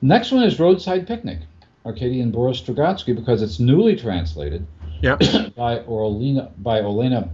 Next 0.00 0.32
one 0.32 0.42
is 0.42 0.58
Roadside 0.58 1.06
Picnic, 1.06 1.40
Arkady 1.86 2.20
and 2.20 2.32
Boris 2.32 2.60
Strugatsky, 2.60 3.14
because 3.14 3.42
it's 3.42 3.58
newly 3.60 3.96
translated 3.96 4.66
Yeah. 5.00 5.16
by 5.56 5.78
Orlena 5.80 6.50
by 6.58 6.80
Olena 6.80 7.30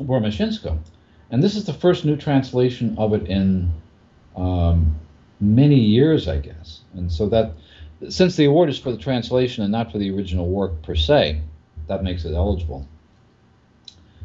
Bormashinska, 0.00 0.78
and 1.30 1.42
this 1.42 1.56
is 1.56 1.64
the 1.64 1.72
first 1.72 2.04
new 2.04 2.16
translation 2.16 2.94
of 2.98 3.12
it 3.14 3.26
in 3.26 3.72
um, 4.36 4.94
many 5.40 5.78
years, 5.78 6.28
I 6.28 6.38
guess. 6.38 6.80
And 6.94 7.10
so 7.10 7.28
that, 7.28 7.52
since 8.08 8.36
the 8.36 8.44
award 8.44 8.68
is 8.68 8.78
for 8.78 8.90
the 8.92 8.98
translation 8.98 9.62
and 9.62 9.72
not 9.72 9.92
for 9.92 9.98
the 9.98 10.10
original 10.10 10.48
work 10.48 10.82
per 10.82 10.94
se, 10.94 11.40
that 11.88 12.02
makes 12.02 12.24
it 12.24 12.34
eligible. 12.34 12.86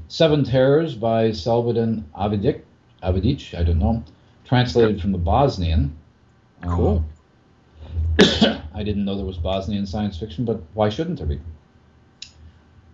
Seven 0.08 0.44
Terrors 0.44 0.96
by 0.96 1.30
Salvadan 1.30 2.04
Avidic, 2.18 2.62
Avidic, 3.04 3.58
I 3.58 3.64
don't 3.64 3.80
know, 3.80 4.04
translated 4.46 5.02
from 5.02 5.12
the 5.12 5.18
Bosnian. 5.18 5.96
Uh, 6.64 6.76
Cool. 6.76 7.06
I 8.74 8.84
didn't 8.84 9.06
know 9.06 9.16
there 9.16 9.26
was 9.26 9.38
Bosnian 9.38 9.86
science 9.86 10.18
fiction, 10.18 10.46
but 10.46 10.62
why 10.74 10.90
shouldn't 10.90 11.18
there 11.18 11.28
be? 11.28 11.40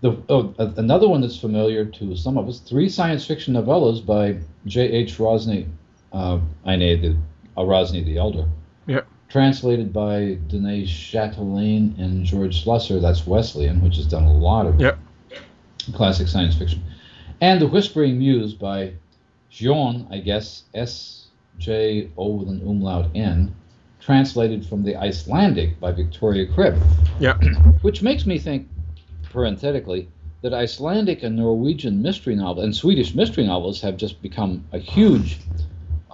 The, 0.02 0.18
oh, 0.30 0.54
another 0.58 1.08
one 1.08 1.22
that's 1.22 1.40
familiar 1.40 1.86
to 1.86 2.16
some 2.16 2.38
of 2.38 2.48
us: 2.48 2.60
three 2.60 2.90
science 2.90 3.26
fiction 3.26 3.54
novellas 3.56 4.06
by 4.06 4.38
J.H. 4.66 5.18
Rosny, 5.18 5.68
uh, 6.12 6.40
Aine 6.68 7.02
the 7.02 7.18
uh, 7.58 7.64
Rosny 7.66 8.04
the 8.04 8.18
Elder, 8.18 8.46
Yep. 8.88 9.08
Translated 9.30 9.92
by 9.92 10.38
Danae 10.48 10.86
Chatelain 10.86 11.96
and 12.00 12.26
George 12.26 12.64
Slusser. 12.64 13.02
That's 13.02 13.26
Wesleyan, 13.28 13.82
which 13.82 13.98
has 13.98 14.06
done 14.06 14.24
a 14.24 14.34
lot 14.34 14.66
of 14.66 14.80
Yep. 14.80 14.98
classic 15.94 16.28
science 16.28 16.56
fiction, 16.56 16.82
and 17.42 17.62
The 17.62 17.68
Whispering 17.68 18.18
Muse 18.18 18.54
by 18.54 18.94
Jean, 19.50 20.08
I 20.10 20.20
guess 20.20 20.64
S 20.74 21.28
J 21.60 22.10
O 22.18 22.30
with 22.30 22.50
an 22.50 22.62
umlaut 22.68 23.10
N, 23.16 23.54
translated 24.00 24.66
from 24.66 24.84
the 24.84 24.96
Icelandic 24.96 25.80
by 25.80 25.92
Victoria 25.92 26.46
Cribb 26.46 26.82
Yeah. 27.20 27.34
which 27.82 28.02
makes 28.02 28.26
me 28.26 28.38
think, 28.40 28.68
parenthetically, 29.32 30.08
that 30.42 30.54
Icelandic 30.54 31.24
and 31.24 31.36
Norwegian 31.36 32.02
mystery 32.02 32.36
novels 32.36 32.64
and 32.64 32.76
Swedish 32.76 33.16
mystery 33.16 33.46
novels 33.46 33.82
have 33.82 33.98
just 33.98 34.22
become 34.22 34.64
a 34.74 34.78
huge 34.78 35.40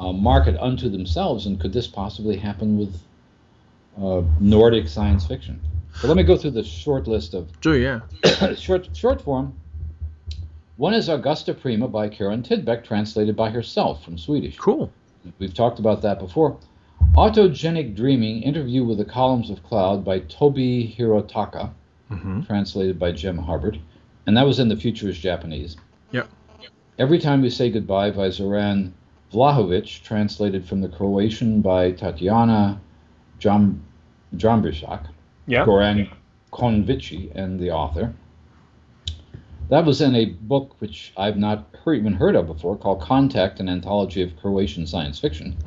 uh, 0.02 0.12
market 0.12 0.58
unto 0.60 0.90
themselves. 0.90 1.46
And 1.46 1.60
could 1.60 1.72
this 1.74 1.88
possibly 1.88 2.36
happen 2.36 2.78
with 2.78 3.00
uh, 4.02 4.24
Nordic 4.40 4.88
science 4.88 5.26
fiction? 5.26 5.62
Let 6.04 6.18
me 6.18 6.24
go 6.24 6.36
through 6.38 6.52
the 6.52 6.64
short 6.64 7.08
list 7.08 7.34
of 7.34 7.60
Do 7.62 7.74
yeah. 7.76 8.00
short 8.56 8.90
short 8.96 9.22
form. 9.22 9.54
One 10.78 10.94
is 10.96 11.10
Augusta 11.10 11.54
Prima 11.54 11.88
by 11.88 12.10
Karin 12.10 12.42
Tidbeck, 12.42 12.84
translated 12.84 13.36
by 13.36 13.52
herself 13.52 14.04
from 14.04 14.18
Swedish. 14.18 14.58
Cool. 14.58 14.92
We've 15.38 15.54
talked 15.54 15.78
about 15.78 16.02
that 16.02 16.18
before. 16.18 16.58
Autogenic 17.16 17.96
Dreaming, 17.96 18.42
Interview 18.42 18.84
with 18.84 18.98
the 18.98 19.06
Columns 19.06 19.50
of 19.52 19.62
Cloud 19.64 20.04
by 20.04 20.22
Tobi 20.22 20.96
Hirotaka, 20.98 21.72
Mm-hmm. 22.10 22.42
translated 22.42 23.00
by 23.00 23.14
Jim 23.14 23.38
Hubbert. 23.38 23.78
And 24.26 24.36
that 24.36 24.46
was 24.46 24.60
in 24.60 24.68
the 24.68 24.76
Futures 24.76 25.18
Japanese. 25.18 25.78
Yep. 26.12 26.28
Every 27.00 27.20
Time 27.20 27.42
We 27.42 27.50
Say 27.50 27.70
Goodbye 27.70 28.12
by 28.12 28.30
Zoran 28.30 28.94
Vlahovic, 29.32 30.04
translated 30.04 30.66
from 30.66 30.82
the 30.82 30.90
Croatian 30.90 31.62
by 31.62 31.92
Tatiana 31.92 32.80
Jam-. 33.40 33.84
Yeah. 34.38 35.66
Goran 35.66 36.10
Konvični 36.52 37.36
and 37.36 37.60
the 37.60 37.72
author. 37.72 38.14
That 39.70 39.86
was 39.86 40.02
in 40.02 40.16
a 40.16 40.26
book 40.26 40.76
which 40.80 41.14
I've 41.16 41.38
not 41.38 41.66
heard, 41.84 41.96
even 41.96 42.14
heard 42.14 42.36
of 42.36 42.48
before 42.48 42.78
called 42.78 43.02
Contact, 43.02 43.60
an 43.60 43.70
anthology 43.70 44.22
of 44.22 44.38
Croatian 44.38 44.86
science 44.86 45.18
fiction. 45.20 45.58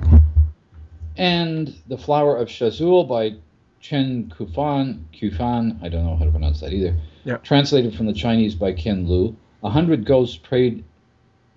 And 1.16 1.74
The 1.88 1.96
Flower 1.96 2.36
of 2.36 2.48
Shazui 2.48 3.08
by 3.08 3.34
Chen 3.80 4.32
Kufan, 4.36 5.04
Kufan, 5.12 5.82
I 5.82 5.88
don't 5.88 6.04
know 6.04 6.16
how 6.16 6.24
to 6.24 6.30
pronounce 6.30 6.60
that 6.60 6.72
either. 6.72 6.94
Yeah. 7.24 7.36
Translated 7.38 7.94
from 7.94 8.06
the 8.06 8.12
Chinese 8.12 8.54
by 8.54 8.72
Ken 8.72 9.08
Liu. 9.08 9.36
A 9.62 9.70
Hundred 9.70 10.04
Ghosts 10.04 10.36
Parade, 10.36 10.84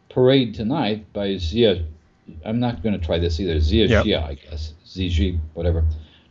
Parade 0.09 0.53
Tonight 0.53 1.05
by 1.11 1.37
Zia, 1.37 1.85
I'm 2.45 2.59
not 2.59 2.83
going 2.83 2.99
to 2.99 3.05
try 3.05 3.19
this 3.19 3.39
either, 3.39 3.59
Zia 3.59 3.87
Yep. 3.87 4.05
Xia, 4.05 4.23
I 4.23 4.33
guess, 4.35 4.73
Ziji, 4.85 5.39
whatever 5.53 5.85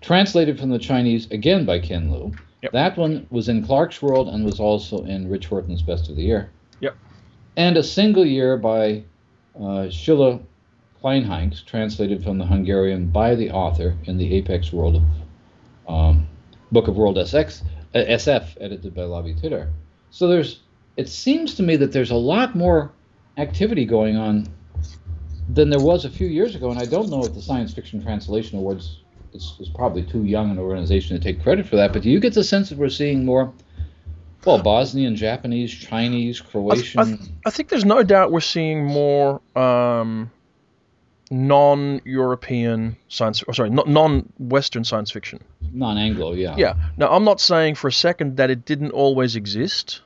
translated 0.07 0.59
from 0.59 0.71
the 0.71 0.79
Chinese 0.79 1.29
again 1.33 1.65
by 1.65 1.81
Ken 1.81 2.13
Liu. 2.13 2.33
Yep. 2.63 2.73
That 2.73 2.97
one 2.97 3.27
was 3.31 3.49
in 3.49 3.67
Clarkesworld 3.67 4.33
and 4.33 4.45
was 4.45 4.61
also 4.61 5.05
in 5.05 5.29
Rich 5.29 5.47
Horton's 5.47 5.83
Best 5.83 6.09
of 6.09 6.15
the 6.15 6.23
Year. 6.23 6.51
Yep. 6.81 6.97
And 7.57 7.77
a 7.77 7.83
single 7.83 8.25
year 8.25 8.57
by 8.57 9.03
uh, 9.57 9.89
Csilla 9.91 10.41
Kleinheincz, 11.03 11.65
translated 11.65 12.23
from 12.23 12.39
the 12.39 12.47
Hungarian 12.47 13.09
by 13.09 13.35
the 13.35 13.51
author 13.51 13.97
in 14.05 14.17
the 14.17 14.33
Apex 14.35 14.73
World 14.73 15.03
of 15.87 15.93
um, 15.93 16.29
Book 16.71 16.87
of 16.87 16.97
World 16.97 17.17
SX, 17.17 17.63
uh, 17.95 17.99
SF, 17.99 18.57
edited 18.61 18.95
by 18.95 19.03
Lavie 19.03 19.35
Tidhar. 19.41 19.71
So 20.11 20.29
there's, 20.29 20.61
it 20.97 21.09
seems 21.09 21.55
to 21.57 21.65
me 21.65 21.75
that 21.77 21.91
there's 21.91 22.13
a 22.13 22.17
lot 22.17 22.55
more 22.55 22.93
activity 23.39 23.85
going 23.85 24.17
on 24.17 24.49
than 25.49 25.71
there 25.71 25.81
was 25.81 26.05
a 26.05 26.11
few 26.11 26.27
years 26.27 26.55
ago, 26.55 26.71
and 26.71 26.79
I 26.79 26.85
don't 26.85 27.09
know 27.09 27.25
if 27.25 27.35
the 27.35 27.43
Science 27.43 27.73
Fiction 27.73 28.03
Translation 28.03 28.59
Awards 28.59 28.99
is, 29.33 29.55
is 29.61 29.69
probably 29.69 30.03
too 30.03 30.25
young 30.25 30.51
an 30.51 30.59
organization 30.59 31.17
to 31.19 31.23
take 31.23 31.43
credit 31.43 31.67
for 31.67 31.77
that. 31.77 31.93
But 31.93 32.03
do 32.03 32.11
you 32.11 32.21
get 32.21 32.35
the 32.35 32.45
sense 32.45 32.69
that 32.71 32.79
we're 32.79 32.89
seeing 32.89 33.25
more, 33.25 33.53
well, 34.45 34.63
Bosnian, 34.63 35.15
Japanese, 35.17 35.73
Chinese, 35.73 36.41
Croatian? 36.41 37.19
I 37.45 37.51
think 37.51 37.69
there's 37.69 37.85
no 37.85 38.03
doubt 38.03 38.33
we're 38.33 38.41
seeing 38.41 38.85
more 38.85 39.41
um, 39.55 40.31
non-European 41.31 42.97
science, 43.09 43.43
or 43.45 43.55
sorry, 43.55 43.71
not 43.71 43.89
non-Western 43.89 44.85
science 44.85 45.11
fiction. 45.11 45.41
non-Anglo, 45.73 46.33
yeah. 46.33 46.55
Yeah. 46.57 46.75
Now, 46.97 47.11
I'm 47.11 47.25
not 47.25 47.41
saying 47.41 47.77
for 47.77 47.89
a 47.89 47.93
second 47.93 48.39
that 48.39 48.51
it 48.51 48.65
didn't 48.65 48.93
always 48.93 49.37
exist, 49.37 50.01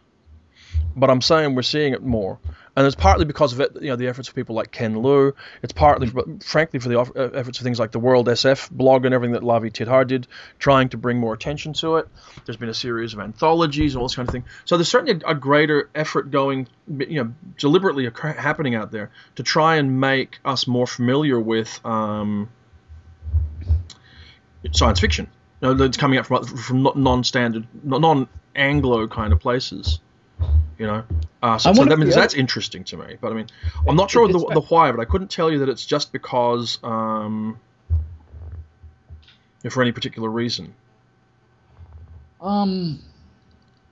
but 0.97 1.11
I'm 1.11 1.21
saying 1.21 1.55
we're 1.55 1.63
seeing 1.63 1.93
it 1.93 2.03
more, 2.03 2.39
and 2.77 2.87
it's 2.87 2.97
partly 2.97 3.25
because 3.25 3.53
of 3.53 3.61
it, 3.61 3.73
you 3.81 3.89
know, 3.89 3.97
the 3.97 4.09
efforts 4.09 4.29
of 4.29 4.35
people 4.35 4.55
like 4.55 4.71
Ken 4.71 5.03
Liu. 5.03 5.35
It's 5.63 5.73
partly, 5.73 6.09
but 6.09 6.43
frankly, 6.43 6.79
for 6.79 6.89
the 6.89 7.01
uh, 7.01 7.31
efforts 7.35 7.59
of 7.59 7.65
things 7.65 7.79
like 7.79 7.91
the 7.91 7.99
World 7.99 8.27
SF 8.27 8.71
blog 8.71 9.05
and 9.05 9.15
everything 9.15 9.33
that 9.35 9.43
Lavie 9.43 9.71
Tidhar 9.71 10.05
did, 10.07 10.27
trying 10.59 10.89
to 10.91 10.97
bring 10.97 11.19
more 11.19 11.35
attention 11.35 11.73
to 11.75 11.97
it. 11.97 12.09
There's 12.47 12.57
been 12.57 12.69
a 12.69 12.75
series 12.75 13.13
of 13.13 13.21
anthologies 13.21 13.97
all 13.97 14.05
this 14.05 14.15
kind 14.15 14.29
of 14.29 14.33
thing. 14.33 14.45
So 14.65 14.77
there's 14.77 14.89
certainly 14.89 15.23
a, 15.27 15.35
greater 15.35 15.89
effort 15.95 16.31
going, 16.31 16.69
you 16.99 17.25
know, 17.25 17.35
deliberately 17.59 18.09
happening 18.15 18.75
out 18.75 18.91
there 18.93 19.11
to 19.37 19.43
try 19.43 19.77
and 19.77 20.01
make 20.01 20.39
us 20.45 20.67
more 20.67 20.87
familiar 20.87 21.41
with 21.41 21.85
um, 21.85 22.51
science 24.73 25.01
fiction. 25.01 25.29
You 25.61 25.69
know, 25.69 25.75
that's 25.75 25.97
coming 25.97 26.19
up 26.19 26.27
from 26.27 26.45
from 26.45 26.89
non-standard, 26.95 27.67
non-Anglo 27.83 29.09
kind 29.09 29.33
of 29.33 29.41
places. 29.41 30.01
You 30.79 30.87
know, 30.87 31.05
uh, 31.43 31.59
so, 31.59 31.75
so 31.75 31.85
that 31.85 31.99
means 31.99 32.15
that's 32.15 32.35
interesting 32.35 32.85
to 32.85 32.97
me. 32.97 33.17
But 33.21 33.33
I 33.33 33.35
mean, 33.35 33.47
I'm 33.87 33.97
not 33.97 34.11
sure 34.11 34.27
the, 34.27 34.39
the 34.39 34.63
why, 34.63 34.91
but 34.91 35.01
I 35.01 35.05
couldn't 35.05 35.31
tell 35.31 35.51
you 35.51 35.59
that 35.59 35.69
it's 35.69 35.85
just 35.85 36.11
because, 36.11 36.79
um, 36.83 37.59
if 39.63 39.75
for 39.75 39.83
any 39.83 39.93
particular 39.93 40.31
reason. 40.31 40.73
Um, 42.41 43.01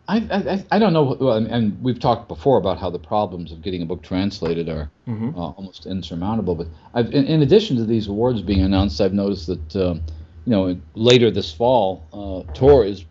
I, 0.09 0.17
I, 0.17 0.65
I 0.73 0.79
don't 0.79 0.95
know. 0.95 1.17
Well, 1.21 1.37
and, 1.37 1.47
and 1.49 1.83
we've 1.83 2.01
talked 2.01 2.29
before 2.29 2.57
about 2.57 2.79
how 2.79 2.89
the 2.89 2.99
problems 2.99 3.53
of 3.53 3.61
getting 3.61 3.83
a 3.83 3.87
book 3.87 4.03
translated 4.03 4.71
are 4.71 4.91
Mhm. 5.07 5.35
uh, 5.35 5.53
almost 5.59 5.85
insurmountable. 5.85 6.55
But 6.55 6.69
I've, 6.95 7.13
in, 7.13 7.27
in 7.27 7.43
addition 7.43 7.77
to 7.77 7.85
these 7.85 8.09
awards 8.09 8.41
being 8.41 8.63
announced, 8.63 9.03
I've 9.03 9.13
noticed 9.13 9.47
that 9.49 9.77
um, 9.77 10.01
you 10.47 10.53
know, 10.53 10.81
later 10.95 11.31
this 11.31 11.53
fall, 11.53 12.07
uh, 12.15 12.51
Tor 12.55 12.87
is 12.87 13.05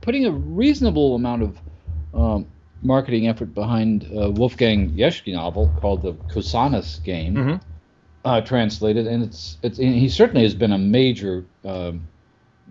putting 0.00 0.24
a 0.24 0.30
reasonable 0.30 1.14
amount 1.14 1.42
of 1.42 1.58
um, 2.14 2.46
marketing 2.82 3.28
effort 3.28 3.54
behind 3.54 4.04
uh, 4.04 4.30
Wolfgang 4.30 4.90
Jeschke 4.96 5.32
novel 5.32 5.72
called 5.80 6.02
the 6.02 6.12
Cusanus 6.32 7.02
Game, 7.02 7.34
Mm-hmm. 7.34 7.56
uh, 8.24 8.40
translated, 8.42 9.06
and 9.06 9.22
it's 9.22 9.58
it's 9.62 9.78
and 9.78 9.94
he 9.94 10.08
certainly 10.08 10.42
has 10.42 10.54
been 10.54 10.72
a 10.72 10.78
major 10.78 11.44
um, 11.64 12.06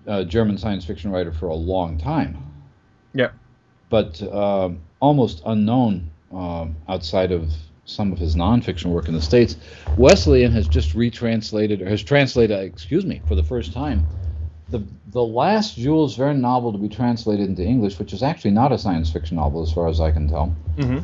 uh, 0.07 0.23
German 0.23 0.57
science 0.57 0.85
fiction 0.85 1.11
writer 1.11 1.31
for 1.31 1.47
a 1.47 1.55
long 1.55 1.97
time. 1.97 2.37
Yeah. 3.13 3.31
But 3.89 4.21
um, 4.33 4.81
almost 4.99 5.41
unknown 5.45 6.09
um, 6.31 6.75
outside 6.87 7.31
of 7.31 7.51
some 7.85 8.11
of 8.11 8.19
his 8.19 8.35
nonfiction 8.35 8.87
work 8.87 9.07
in 9.07 9.13
the 9.13 9.21
states. 9.21 9.55
Wesleyan 9.97 10.51
has 10.51 10.67
just 10.67 10.93
retranslated, 10.93 11.81
or 11.81 11.87
has 11.87 12.03
translated, 12.03 12.59
excuse 12.59 13.05
me, 13.05 13.21
for 13.27 13.35
the 13.35 13.43
first 13.43 13.71
time, 13.71 14.05
the 14.69 14.83
the 15.11 15.23
last 15.23 15.75
Jules 15.75 16.15
Verne 16.15 16.41
novel 16.41 16.71
to 16.73 16.77
be 16.77 16.89
translated 16.89 17.47
into 17.47 17.63
English, 17.63 17.97
which 17.99 18.13
is 18.13 18.21
actually 18.23 18.51
not 18.51 18.71
a 18.71 18.77
science 18.77 19.09
fiction 19.11 19.37
novel 19.37 19.61
as 19.61 19.71
far 19.71 19.87
as 19.87 19.99
I 20.01 20.11
can 20.11 20.27
tell, 20.27 20.55
Mm-hmm. 20.77 20.99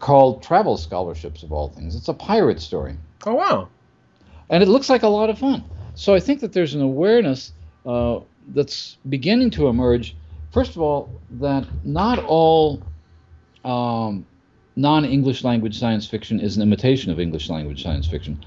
called 0.00 0.42
Travel 0.42 0.76
Scholarships 0.76 1.42
of 1.42 1.52
all 1.52 1.68
things. 1.70 1.96
It's 1.96 2.08
a 2.08 2.14
pirate 2.14 2.60
story 2.60 2.96
Oh 3.26 3.34
wow. 3.34 3.68
and 4.50 4.62
it 4.62 4.68
looks 4.68 4.88
like 4.90 5.02
a 5.02 5.08
lot 5.08 5.30
of 5.30 5.38
fun. 5.38 5.64
So 5.94 6.14
I 6.14 6.20
think 6.20 6.40
that 6.40 6.52
there's 6.52 6.74
an 6.74 6.82
awareness 6.82 7.52
uh, 7.84 8.20
that's 8.54 8.96
beginning 9.08 9.50
to 9.50 9.66
emerge. 9.68 10.14
First 10.52 10.76
of 10.76 10.82
all, 10.82 11.08
that 11.40 11.66
not 11.84 12.18
all 12.20 12.80
um, 13.64 14.24
non-English 14.76 15.42
language 15.44 15.78
science 15.78 16.06
fiction 16.06 16.38
is 16.40 16.56
an 16.56 16.62
imitation 16.62 17.10
of 17.10 17.18
English 17.18 17.48
language 17.50 17.82
science 17.82 18.06
fiction. 18.06 18.44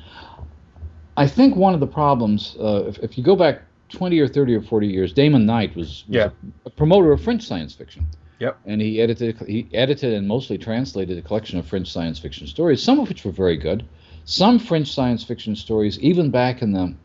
I 1.17 1.27
think 1.27 1.55
one 1.55 1.73
of 1.73 1.79
the 1.81 1.87
problems, 1.87 2.55
uh, 2.59 2.85
if, 2.87 2.97
if 2.99 3.17
you 3.17 3.23
go 3.23 3.35
back 3.35 3.61
20 3.91 4.19
or 4.19 4.27
30 4.27 4.55
or 4.55 4.61
40 4.61 4.87
years, 4.87 5.13
Damon 5.13 5.45
Knight 5.45 5.75
was, 5.75 6.03
was 6.07 6.15
Yeah. 6.15 6.29
a, 6.65 6.69
promoter 6.69 7.11
of 7.11 7.21
French 7.21 7.43
science 7.43 7.73
fiction. 7.73 8.07
Yep. 8.39 8.57
And 8.65 8.81
he 8.81 8.99
edited 9.01 9.37
he 9.47 9.67
edited 9.73 10.13
and 10.13 10.27
mostly 10.27 10.57
translated 10.57 11.17
a 11.17 11.21
collection 11.21 11.59
of 11.59 11.65
French 11.67 11.91
science 11.91 12.17
fiction 12.17 12.47
stories, 12.47 12.81
some 12.81 12.99
of 12.99 13.07
which 13.07 13.23
were 13.23 13.31
very 13.31 13.55
good. 13.57 13.85
Some 14.25 14.57
French 14.57 14.91
science 14.91 15.23
fiction 15.23 15.55
stories, 15.55 15.99
even 15.99 16.31
back 16.31 16.61
in 16.63 16.71
the 16.71 16.95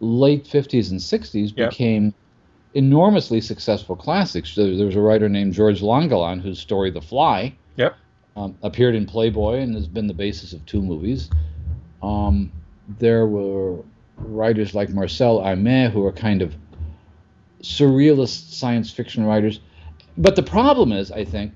late 0.00 0.44
50s 0.44 0.90
and 0.90 1.00
60s, 1.00 1.52
Yep. 1.56 1.70
became 1.70 2.14
enormously 2.74 3.40
successful 3.40 3.94
classics. 3.96 4.54
There, 4.54 4.76
there 4.76 4.86
was 4.86 4.96
a 4.96 5.00
writer 5.00 5.28
named 5.28 5.52
George 5.54 5.80
Langelaan 5.82 6.40
whose 6.40 6.58
story 6.58 6.90
The 6.90 7.00
Fly 7.00 7.54
Yep. 7.76 7.94
um, 8.36 8.56
appeared 8.62 8.94
in 8.96 9.06
Playboy 9.06 9.60
and 9.60 9.74
has 9.74 9.86
been 9.86 10.06
the 10.08 10.14
basis 10.14 10.52
of 10.52 10.64
two 10.66 10.82
movies. 10.82 11.30
Um, 12.02 12.50
there 12.98 13.26
were 13.26 13.78
writers 14.16 14.74
like 14.74 14.88
Marcel 14.90 15.40
Aimé 15.40 15.90
who 15.90 16.04
are 16.04 16.12
kind 16.12 16.42
of 16.42 16.54
surrealist 17.62 18.52
science 18.52 18.90
fiction 18.90 19.24
writers. 19.24 19.60
But 20.16 20.36
the 20.36 20.42
problem 20.42 20.92
is, 20.92 21.12
I 21.12 21.24
think, 21.24 21.54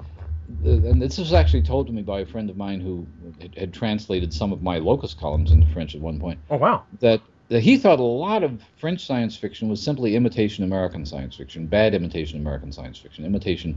and 0.65 1.01
this 1.01 1.19
was 1.19 1.33
actually 1.33 1.63
told 1.63 1.87
to 1.87 1.93
me 1.93 2.03
by 2.03 2.21
a 2.21 2.27
friend 2.27 2.51
of 2.51 2.57
mine 2.57 2.81
who 2.81 3.07
had, 3.41 3.55
had 3.57 3.75
translated 3.75 4.33
some 4.33 4.53
of 4.53 4.63
my 4.63 4.79
Locus 4.79 5.15
columns 5.15 5.53
into 5.53 5.67
French 5.69 5.95
at 5.95 6.01
one 6.01 6.19
point, 6.19 6.39
Oh 6.51 6.57
wow. 6.57 6.85
that, 7.01 7.21
that 7.49 7.61
he 7.61 7.79
thought 7.79 8.01
a 8.01 8.03
lot 8.03 8.43
of 8.43 8.61
French 8.79 9.07
science 9.07 9.37
fiction 9.37 9.69
was 9.69 9.83
simply 9.83 10.17
imitation 10.17 10.65
American 10.65 11.07
science 11.07 11.37
fiction, 11.37 11.67
bad 11.67 11.95
imitation 11.95 12.41
American 12.41 12.73
science 12.73 12.99
fiction, 12.99 13.25
imitation 13.25 13.77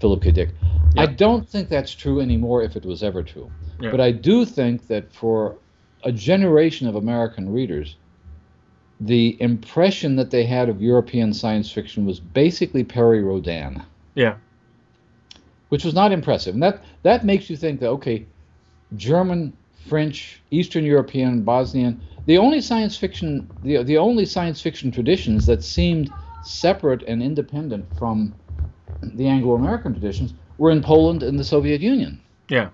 Philip 0.00 0.22
K. 0.22 0.30
Dick. 0.30 0.50
I 0.96 1.06
don't 1.06 1.48
think 1.48 1.68
that's 1.68 1.94
true 1.94 2.20
anymore 2.20 2.62
if 2.62 2.76
it 2.76 2.84
was 2.84 3.02
ever 3.02 3.22
true. 3.22 3.50
Yeah. 3.80 3.90
But 3.90 4.00
I 4.00 4.12
do 4.12 4.44
think 4.44 4.86
that 4.88 5.12
for 5.12 5.56
a 6.04 6.12
generation 6.12 6.88
of 6.88 6.96
American 6.96 7.52
readers, 7.52 7.96
the 9.06 9.36
impression 9.40 10.16
that 10.16 10.30
they 10.30 10.44
had 10.44 10.68
of 10.68 10.80
European 10.80 11.32
science 11.32 11.70
fiction 11.70 12.06
was 12.06 12.20
basically 12.20 12.84
Perry 12.84 13.22
Rhodan, 13.22 13.82
Yeah. 14.14 14.36
which 15.70 15.84
was 15.84 15.94
not 15.94 16.12
impressive. 16.12 16.54
And 16.54 16.62
that, 16.62 16.84
that 17.02 17.24
makes 17.24 17.50
you 17.50 17.56
think 17.56 17.80
that, 17.80 17.88
okay, 17.88 18.26
German, 18.96 19.52
French, 19.88 20.40
Eastern 20.50 20.84
European, 20.84 21.42
Bosnian, 21.42 22.00
the 22.26 22.38
only 22.38 22.60
science 22.60 22.96
fiction, 22.96 23.48
the, 23.64 23.82
the 23.82 23.98
only 23.98 24.24
science 24.24 24.60
fiction 24.60 24.92
traditions 24.92 25.46
that 25.46 25.64
seemed 25.64 26.12
separate 26.44 27.02
and 27.02 27.22
independent 27.22 27.84
from 27.98 28.34
the 29.02 29.26
Anglo-American 29.26 29.92
traditions 29.94 30.32
were 30.58 30.70
in 30.70 30.82
Poland 30.82 31.24
and 31.24 31.38
the 31.38 31.44
Soviet 31.44 31.80
Union. 31.80 32.20
Yeah. 32.48 32.68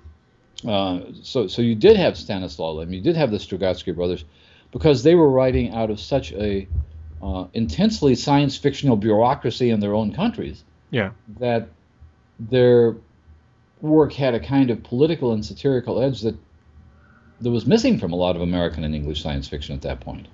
Uh, 0.67 1.01
so, 1.23 1.47
so 1.47 1.63
you 1.63 1.75
did 1.75 1.97
have 1.97 2.19
Stanislaw 2.19 2.73
Lem, 2.73 2.93
you 2.93 3.01
did 3.01 3.17
have 3.17 3.31
the 3.31 3.39
Strugatsky 3.39 3.95
brothers, 3.95 4.25
because 4.73 5.03
they 5.03 5.15
were 5.15 5.29
writing 5.31 5.71
out 5.75 5.91
of 5.91 5.99
such 6.01 6.33
a 6.33 6.67
uh, 7.23 7.47
intensely 7.55 8.15
science 8.15 8.57
fictional 8.57 8.97
bureaucracy 8.97 9.71
in 9.71 9.81
their 9.81 9.95
own 9.95 10.13
countries 10.15 10.63
Yeah. 10.91 11.11
that 11.41 11.69
their 12.39 12.95
work 13.81 14.13
had 14.13 14.35
a 14.35 14.41
kind 14.41 14.71
of 14.71 14.83
political 14.85 15.33
and 15.33 15.45
satirical 15.45 16.01
edge 16.01 16.21
that 16.23 16.37
that 17.41 17.51
was 17.51 17.67
missing 17.67 17.99
from 17.99 18.13
a 18.13 18.17
lot 18.17 18.35
of 18.35 18.43
American 18.43 18.83
and 18.85 18.95
English 18.95 19.23
science 19.23 19.47
fiction 19.49 19.75
at 19.75 19.83
that 19.83 20.01
point. 20.01 20.27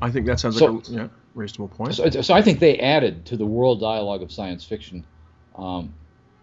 I 0.00 0.10
think 0.10 0.26
that 0.26 0.40
sounds 0.40 0.56
So- 0.58 0.72
like 0.72 0.88
a 0.88 0.90
yeah, 0.92 1.08
reasonable 1.34 1.68
point. 1.68 1.94
So, 1.94 2.08
so 2.08 2.32
I 2.34 2.40
think 2.40 2.58
they 2.58 2.78
added 2.78 3.26
to 3.26 3.36
the 3.36 3.44
world 3.46 3.80
dialogue 3.80 4.22
of 4.22 4.32
science 4.32 4.64
fiction 4.64 5.04
um, 5.56 5.92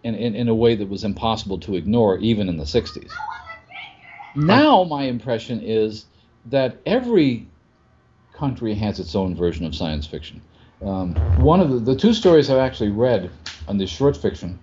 in, 0.04 0.14
in, 0.16 0.36
in 0.36 0.48
a 0.48 0.54
way 0.54 0.76
that 0.76 0.88
was 0.88 1.04
impossible 1.04 1.58
to 1.62 1.76
ignore 1.76 2.18
even 2.20 2.50
in 2.50 2.58
the 2.58 2.66
60s. 2.66 3.10
Now, 4.36 4.84
my 4.84 5.04
impression 5.04 5.60
is 5.62 6.06
that 6.50 6.78
every 6.86 7.48
country 8.34 8.74
has 8.74 9.00
its 9.00 9.16
own 9.16 9.36
version 9.36 9.66
of 9.66 9.76
science 9.76 10.08
fiction. 10.08 10.42
Um, 10.82 11.14
one 11.44 11.60
of 11.60 11.70
the, 11.70 11.80
the 11.80 11.96
two 11.96 12.14
stories 12.14 12.50
I've 12.50 12.60
actually 12.60 12.90
read 12.90 13.30
on 13.68 13.78
this 13.78 13.90
short 13.90 14.16
fiction, 14.16 14.58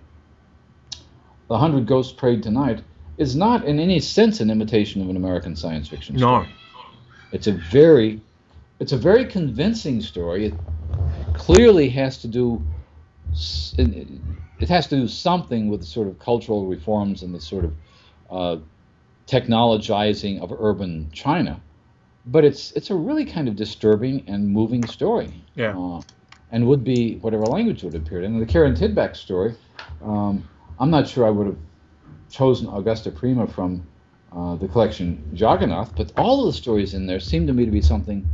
The 1.47 1.57
Hundred 1.57 1.85
Ghosts 1.85 2.13
Parade 2.13 2.41
Tonight, 2.41 2.81
is 3.17 3.35
not 3.35 3.65
in 3.65 3.79
any 3.79 3.99
sense 3.99 4.39
an 4.39 4.49
imitation 4.49 5.01
of 5.01 5.09
an 5.09 5.15
American 5.15 5.55
science 5.55 5.87
fiction 5.87 6.15
no. 6.15 6.45
It's 7.31 7.47
a 7.47 7.53
very, 7.53 8.21
it's 8.79 8.93
a 8.93 8.97
very 8.97 9.25
convincing 9.25 10.01
story. 10.01 10.45
It 10.45 10.53
clearly 11.35 11.89
has 11.89 12.17
to 12.19 12.27
do, 12.27 12.63
it 14.59 14.69
has 14.69 14.87
to 14.87 14.95
do 14.95 15.07
something 15.07 15.69
with 15.69 15.81
the 15.81 15.85
sort 15.85 16.07
of 16.07 16.17
cultural 16.19 16.65
reforms 16.65 17.23
and 17.23 17.35
the 17.35 17.41
sort 17.41 17.65
of 17.65 17.73
uh, 18.29 18.57
technologizing 19.27 20.41
of 20.41 20.53
urban 20.57 21.09
China. 21.11 21.61
But 22.27 22.43
it's 22.45 22.71
it's 22.73 22.89
a 22.89 22.95
really 22.95 23.25
kind 23.25 23.47
of 23.47 23.55
disturbing 23.55 24.23
and 24.27 24.47
moving 24.47 24.85
story. 24.85 25.33
Yeah. 25.55 25.77
Uh, 25.77 26.01
and 26.51 26.65
would 26.67 26.83
be 26.83 27.17
whatever 27.17 27.45
language 27.45 27.83
it 27.83 27.91
would 27.91 27.95
appear 27.95 28.19
in. 28.21 28.33
And 28.33 28.41
the 28.41 28.45
Karin 28.45 28.73
Tidbeck 28.73 29.15
story, 29.15 29.55
um, 30.01 30.47
I'm 30.79 30.89
not 30.89 31.07
sure 31.07 31.25
I 31.25 31.29
would 31.29 31.47
have 31.47 31.57
chosen 32.29 32.67
Augusta 32.69 33.11
Prima 33.11 33.47
from 33.47 33.85
uh, 34.31 34.55
the 34.55 34.67
collection 34.67 35.29
Jagannath, 35.33 35.95
but 35.95 36.11
all 36.17 36.39
of 36.41 36.53
the 36.53 36.57
stories 36.57 36.93
in 36.93 37.05
there 37.05 37.19
seem 37.19 37.47
to 37.47 37.53
me 37.53 37.65
to 37.65 37.71
be 37.71 37.81
something 37.81 38.27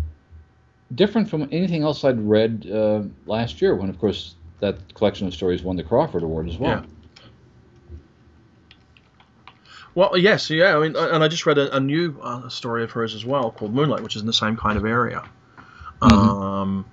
different 0.96 1.30
from 1.30 1.48
anything 1.52 1.84
else 1.84 2.04
I'd 2.04 2.20
read 2.20 2.70
uh, 2.72 3.04
last 3.26 3.62
year, 3.62 3.76
when, 3.76 3.90
of 3.90 4.00
course, 4.00 4.36
that 4.60 4.94
collection 4.94 5.28
of 5.28 5.34
stories 5.34 5.64
won 5.64 5.76
the 5.76 5.84
Crawford 5.84 6.24
Award 6.24 6.48
as 6.50 6.58
well. 6.58 6.72
Yeah. 6.72 6.86
Well, 9.96 10.18
yes, 10.18 10.50
yeah. 10.50 10.76
I 10.76 10.80
mean, 10.80 10.96
and 10.96 11.24
I 11.24 11.28
just 11.28 11.46
read 11.46 11.58
a, 11.58 11.76
a 11.76 11.80
new 11.80 12.20
uh, 12.22 12.50
story 12.50 12.84
of 12.84 12.92
hers 12.92 13.14
as 13.14 13.26
well 13.26 13.52
called 13.52 13.74
Moonlight, 13.74 14.02
which 14.02 14.16
is 14.16 14.22
in 14.22 14.28
the 14.28 14.34
same 14.34 14.58
kind 14.58 14.78
of 14.78 14.86
area. 14.86 15.24
Um, 16.02 16.86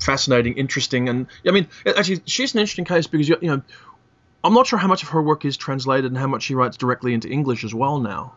fascinating, 0.00 0.54
interesting, 0.58 1.08
and 1.08 1.26
I 1.46 1.52
mean, 1.52 1.68
actually, 1.86 2.20
she's 2.26 2.54
an 2.54 2.60
interesting 2.60 2.84
case 2.84 3.06
because 3.06 3.28
you, 3.28 3.38
you 3.40 3.48
know, 3.48 3.62
I'm 4.42 4.52
not 4.52 4.66
sure 4.66 4.78
how 4.78 4.88
much 4.88 5.02
of 5.02 5.10
her 5.10 5.22
work 5.22 5.44
is 5.44 5.56
translated 5.56 6.10
and 6.10 6.18
how 6.18 6.26
much 6.26 6.42
she 6.42 6.54
writes 6.54 6.76
directly 6.76 7.14
into 7.14 7.28
English 7.28 7.64
as 7.64 7.74
well 7.74 8.00
now. 8.00 8.34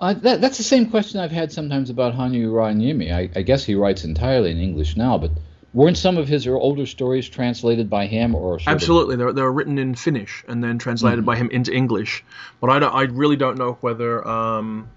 Uh, 0.00 0.14
that, 0.14 0.40
that's 0.40 0.58
the 0.58 0.64
same 0.64 0.90
question 0.90 1.20
I've 1.20 1.32
had 1.32 1.50
sometimes 1.50 1.90
about 1.90 2.14
Hannu 2.14 2.50
Rajaniemi. 2.52 3.10
I, 3.10 3.30
I 3.34 3.42
guess 3.42 3.64
he 3.64 3.74
writes 3.74 4.04
entirely 4.04 4.50
in 4.50 4.58
English 4.58 4.96
now, 4.96 5.16
but 5.18 5.30
weren't 5.74 5.98
some 5.98 6.16
of 6.16 6.28
his 6.28 6.46
older 6.46 6.86
stories 6.86 7.28
translated 7.28 7.90
by 7.90 8.06
him 8.06 8.34
or 8.34 8.58
sort 8.58 8.62
of- 8.62 8.74
Absolutely, 8.74 9.16
they're, 9.16 9.32
they're 9.32 9.52
written 9.52 9.78
in 9.78 9.94
Finnish 9.94 10.44
and 10.48 10.62
then 10.62 10.78
translated 10.78 11.24
by 11.24 11.36
him 11.36 11.50
into 11.50 11.72
English. 11.72 12.24
But 12.60 12.70
I, 12.70 12.78
don't, 12.78 12.94
I 12.94 13.02
really 13.02 13.36
don't 13.36 13.58
know 13.58 13.78
whether 13.80 14.26
um, 14.26 14.88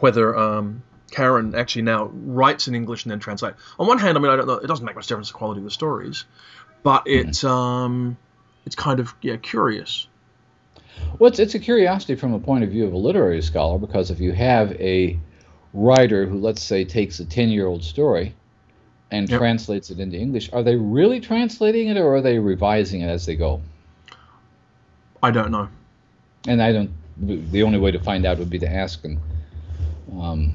whether 0.00 0.36
um, 0.36 0.82
Karin 1.10 1.54
actually 1.54 1.82
now 1.82 2.10
writes 2.12 2.68
in 2.68 2.74
English 2.74 3.04
and 3.04 3.10
then 3.10 3.18
translate. 3.18 3.54
On 3.78 3.86
one 3.86 3.98
hand, 3.98 4.16
I 4.16 4.20
mean, 4.20 4.30
I 4.30 4.36
don't 4.36 4.46
know. 4.46 4.54
It 4.54 4.66
doesn't 4.66 4.84
make 4.84 4.94
much 4.94 5.06
difference 5.06 5.28
the 5.28 5.34
quality 5.34 5.58
of 5.58 5.64
the 5.64 5.70
stories, 5.70 6.24
but 6.82 7.02
it's 7.06 7.44
um, 7.44 8.16
it's 8.64 8.76
kind 8.76 9.00
of 9.00 9.14
yeah 9.20 9.36
curious. 9.36 10.06
Well, 11.18 11.28
it's, 11.28 11.38
it's 11.38 11.54
a 11.54 11.58
curiosity 11.58 12.14
from 12.14 12.32
the 12.32 12.38
point 12.38 12.64
of 12.64 12.70
view 12.70 12.86
of 12.86 12.92
a 12.92 12.96
literary 12.96 13.42
scholar 13.42 13.78
because 13.78 14.10
if 14.10 14.20
you 14.20 14.32
have 14.32 14.72
a 14.72 15.18
writer 15.72 16.26
who, 16.26 16.38
let's 16.38 16.62
say, 16.62 16.84
takes 16.84 17.20
a 17.20 17.24
10 17.24 17.48
year 17.48 17.66
old 17.66 17.82
story 17.82 18.34
and 19.10 19.28
Yep. 19.28 19.38
translates 19.38 19.90
it 19.90 19.98
into 19.98 20.16
English, 20.16 20.50
are 20.52 20.62
they 20.62 20.76
really 20.76 21.20
translating 21.20 21.88
it 21.88 21.96
or 21.96 22.14
are 22.14 22.20
they 22.20 22.38
revising 22.38 23.00
it 23.00 23.08
as 23.08 23.26
they 23.26 23.36
go? 23.36 23.60
I 25.22 25.30
don't 25.30 25.50
know. 25.50 25.68
And 26.46 26.62
I 26.62 26.72
don't, 26.72 26.90
the 27.18 27.62
only 27.62 27.78
way 27.78 27.90
to 27.90 27.98
find 27.98 28.24
out 28.24 28.38
would 28.38 28.50
be 28.50 28.58
to 28.60 28.70
ask 28.70 29.04
and 29.04 29.18
um, 30.18 30.54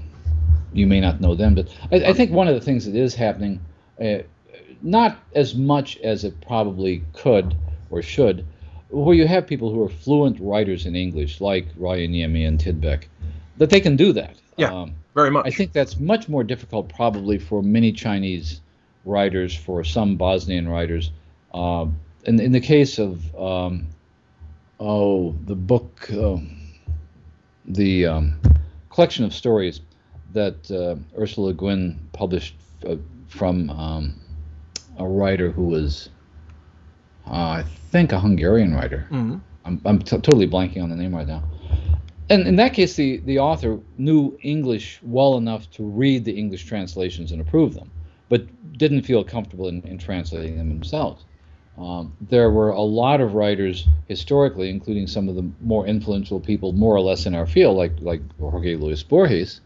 you 0.73 0.87
may 0.87 0.99
not 0.99 1.21
know 1.21 1.35
them, 1.35 1.55
but 1.55 1.67
I, 1.91 2.09
I 2.09 2.13
think 2.13 2.31
one 2.31 2.47
of 2.47 2.55
the 2.55 2.61
things 2.61 2.85
that 2.85 2.95
is 2.95 3.15
happening, 3.15 3.59
uh, 4.01 4.19
not 4.81 5.17
as 5.33 5.55
much 5.55 5.97
as 5.99 6.23
it 6.23 6.39
probably 6.41 7.03
could 7.13 7.55
or 7.89 8.01
should, 8.01 8.45
where 8.89 9.15
you 9.15 9.27
have 9.27 9.47
people 9.47 9.71
who 9.71 9.83
are 9.83 9.89
fluent 9.89 10.39
writers 10.39 10.85
in 10.85 10.95
English, 10.95 11.41
like 11.41 11.73
Rajaniemi 11.75 12.47
and 12.47 12.59
Tidbeck, 12.59 13.05
that 13.57 13.69
they 13.69 13.79
can 13.79 13.95
do 13.95 14.13
that. 14.13 14.35
Yeah, 14.57 14.73
um, 14.73 14.95
very 15.15 15.31
much. 15.31 15.47
I 15.47 15.49
think 15.49 15.71
that's 15.71 15.99
much 15.99 16.29
more 16.29 16.43
difficult, 16.43 16.89
probably, 16.89 17.39
for 17.39 17.63
many 17.63 17.91
Chinese 17.91 18.61
writers, 19.05 19.55
for 19.55 19.83
some 19.83 20.17
Bosnian 20.17 20.67
writers. 20.67 21.11
Uh, 21.53 21.87
in, 22.25 22.39
in 22.39 22.51
the 22.51 22.59
case 22.59 22.99
of, 22.99 23.35
um, 23.35 23.87
oh, 24.79 25.33
the 25.45 25.55
book, 25.55 26.07
uh, 26.11 26.37
the 27.65 28.05
um, 28.05 28.39
collection 28.89 29.25
of 29.25 29.33
stories 29.33 29.81
that 30.33 30.69
uh, 30.69 30.95
Ursula 31.19 31.53
Gwynn 31.53 31.97
published 32.11 32.55
uh, 32.85 32.97
from 33.27 33.69
um, 33.69 34.19
a 34.99 35.07
writer 35.07 35.49
who 35.49 35.63
was, 35.63 36.09
uh, 37.25 37.61
I 37.61 37.65
think, 37.91 38.11
a 38.11 38.19
Hungarian 38.19 38.73
writer. 38.73 39.07
Mm-hmm. 39.09 39.37
I'm, 39.63 39.81
I'm 39.85 39.99
t- 39.99 40.17
totally 40.17 40.47
blanking 40.47 40.83
on 40.83 40.89
the 40.89 40.95
name 40.95 41.15
right 41.15 41.27
now. 41.27 41.43
And 42.29 42.47
in 42.47 42.55
that 42.55 42.73
case, 42.73 42.95
the, 42.95 43.17
the 43.17 43.39
author 43.39 43.79
knew 43.97 44.37
English 44.41 44.99
well 45.03 45.37
enough 45.37 45.69
to 45.71 45.83
read 45.83 46.25
the 46.25 46.31
English 46.31 46.65
translations 46.65 47.31
and 47.31 47.39
approve 47.39 47.75
them, 47.75 47.91
but 48.29 48.47
didn't 48.77 49.03
feel 49.03 49.23
comfortable 49.23 49.67
in, 49.67 49.81
in 49.83 49.97
translating 49.97 50.57
them 50.57 50.69
themselves. 50.69 51.23
Um, 51.77 52.13
there 52.21 52.49
were 52.49 52.69
a 52.69 52.81
lot 52.81 53.21
of 53.21 53.33
writers 53.33 53.87
historically, 54.07 54.69
including 54.69 55.07
some 55.07 55.27
of 55.27 55.35
the 55.35 55.45
more 55.61 55.85
influential 55.85 56.39
people, 56.39 56.71
more 56.71 56.95
or 56.95 57.01
less 57.01 57.25
in 57.25 57.35
our 57.35 57.45
field, 57.45 57.77
like 57.77 57.91
like 57.99 58.21
Jorge 58.39 58.75
Luis 58.75 59.03
Borges, 59.03 59.59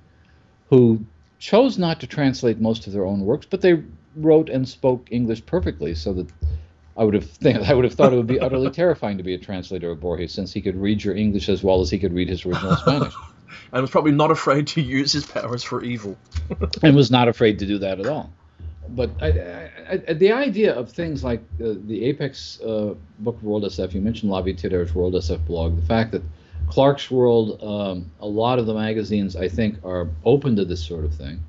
who 0.69 1.05
chose 1.37 1.77
not 1.77 1.99
to 1.99 2.07
translate 2.07 2.59
most 2.59 2.87
of 2.87 2.93
their 2.93 3.05
own 3.05 3.21
works, 3.21 3.45
but 3.49 3.61
they 3.61 3.83
wrote 4.15 4.49
and 4.49 4.67
spoke 4.67 5.07
English 5.11 5.45
perfectly, 5.45 5.93
so 5.93 6.13
that 6.13 6.27
I 6.99 7.03
would 7.03 7.15
have 7.15 7.29
think, 7.29 7.57
I 7.69 7.73
would 7.73 7.85
have 7.85 7.93
thought 7.93 8.13
it 8.13 8.17
would 8.17 8.27
be 8.27 8.39
utterly 8.39 8.69
terrifying 8.69 9.17
to 9.17 9.23
be 9.23 9.33
a 9.33 9.39
translator 9.39 9.89
of 9.89 9.99
Borges, 9.99 10.33
since 10.33 10.53
he 10.53 10.61
could 10.61 10.75
read 10.75 11.03
your 11.03 11.15
English 11.15 11.49
as 11.49 11.63
well 11.63 11.81
as 11.81 11.89
he 11.89 11.97
could 11.97 12.13
read 12.13 12.29
his 12.29 12.45
original 12.45 12.75
Spanish. 12.85 13.13
and 13.71 13.81
was 13.81 13.89
probably 13.89 14.11
not 14.11 14.29
afraid 14.29 14.67
to 14.67 14.81
use 14.81 15.11
his 15.13 15.25
powers 15.25 15.63
for 15.63 15.81
evil. 15.81 16.17
and 16.83 16.95
was 16.95 17.09
not 17.09 17.27
afraid 17.27 17.57
to 17.59 17.65
do 17.65 17.79
that 17.79 17.99
at 17.99 18.05
all 18.05 18.31
but 18.95 19.11
I, 19.21 19.27
I, 19.27 20.01
I, 20.07 20.13
the 20.13 20.31
idea 20.31 20.73
of 20.73 20.91
things 20.91 21.23
like 21.23 21.41
uh, 21.63 21.73
the 21.85 22.05
Apex 22.05 22.59
uh, 22.61 22.95
Book 23.19 23.35
of 23.35 23.43
World 23.43 23.63
SF, 23.63 23.93
you 23.93 24.01
mentioned 24.01 24.31
Lavie 24.31 24.55
Tidhar's 24.55 24.93
World 24.95 25.13
SF 25.13 25.45
blog, 25.45 25.75
the 25.75 25.85
fact 25.85 26.11
that 26.11 26.23
Clarkesworld, 26.67 27.63
um, 27.63 28.11
a 28.19 28.27
lot 28.27 28.59
of 28.59 28.65
the 28.65 28.73
magazines, 28.73 29.35
I 29.35 29.47
think, 29.47 29.77
are 29.83 30.07
open 30.25 30.55
to 30.55 30.65
this 30.65 30.83
sort 30.83 31.05
of 31.05 31.13
thing, 31.13 31.43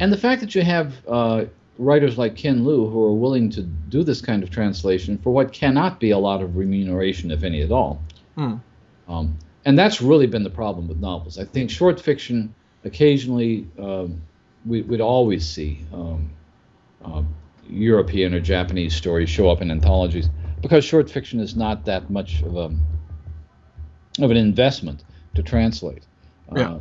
and 0.00 0.12
the 0.12 0.16
fact 0.16 0.40
that 0.40 0.54
you 0.54 0.62
have 0.62 0.94
uh, 1.06 1.44
writers 1.78 2.16
like 2.18 2.36
Ken 2.36 2.64
Liu 2.64 2.86
who 2.86 3.02
are 3.04 3.14
willing 3.14 3.50
to 3.50 3.62
do 3.62 4.02
this 4.02 4.20
kind 4.20 4.42
of 4.42 4.50
translation 4.50 5.18
for 5.18 5.30
what 5.30 5.52
cannot 5.52 6.00
be 6.00 6.10
a 6.10 6.18
lot 6.18 6.42
of 6.42 6.56
remuneration, 6.56 7.30
if 7.30 7.42
any 7.42 7.62
at 7.62 7.72
all. 7.72 8.02
Hmm. 8.36 8.56
Um, 9.08 9.38
and 9.64 9.78
that's 9.78 10.00
really 10.00 10.26
been 10.26 10.42
the 10.42 10.50
problem 10.50 10.88
with 10.88 10.98
novels. 10.98 11.38
I 11.38 11.44
think 11.44 11.70
short 11.70 12.00
fiction, 12.00 12.54
occasionally, 12.84 13.66
um, 13.78 14.22
we, 14.64 14.82
would 14.82 15.00
always 15.00 15.46
see. 15.46 15.80
Um, 15.92 16.30
uh, 17.04 17.22
European 17.68 18.34
or 18.34 18.40
Japanese 18.40 18.94
stories 18.94 19.28
show 19.28 19.48
up 19.48 19.60
in 19.60 19.70
anthologies 19.70 20.28
because 20.60 20.84
short 20.84 21.10
fiction 21.10 21.40
is 21.40 21.56
not 21.56 21.84
that 21.84 22.10
much 22.10 22.42
of 22.42 22.56
a 22.56 22.74
of 24.22 24.30
an 24.30 24.36
investment 24.36 25.02
to 25.34 25.42
translate. 25.42 26.04
Yeah. 26.54 26.74
Uh, 26.74 26.78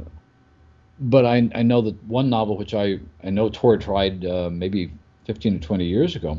but 1.03 1.25
I, 1.25 1.49
I 1.53 1.63
know 1.63 1.81
that 1.81 2.01
one 2.05 2.29
novel 2.29 2.57
which 2.57 2.73
I, 2.73 2.99
I 3.23 3.29
know 3.29 3.49
Tor 3.49 3.77
tried 3.77 4.25
uh, 4.25 4.49
maybe 4.49 4.91
15 5.25 5.57
or 5.57 5.59
20 5.59 5.85
years 5.85 6.15
ago, 6.15 6.37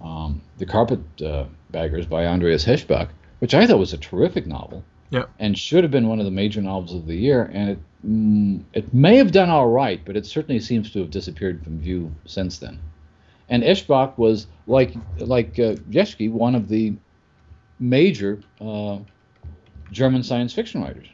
um, 0.00 0.40
The 0.58 0.66
Carpet 0.66 1.00
uh, 1.20 1.46
Baggers 1.70 2.06
by 2.06 2.26
Andreas 2.26 2.64
Eschbach, 2.64 3.08
which 3.40 3.54
I 3.54 3.66
thought 3.66 3.78
was 3.78 3.92
a 3.92 3.98
terrific 3.98 4.46
novel. 4.46 4.84
Yeah. 5.10 5.24
And 5.38 5.58
should 5.58 5.82
have 5.84 5.90
been 5.90 6.08
one 6.08 6.20
of 6.20 6.26
the 6.26 6.30
major 6.30 6.60
novels 6.60 6.94
of 6.94 7.06
the 7.06 7.16
year. 7.16 7.50
And 7.52 7.70
it, 7.70 7.78
mm, 8.06 8.62
it 8.72 8.94
may 8.94 9.16
have 9.16 9.32
done 9.32 9.50
all 9.50 9.68
right, 9.68 10.00
but 10.04 10.16
it 10.16 10.26
certainly 10.26 10.60
seems 10.60 10.92
to 10.92 11.00
have 11.00 11.10
disappeared 11.10 11.64
from 11.64 11.80
view 11.80 12.14
since 12.24 12.58
then. 12.58 12.78
And 13.48 13.62
Eschbach 13.62 14.18
was 14.18 14.46
like 14.66 14.94
like 15.16 15.58
uh, 15.58 15.76
Jeschke, 15.90 16.30
one 16.30 16.54
of 16.54 16.68
the 16.68 16.92
major 17.80 18.40
uh, 18.60 18.98
German 19.90 20.22
science 20.22 20.52
fiction 20.52 20.82
writers 20.82 21.06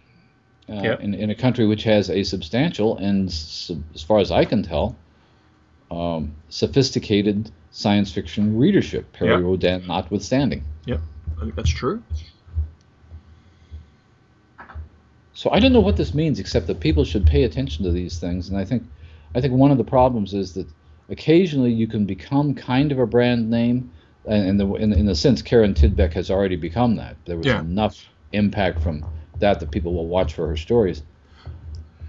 uh, 0.68 0.80
yep. 0.82 1.00
in, 1.00 1.14
in 1.14 1.30
a 1.30 1.34
country 1.34 1.66
which 1.66 1.84
has 1.84 2.10
a 2.10 2.22
substantial 2.22 2.96
and, 2.96 3.28
as 3.28 4.02
far 4.06 4.18
as 4.18 4.30
I 4.30 4.44
can 4.44 4.62
tell, 4.62 4.96
um, 5.90 6.34
sophisticated 6.48 7.50
science 7.70 8.12
fiction 8.12 8.56
readership. 8.56 9.12
Perry 9.12 9.32
yep. 9.32 9.42
Rhodan 9.42 9.86
notwithstanding. 9.86 10.64
Yep, 10.86 11.00
I 11.36 11.40
think 11.40 11.54
that's 11.54 11.70
true. 11.70 12.02
So 15.34 15.50
I 15.50 15.58
don't 15.58 15.72
know 15.72 15.80
what 15.80 15.96
this 15.96 16.14
means, 16.14 16.38
except 16.38 16.68
that 16.68 16.80
people 16.80 17.04
should 17.04 17.26
pay 17.26 17.42
attention 17.42 17.84
to 17.84 17.90
these 17.90 18.18
things. 18.18 18.48
And 18.48 18.56
I 18.56 18.64
think, 18.64 18.84
I 19.34 19.40
think 19.40 19.52
one 19.52 19.72
of 19.72 19.78
the 19.78 19.84
problems 19.84 20.32
is 20.32 20.54
that 20.54 20.66
occasionally 21.08 21.72
you 21.72 21.86
can 21.86 22.06
become 22.06 22.54
kind 22.54 22.92
of 22.92 22.98
a 22.98 23.06
brand 23.06 23.50
name, 23.50 23.90
and 24.26 24.48
in 24.48 24.56
the 24.56 24.72
in, 24.74 24.92
in 24.92 25.06
the 25.06 25.14
sense 25.14 25.42
Karin 25.42 25.74
Tidbeck 25.74 26.12
has 26.12 26.30
already 26.30 26.56
become 26.56 26.96
that. 26.96 27.16
There 27.26 27.36
was 27.36 27.46
yeah. 27.46 27.60
enough 27.60 28.06
impact 28.32 28.80
from 28.80 29.04
that 29.38 29.60
that 29.60 29.70
people 29.70 29.94
will 29.94 30.06
watch 30.06 30.34
for 30.34 30.46
her 30.48 30.56
stories. 30.56 31.02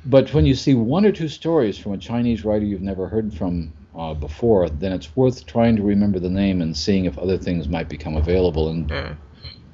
But 0.05 0.33
when 0.33 0.45
you 0.45 0.53
see 0.53 0.75
one 0.75 1.05
or 1.05 1.11
two 1.11 1.27
stories 1.27 1.77
from 1.77 1.93
a 1.93 1.97
Chinese 1.97 2.45
writer 2.45 2.63
you've 2.63 2.81
never 2.81 3.07
heard 3.07 3.33
from 3.33 3.73
uh, 3.97 4.13
before, 4.13 4.69
then 4.69 4.91
it's 4.91 5.15
worth 5.15 5.45
trying 5.45 5.75
to 5.77 5.83
remember 5.83 6.19
the 6.19 6.29
name 6.29 6.61
and 6.61 6.77
seeing 6.77 7.05
if 7.05 7.17
other 7.17 7.37
things 7.37 7.67
might 7.67 7.89
become 7.89 8.15
available. 8.15 8.69
And, 8.69 8.89
yeah. 8.89 9.15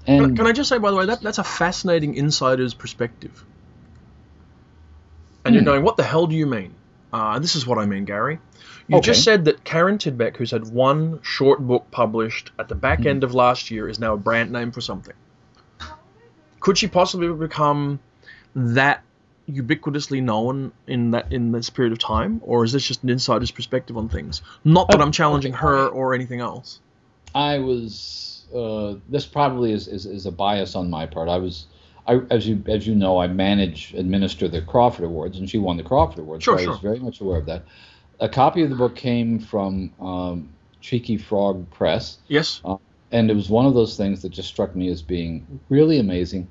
and 0.08 0.26
can, 0.28 0.38
can 0.38 0.48
I 0.48 0.52
just 0.54 0.70
say, 0.70 0.78
by 0.78 0.92
the 0.92 0.98
way, 0.98 1.08
that 1.08 1.22
that's 1.22 1.40
a 1.40 1.44
fascinating 1.44 2.16
insider's 2.16 2.74
perspective. 2.74 3.44
And 5.44 5.54
hmm. 5.54 5.56
you're 5.56 5.66
going, 5.66 5.84
what 5.84 5.98
the 5.98 6.04
hell 6.04 6.28
do 6.28 6.36
you 6.36 6.46
mean? 6.46 6.76
Uh, 7.12 7.40
this 7.40 7.58
is 7.58 7.68
what 7.68 7.78
I 7.78 7.86
mean, 7.86 8.06
Gary. 8.06 8.40
You 8.88 8.98
Okay. 8.98 9.08
just 9.08 9.24
said 9.24 9.46
that 9.46 9.66
Karin 9.66 9.98
Tidbeck, 9.98 10.38
who's 10.38 10.52
had 10.52 10.68
one 10.70 11.20
short 11.24 11.60
book 11.60 11.88
published 11.92 12.52
at 12.58 12.70
the 12.70 12.76
back 12.76 13.02
Mhm. 13.02 13.08
end 13.08 13.24
of 13.24 13.34
last 13.34 13.70
year, 13.70 13.90
is 13.90 14.00
now 14.00 14.14
a 14.14 14.18
brand 14.18 14.52
name 14.52 14.72
for 14.72 14.82
something. 14.82 15.16
Could 16.62 16.78
she 16.78 16.88
possibly 16.88 17.28
become 17.34 18.00
that 18.56 19.04
ubiquitously 19.50 20.22
known 20.22 20.72
in 20.88 21.12
that 21.12 21.32
in 21.32 21.52
this 21.52 21.70
period 21.70 21.92
of 21.92 22.00
time, 22.00 22.42
or 22.44 22.64
is 22.64 22.72
this 22.72 22.88
just 22.88 23.04
an 23.04 23.10
insider's 23.10 23.52
perspective 23.52 23.98
on 23.98 24.10
things? 24.10 24.42
Not 24.64 24.90
that 24.92 25.02
I'm 25.02 25.12
challenging 25.12 25.54
her 25.54 25.88
or 25.88 26.14
anything 26.14 26.40
else. 26.40 26.80
I 27.36 27.60
was. 27.60 28.46
Uh, 28.54 28.96
this 29.08 29.26
probably 29.26 29.72
is, 29.72 29.88
is, 29.88 30.06
is 30.06 30.26
a 30.26 30.32
bias 30.32 30.76
on 30.76 30.90
my 30.90 31.06
part. 31.06 31.30
I 31.30 31.38
was. 31.38 31.66
I, 32.08 32.20
as 32.32 32.48
you 32.48 32.64
as 32.68 32.88
you 32.88 32.96
know, 32.96 33.20
I 33.20 33.28
manage 33.28 33.94
administer 33.94 34.48
the 34.48 34.62
Crawford 34.62 35.06
Awards, 35.06 35.38
and 35.38 35.50
she 35.50 35.58
won 35.58 35.78
the 35.78 35.84
Crawford 35.84 36.20
Awards. 36.20 36.44
Sure, 36.44 36.58
so 36.58 36.62
I 36.62 36.64
sure. 36.64 36.72
was 36.74 36.82
very 36.82 37.00
much 37.00 37.22
aware 37.22 37.38
of 37.38 37.46
that. 37.46 37.64
A 38.20 38.30
copy 38.30 38.64
of 38.64 38.70
the 38.70 38.76
book 38.76 38.96
came 38.96 39.40
from 39.40 39.92
um, 40.00 40.50
Cheeky 40.80 41.18
Frog 41.18 41.70
Press, 41.72 42.18
Yes. 42.28 42.62
And 43.12 43.30
it 43.30 43.36
was 43.36 43.50
one 43.50 43.66
of 43.66 43.74
those 43.74 43.98
things 43.98 44.22
that 44.22 44.30
just 44.30 44.48
struck 44.48 44.76
me 44.76 44.90
as 44.90 45.02
being 45.02 45.60
really 45.70 46.00
amazing. 46.00 46.48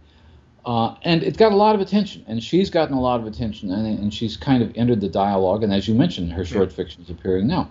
Uh, 0.67 0.95
and 1.03 1.23
it 1.23 1.39
got 1.39 1.53
a 1.53 1.57
lot 1.57 1.75
of 1.75 1.81
attention, 1.81 2.23
and 2.27 2.43
she's 2.43 2.69
gotten 2.69 2.95
a 2.95 3.01
lot 3.01 3.19
of 3.19 3.27
attention, 3.27 3.73
and, 3.73 3.99
and 3.99 4.13
she's 4.13 4.37
kind 4.37 4.63
of 4.63 4.71
entered 4.77 5.01
the 5.01 5.09
dialogue. 5.09 5.63
And 5.63 5.73
as 5.73 5.89
you 5.89 5.95
mentioned, 5.95 6.33
her 6.33 6.45
short 6.45 6.71
fiction 6.71 7.03
is 7.03 7.09
appearing 7.09 7.47
now. 7.47 7.71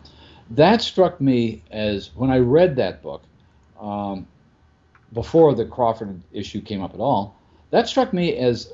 That 0.52 0.82
struck 0.82 1.22
me 1.22 1.62
as 1.70 2.10
when 2.16 2.32
I 2.32 2.40
read 2.40 2.76
that 2.78 3.04
book, 3.04 3.22
um, 3.80 4.28
before 5.14 5.54
the 5.54 5.66
Crawford 5.66 6.22
issue 6.32 6.62
came 6.62 6.82
up 6.82 6.94
at 6.94 7.00
all, 7.00 7.36
that 7.72 7.88
struck 7.88 8.14
me 8.14 8.36
as 8.38 8.74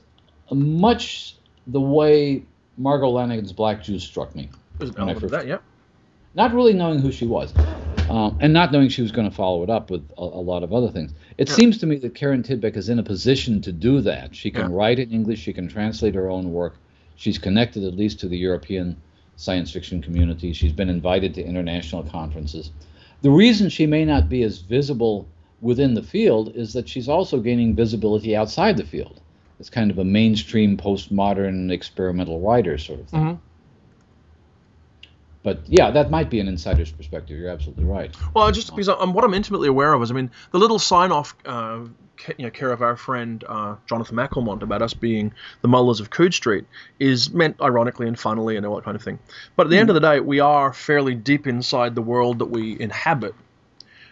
much 0.51 1.35
the 1.67 1.81
way 1.81 2.43
Margo 2.77 3.11
Lanagan's 3.11 3.53
Black 3.53 3.83
Juice 3.83 4.03
struck 4.03 4.35
me 4.35 4.49
There's 4.77 4.91
an 4.91 4.95
when 4.95 5.09
I 5.09 5.11
element 5.11 5.23
of 5.25 5.31
that, 5.31 5.47
yep. 5.47 5.63
not 6.33 6.53
really 6.53 6.73
knowing 6.73 6.99
who 6.99 7.11
she 7.11 7.25
was, 7.25 7.53
um, 8.09 8.37
and 8.39 8.53
not 8.53 8.71
knowing 8.71 8.89
she 8.89 9.01
was 9.01 9.11
going 9.11 9.29
to 9.29 9.35
follow 9.35 9.63
it 9.63 9.69
up 9.69 9.89
with 9.89 10.09
a, 10.17 10.21
a 10.21 10.43
lot 10.43 10.63
of 10.63 10.73
other 10.73 10.89
things. 10.89 11.13
It 11.37 11.49
seems 11.49 11.77
to 11.79 11.85
me 11.85 11.97
that 11.97 12.15
Karin 12.15 12.43
Tidbeck 12.43 12.75
is 12.77 12.89
in 12.89 12.99
a 12.99 13.03
position 13.03 13.61
to 13.61 13.71
do 13.71 14.01
that. 14.01 14.35
She 14.35 14.51
can 14.51 14.69
Yeah. 14.69 14.75
write 14.77 14.99
in 14.99 15.11
English, 15.11 15.39
she 15.39 15.53
can 15.53 15.67
translate 15.67 16.15
her 16.15 16.29
own 16.29 16.51
work. 16.51 16.77
She's 17.15 17.37
connected 17.37 17.83
at 17.83 17.95
least 17.95 18.19
to 18.21 18.27
the 18.27 18.37
European 18.37 18.97
science 19.37 19.71
fiction 19.71 20.01
community. 20.01 20.53
She's 20.53 20.73
been 20.73 20.89
invited 20.89 21.33
to 21.35 21.43
international 21.43 22.03
conferences. 22.03 22.71
The 23.21 23.31
reason 23.31 23.69
she 23.69 23.85
may 23.85 24.05
not 24.05 24.29
be 24.29 24.43
as 24.43 24.59
visible 24.59 25.27
within 25.61 25.93
the 25.93 26.03
field 26.03 26.51
is 26.55 26.73
that 26.73 26.87
she's 26.87 27.09
also 27.09 27.39
gaining 27.39 27.75
visibility 27.75 28.35
outside 28.35 28.77
the 28.77 28.83
field. 28.85 29.19
It's 29.59 29.69
kind 29.69 29.89
of 29.89 29.97
a 29.97 30.03
mainstream 30.03 30.77
postmodern 30.77 31.71
experimental 31.71 32.39
writer 32.41 32.77
sort 32.77 32.99
of 32.99 33.07
thing. 33.09 33.21
Mhm. 33.21 33.39
But 35.45 35.59
yeah, 35.67 35.91
that 35.91 36.09
might 36.09 36.31
be 36.31 36.39
an 36.39 36.47
insider's 36.47 36.91
perspective. 36.91 37.37
You're 37.37 37.51
absolutely 37.51 37.83
right. 37.83 38.13
Well, 38.33 38.51
just 38.51 38.71
because 38.71 38.89
I'm, 38.89 39.13
what 39.13 39.23
I'm 39.23 39.35
intimately 39.35 39.67
aware 39.67 39.93
of 39.93 40.01
is, 40.01 40.09
I 40.09 40.15
mean, 40.15 40.31
the 40.49 40.57
little 40.57 40.79
sign 40.79 41.11
off, 41.11 41.35
uh, 41.45 41.81
you 42.35 42.45
know, 42.45 42.49
care 42.49 42.71
of 42.71 42.81
our 42.81 42.97
friend 42.97 43.43
uh, 43.47 43.75
Jonathan 43.85 44.17
McCalmont 44.17 44.63
about 44.63 44.81
us 44.81 44.95
being 44.95 45.33
the 45.61 45.67
mullahs 45.67 45.99
of 45.99 46.09
Coode 46.09 46.33
Street 46.33 46.65
is 46.97 47.29
meant 47.29 47.61
ironically 47.61 48.07
and 48.07 48.17
funnily 48.17 48.57
and 48.57 48.65
all 48.65 48.75
that 48.77 48.85
kind 48.85 48.95
of 48.95 49.03
thing. 49.03 49.19
But 49.55 49.67
at 49.67 49.69
the 49.69 49.75
mm. 49.75 49.81
end 49.81 49.89
of 49.91 49.93
the 49.93 49.99
day, 49.99 50.19
we 50.19 50.39
are 50.39 50.73
fairly 50.73 51.13
deep 51.13 51.45
inside 51.45 51.93
the 51.93 52.01
world 52.01 52.39
that 52.39 52.47
we 52.47 52.79
inhabit. 52.79 53.35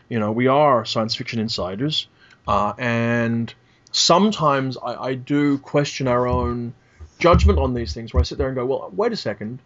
You 0.09 0.19
know, 0.19 0.31
we 0.31 0.45
are 0.45 0.85
science 0.85 1.15
fiction 1.15 1.39
insiders, 1.39 2.07
uh, 2.47 2.73
and 2.77 3.51
sometimes 3.91 4.77
I, 4.77 4.93
I 4.93 5.13
do 5.15 5.57
question 5.57 6.07
our 6.07 6.27
own 6.27 6.75
judgment 7.17 7.57
on 7.57 7.73
these 7.73 7.91
things. 7.91 8.13
Where 8.13 8.21
I 8.21 8.23
sit 8.23 8.37
there 8.37 8.49
and 8.49 8.55
go, 8.55 8.67
well, 8.67 8.91
wait 8.95 9.13
a 9.13 9.17
second, 9.17 9.57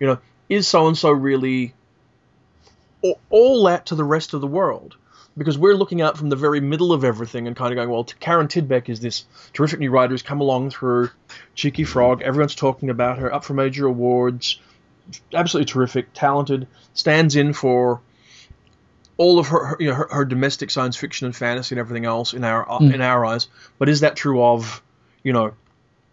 you 0.00 0.08
know, 0.08 0.18
is 0.52 0.68
so 0.68 0.86
and 0.86 0.96
so 0.96 1.10
really 1.10 1.74
all 3.30 3.64
that 3.64 3.86
to 3.86 3.94
the 3.94 4.04
rest 4.04 4.34
of 4.34 4.40
the 4.40 4.46
world? 4.46 4.96
because 5.36 5.56
we're 5.56 5.74
looking 5.74 6.02
out 6.02 6.18
from 6.18 6.28
the 6.28 6.36
very 6.36 6.60
middle 6.60 6.92
of 6.92 7.04
everything 7.04 7.46
and 7.46 7.56
kind 7.56 7.72
of 7.72 7.76
going, 7.76 7.88
well, 7.88 8.04
Karin 8.04 8.48
Tidbeck 8.48 8.88
is 8.88 9.00
this 9.00 9.24
terrific 9.52 9.80
new 9.80 9.90
writer 9.90 10.10
who's 10.10 10.22
come 10.22 10.40
along 10.40 10.70
through 10.70 11.10
Cheeky 11.54 11.84
Frog. 11.84 12.22
Everyone's 12.22 12.54
talking 12.54 12.90
about 12.90 13.18
her, 13.18 13.32
up 13.32 13.44
for 13.44 13.54
major 13.54 13.86
awards, 13.86 14.60
absolutely 15.32 15.72
terrific, 15.72 16.12
talented, 16.12 16.66
stands 16.94 17.36
in 17.36 17.52
for 17.52 18.00
all 19.16 19.38
of 19.38 19.48
her, 19.48 19.66
her 19.66 19.76
you 19.80 19.88
know, 19.88 19.94
her, 19.94 20.08
her, 20.10 20.24
domestic 20.24 20.70
science 20.70 20.96
fiction 20.96 21.26
and 21.26 21.36
fantasy 21.36 21.74
and 21.74 21.80
everything 21.80 22.04
else 22.04 22.34
in 22.34 22.44
our 22.44 22.66
mm. 22.66 22.92
in 22.92 23.00
our 23.00 23.24
eyes. 23.24 23.48
But 23.78 23.88
is 23.88 24.00
that 24.00 24.16
true 24.16 24.42
of, 24.42 24.82
you 25.22 25.32
know, 25.32 25.54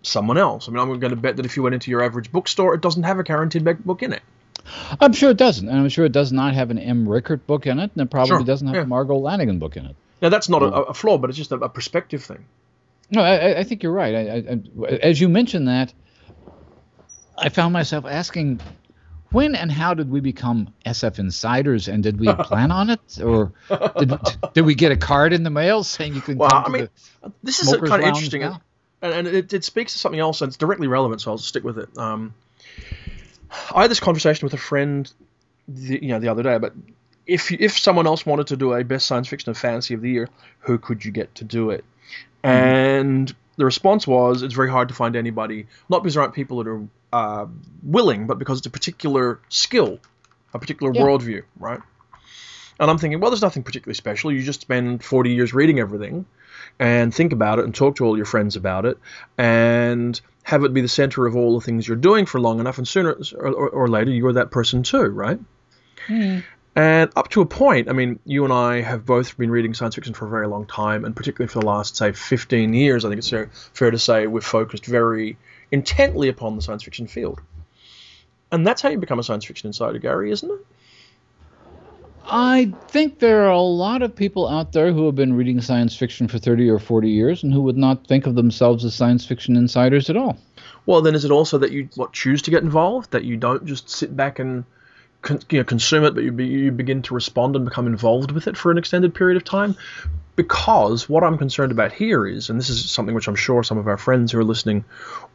someone 0.02 0.38
else? 0.38 0.68
I 0.68 0.72
mean, 0.72 0.80
I'm 0.80 1.00
going 1.00 1.12
to 1.12 1.16
bet 1.16 1.38
that 1.38 1.46
if 1.46 1.56
you 1.58 1.64
went 1.64 1.76
into 1.76 1.92
your 1.92 2.04
average 2.04 2.32
bookstore, 2.32 2.74
it 2.74 2.82
doesn't 2.82 3.04
have 3.04 3.20
a 3.20 3.24
Karin 3.24 3.50
Tidbeck 3.50 3.84
book 3.84 4.04
in 4.04 4.14
it. 4.14 4.22
I'm 5.02 5.14
sure 5.14 5.32
it 5.32 5.38
doesn't, 5.38 5.68
and 5.68 5.78
I'm 5.78 5.90
sure 5.90 6.06
it 6.06 6.12
does 6.12 6.32
not 6.32 6.54
have 6.54 6.70
an 6.72 6.78
M. 6.78 7.08
Rickert 7.08 7.46
book 7.48 7.66
in 7.66 7.80
it, 7.80 7.92
and 7.94 8.02
it 8.02 8.12
probably 8.12 8.30
sure. 8.30 8.44
doesn't 8.44 8.68
have 8.68 8.76
yeah. 8.76 8.82
a 8.84 8.88
Margo 8.88 9.20
Lanagan 9.20 9.60
book 9.60 9.78
in 9.78 9.86
it. 9.86 9.96
Now 10.22 10.30
that's 10.30 10.50
not 10.50 10.62
a, 10.62 10.68
a 10.68 10.94
flaw, 10.94 11.18
but 11.18 11.30
it's 11.30 11.38
just 11.38 11.52
a, 11.52 11.56
a 11.56 11.70
perspective 11.70 12.24
thing. 12.24 12.46
No, 13.12 13.22
I, 13.22 13.60
I 13.60 13.64
think 13.64 13.82
you're 13.82 13.94
right. 13.94 14.16
I, 14.16 14.20
I, 14.20 14.88
as 14.98 15.20
you 15.20 15.30
mentioned 15.30 15.68
that, 15.68 15.94
I 17.38 17.50
found 17.50 17.74
myself 17.74 18.06
asking, 18.06 18.60
when 19.32 19.56
and 19.56 19.72
how 19.72 19.94
did 19.94 20.12
we 20.12 20.20
become 20.20 20.74
SF 20.86 21.20
insiders, 21.20 21.88
and 21.88 22.04
did 22.04 22.20
we 22.20 22.32
plan 22.44 22.72
on 22.72 22.90
it, 22.90 23.20
or 23.24 23.54
did, 23.98 24.14
did 24.54 24.62
we 24.66 24.76
get 24.76 24.92
a 24.92 24.98
card 24.98 25.34
in 25.34 25.44
the 25.44 25.50
mail 25.50 25.84
saying 25.84 26.14
you 26.14 26.22
can 26.22 26.38
come 26.38 26.50
to 26.50 26.56
well, 26.56 26.64
come 26.64 26.76
I 26.76 26.78
mean, 26.78 26.90
this 27.42 27.62
is 27.62 27.76
kind 27.76 28.04
of 28.04 28.10
interesting, 28.10 28.44
and, 29.02 29.14
and 29.14 29.28
it, 29.28 29.54
it, 29.54 29.64
speaks 29.64 29.94
to 29.94 30.00
something 30.00 30.20
else, 30.20 30.42
and 30.42 30.50
it's 30.50 30.58
directly 30.58 30.88
relevant, 30.88 31.22
so 31.22 31.32
I'll 31.32 31.38
stick 31.38 31.64
with 31.64 31.78
it. 31.78 31.98
Um, 31.98 32.34
I 33.74 33.84
had 33.84 33.92
this 33.92 34.00
conversation 34.00 34.46
with 34.46 34.54
a 34.54 34.58
friend, 34.58 35.12
the, 35.68 36.02
you 36.02 36.10
know, 36.10 36.20
the 36.20 36.28
other 36.28 36.44
day. 36.44 36.58
But 36.58 36.74
if 37.26 37.52
if 37.52 37.78
someone 37.78 38.08
else 38.08 38.26
wanted 38.26 38.48
to 38.48 38.58
do 38.58 38.74
a 38.74 38.84
best 38.84 39.06
science 39.08 39.28
fiction 39.28 39.50
and 39.50 39.58
fantasy 39.58 39.94
of 39.94 40.02
the 40.02 40.10
year, 40.10 40.30
who 40.60 40.78
could 40.78 41.04
you 41.04 41.12
get 41.12 41.34
to 41.36 41.44
do 41.44 41.72
it? 41.72 41.84
Mm-hmm. 42.44 42.48
And 42.48 43.36
the 43.58 43.66
response 43.66 44.08
was, 44.08 44.42
it's 44.44 44.54
very 44.54 44.70
hard 44.70 44.88
to 44.90 44.94
find 44.94 45.16
anybody. 45.16 45.68
Not 45.90 46.02
because 46.02 46.14
there 46.14 46.24
aren't 46.24 46.34
people 46.34 46.64
that 46.64 46.68
are 46.68 46.88
uh, 47.12 47.48
willing, 47.84 48.28
but 48.28 48.40
because 48.40 48.60
it's 48.60 48.68
a 48.68 48.72
particular 48.72 49.40
skill, 49.50 50.00
a 50.54 50.60
particular 50.60 50.94
yeah. 50.94 51.02
worldview, 51.02 51.44
right? 51.60 51.82
And 52.80 52.90
I'm 52.90 52.98
thinking, 52.98 53.20
well, 53.20 53.32
there's 53.32 53.42
nothing 53.42 53.64
particularly 53.64 53.96
special. 53.96 54.32
You 54.32 54.42
just 54.42 54.62
spend 54.62 55.04
40 55.04 55.32
years 55.32 55.54
reading 55.54 55.80
everything 55.80 56.26
and 56.80 57.14
think 57.14 57.34
about 57.34 57.60
it 57.60 57.66
and 57.66 57.76
talk 57.76 57.98
to 57.98 58.06
all 58.06 58.16
your 58.16 58.26
friends 58.26 58.56
about 58.56 58.86
it 58.86 58.98
and 59.38 60.20
have 60.44 60.64
it 60.64 60.74
be 60.74 60.82
the 60.82 60.88
center 60.88 61.26
of 61.26 61.36
all 61.36 61.60
the 61.60 61.66
things 61.66 61.88
you're 61.88 61.98
doing 61.98 62.26
for 62.26 62.40
long 62.40 62.60
enough, 62.60 62.78
and 62.78 62.88
sooner 62.88 63.18
or, 63.36 63.70
or 63.70 63.88
later 63.88 64.12
you're 64.12 64.34
that 64.34 64.50
person 64.50 64.82
too, 64.82 65.08
right? 65.08 65.40
Mm. 66.08 66.44
And 66.76 67.12
up 67.16 67.30
to 67.32 67.42
a 67.42 67.46
point, 67.46 67.90
I 67.90 67.94
mean, 67.94 68.20
you 68.26 68.46
and 68.46 68.54
I 68.54 68.82
have 68.82 69.06
both 69.06 69.38
been 69.38 69.52
reading 69.52 69.74
science 69.74 69.96
fiction 69.96 70.14
for 70.14 70.26
a 70.26 70.30
very 70.30 70.48
long 70.48 70.66
time, 70.66 71.04
and 71.04 71.16
particularly 71.16 71.52
for 71.52 71.60
the 71.60 71.66
last, 71.66 71.98
say, 71.98 72.14
15 72.14 72.74
years, 72.74 73.04
I 73.04 73.10
think 73.10 73.20
it's 73.20 73.30
fair, 73.30 73.50
fair 73.74 73.92
to 73.92 74.00
say 74.00 74.28
we've 74.28 74.44
focused 74.44 74.86
very 74.86 75.38
intently 75.72 76.30
upon 76.30 76.56
the 76.56 76.62
science 76.62 76.84
fiction 76.84 77.08
field. 77.08 77.42
And 78.52 78.66
that's 78.66 78.82
how 78.82 78.90
you 78.90 78.98
become 78.98 79.20
a 79.20 79.24
science 79.24 79.46
fiction 79.46 79.68
insider, 79.68 80.00
Gary, 80.00 80.32
isn't 80.32 80.50
it? 80.50 80.66
I 82.32 82.72
think 82.88 83.20
there 83.20 83.44
are 83.46 83.52
a 83.52 83.62
lot 83.62 84.02
of 84.02 84.16
people 84.16 84.48
out 84.48 84.72
there 84.72 84.92
who 84.92 85.06
have 85.08 85.16
been 85.16 85.34
reading 85.34 85.62
science 85.62 85.96
fiction 85.96 86.28
for 86.28 86.38
30 86.38 86.70
or 86.70 86.80
40 86.80 87.10
years 87.10 87.44
and 87.44 87.52
who 87.52 87.62
would 87.62 87.78
not 87.78 88.06
think 88.06 88.28
of 88.28 88.36
themselves 88.36 88.86
as 88.86 88.94
science 88.94 89.26
fiction 89.26 89.56
insiders 89.56 90.10
at 90.10 90.18
all. 90.18 90.38
Well, 90.86 91.02
then 91.02 91.16
is 91.16 91.26
it 91.26 91.32
also 91.32 91.58
that 91.58 91.72
you 91.72 91.90
what 91.96 92.14
choose 92.14 92.42
to 92.44 92.52
get 92.52 92.64
involved, 92.64 93.12
that 93.12 93.24
you 93.24 93.38
don't 93.38 93.66
just 93.66 93.90
sit 93.90 94.16
back 94.16 94.40
and 94.40 94.64
con, 95.22 95.40
you 95.50 95.60
know, 95.60 95.64
consume 95.64 96.04
it, 96.04 96.14
but 96.14 96.24
you, 96.24 96.32
be, 96.32 96.46
you 96.46 96.72
begin 96.72 97.02
to 97.04 97.14
respond 97.14 97.56
and 97.56 97.66
become 97.66 97.88
involved 97.88 98.32
with 98.32 98.48
it 98.48 98.58
for 98.58 98.72
an 98.72 98.78
extended 98.78 99.14
period 99.14 99.38
of 99.38 99.44
time? 99.44 99.76
Because 100.36 101.10
what 101.10 101.24
I'm 101.24 101.38
concerned 101.38 101.72
about 101.72 101.92
here 101.92 102.26
is, 102.26 102.50
and 102.50 102.60
this 102.60 102.70
is 102.70 102.90
something 102.90 103.16
which 103.16 103.28
I'm 103.28 103.36
sure 103.36 103.64
some 103.64 103.78
of 103.78 103.88
our 103.88 103.98
friends 103.98 104.32
who 104.32 104.40
are 104.40 104.44
listening 104.44 104.86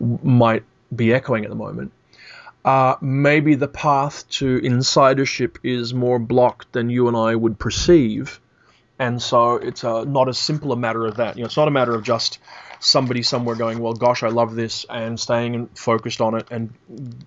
might 0.01 0.63
be 0.95 1.13
echoing 1.13 1.45
at 1.45 1.51
the 1.51 1.57
moment, 1.57 1.93
uh, 2.65 2.97
maybe 3.01 3.55
the 3.55 3.69
path 3.69 4.29
to 4.31 4.59
insidership 4.59 5.59
is 5.63 5.93
more 5.93 6.19
blocked 6.19 6.73
than 6.73 6.89
you 6.91 7.09
and 7.09 7.17
I 7.17 7.35
would 7.35 7.59
perceive. 7.59 8.41
And 8.99 9.21
so 9.21 9.57
it's 9.57 9.85
a, 9.85 10.05
not 10.05 10.29
as 10.29 10.39
simple 10.39 10.73
a 10.73 10.77
matter 10.77 11.05
of 11.05 11.17
that. 11.17 11.37
You 11.37 11.43
know, 11.43 11.47
it's 11.47 11.57
not 11.57 11.69
a 11.69 11.73
matter 11.73 11.95
of 11.95 12.05
just 12.05 12.39
somebody 12.81 13.23
somewhere 13.23 13.57
going, 13.57 13.81
well, 13.81 13.93
gosh, 13.93 14.23
I 14.23 14.29
love 14.29 14.55
this, 14.55 14.87
and 14.89 15.19
staying 15.19 15.67
focused 15.75 16.21
on 16.21 16.35
it 16.37 16.47
and 16.51 16.73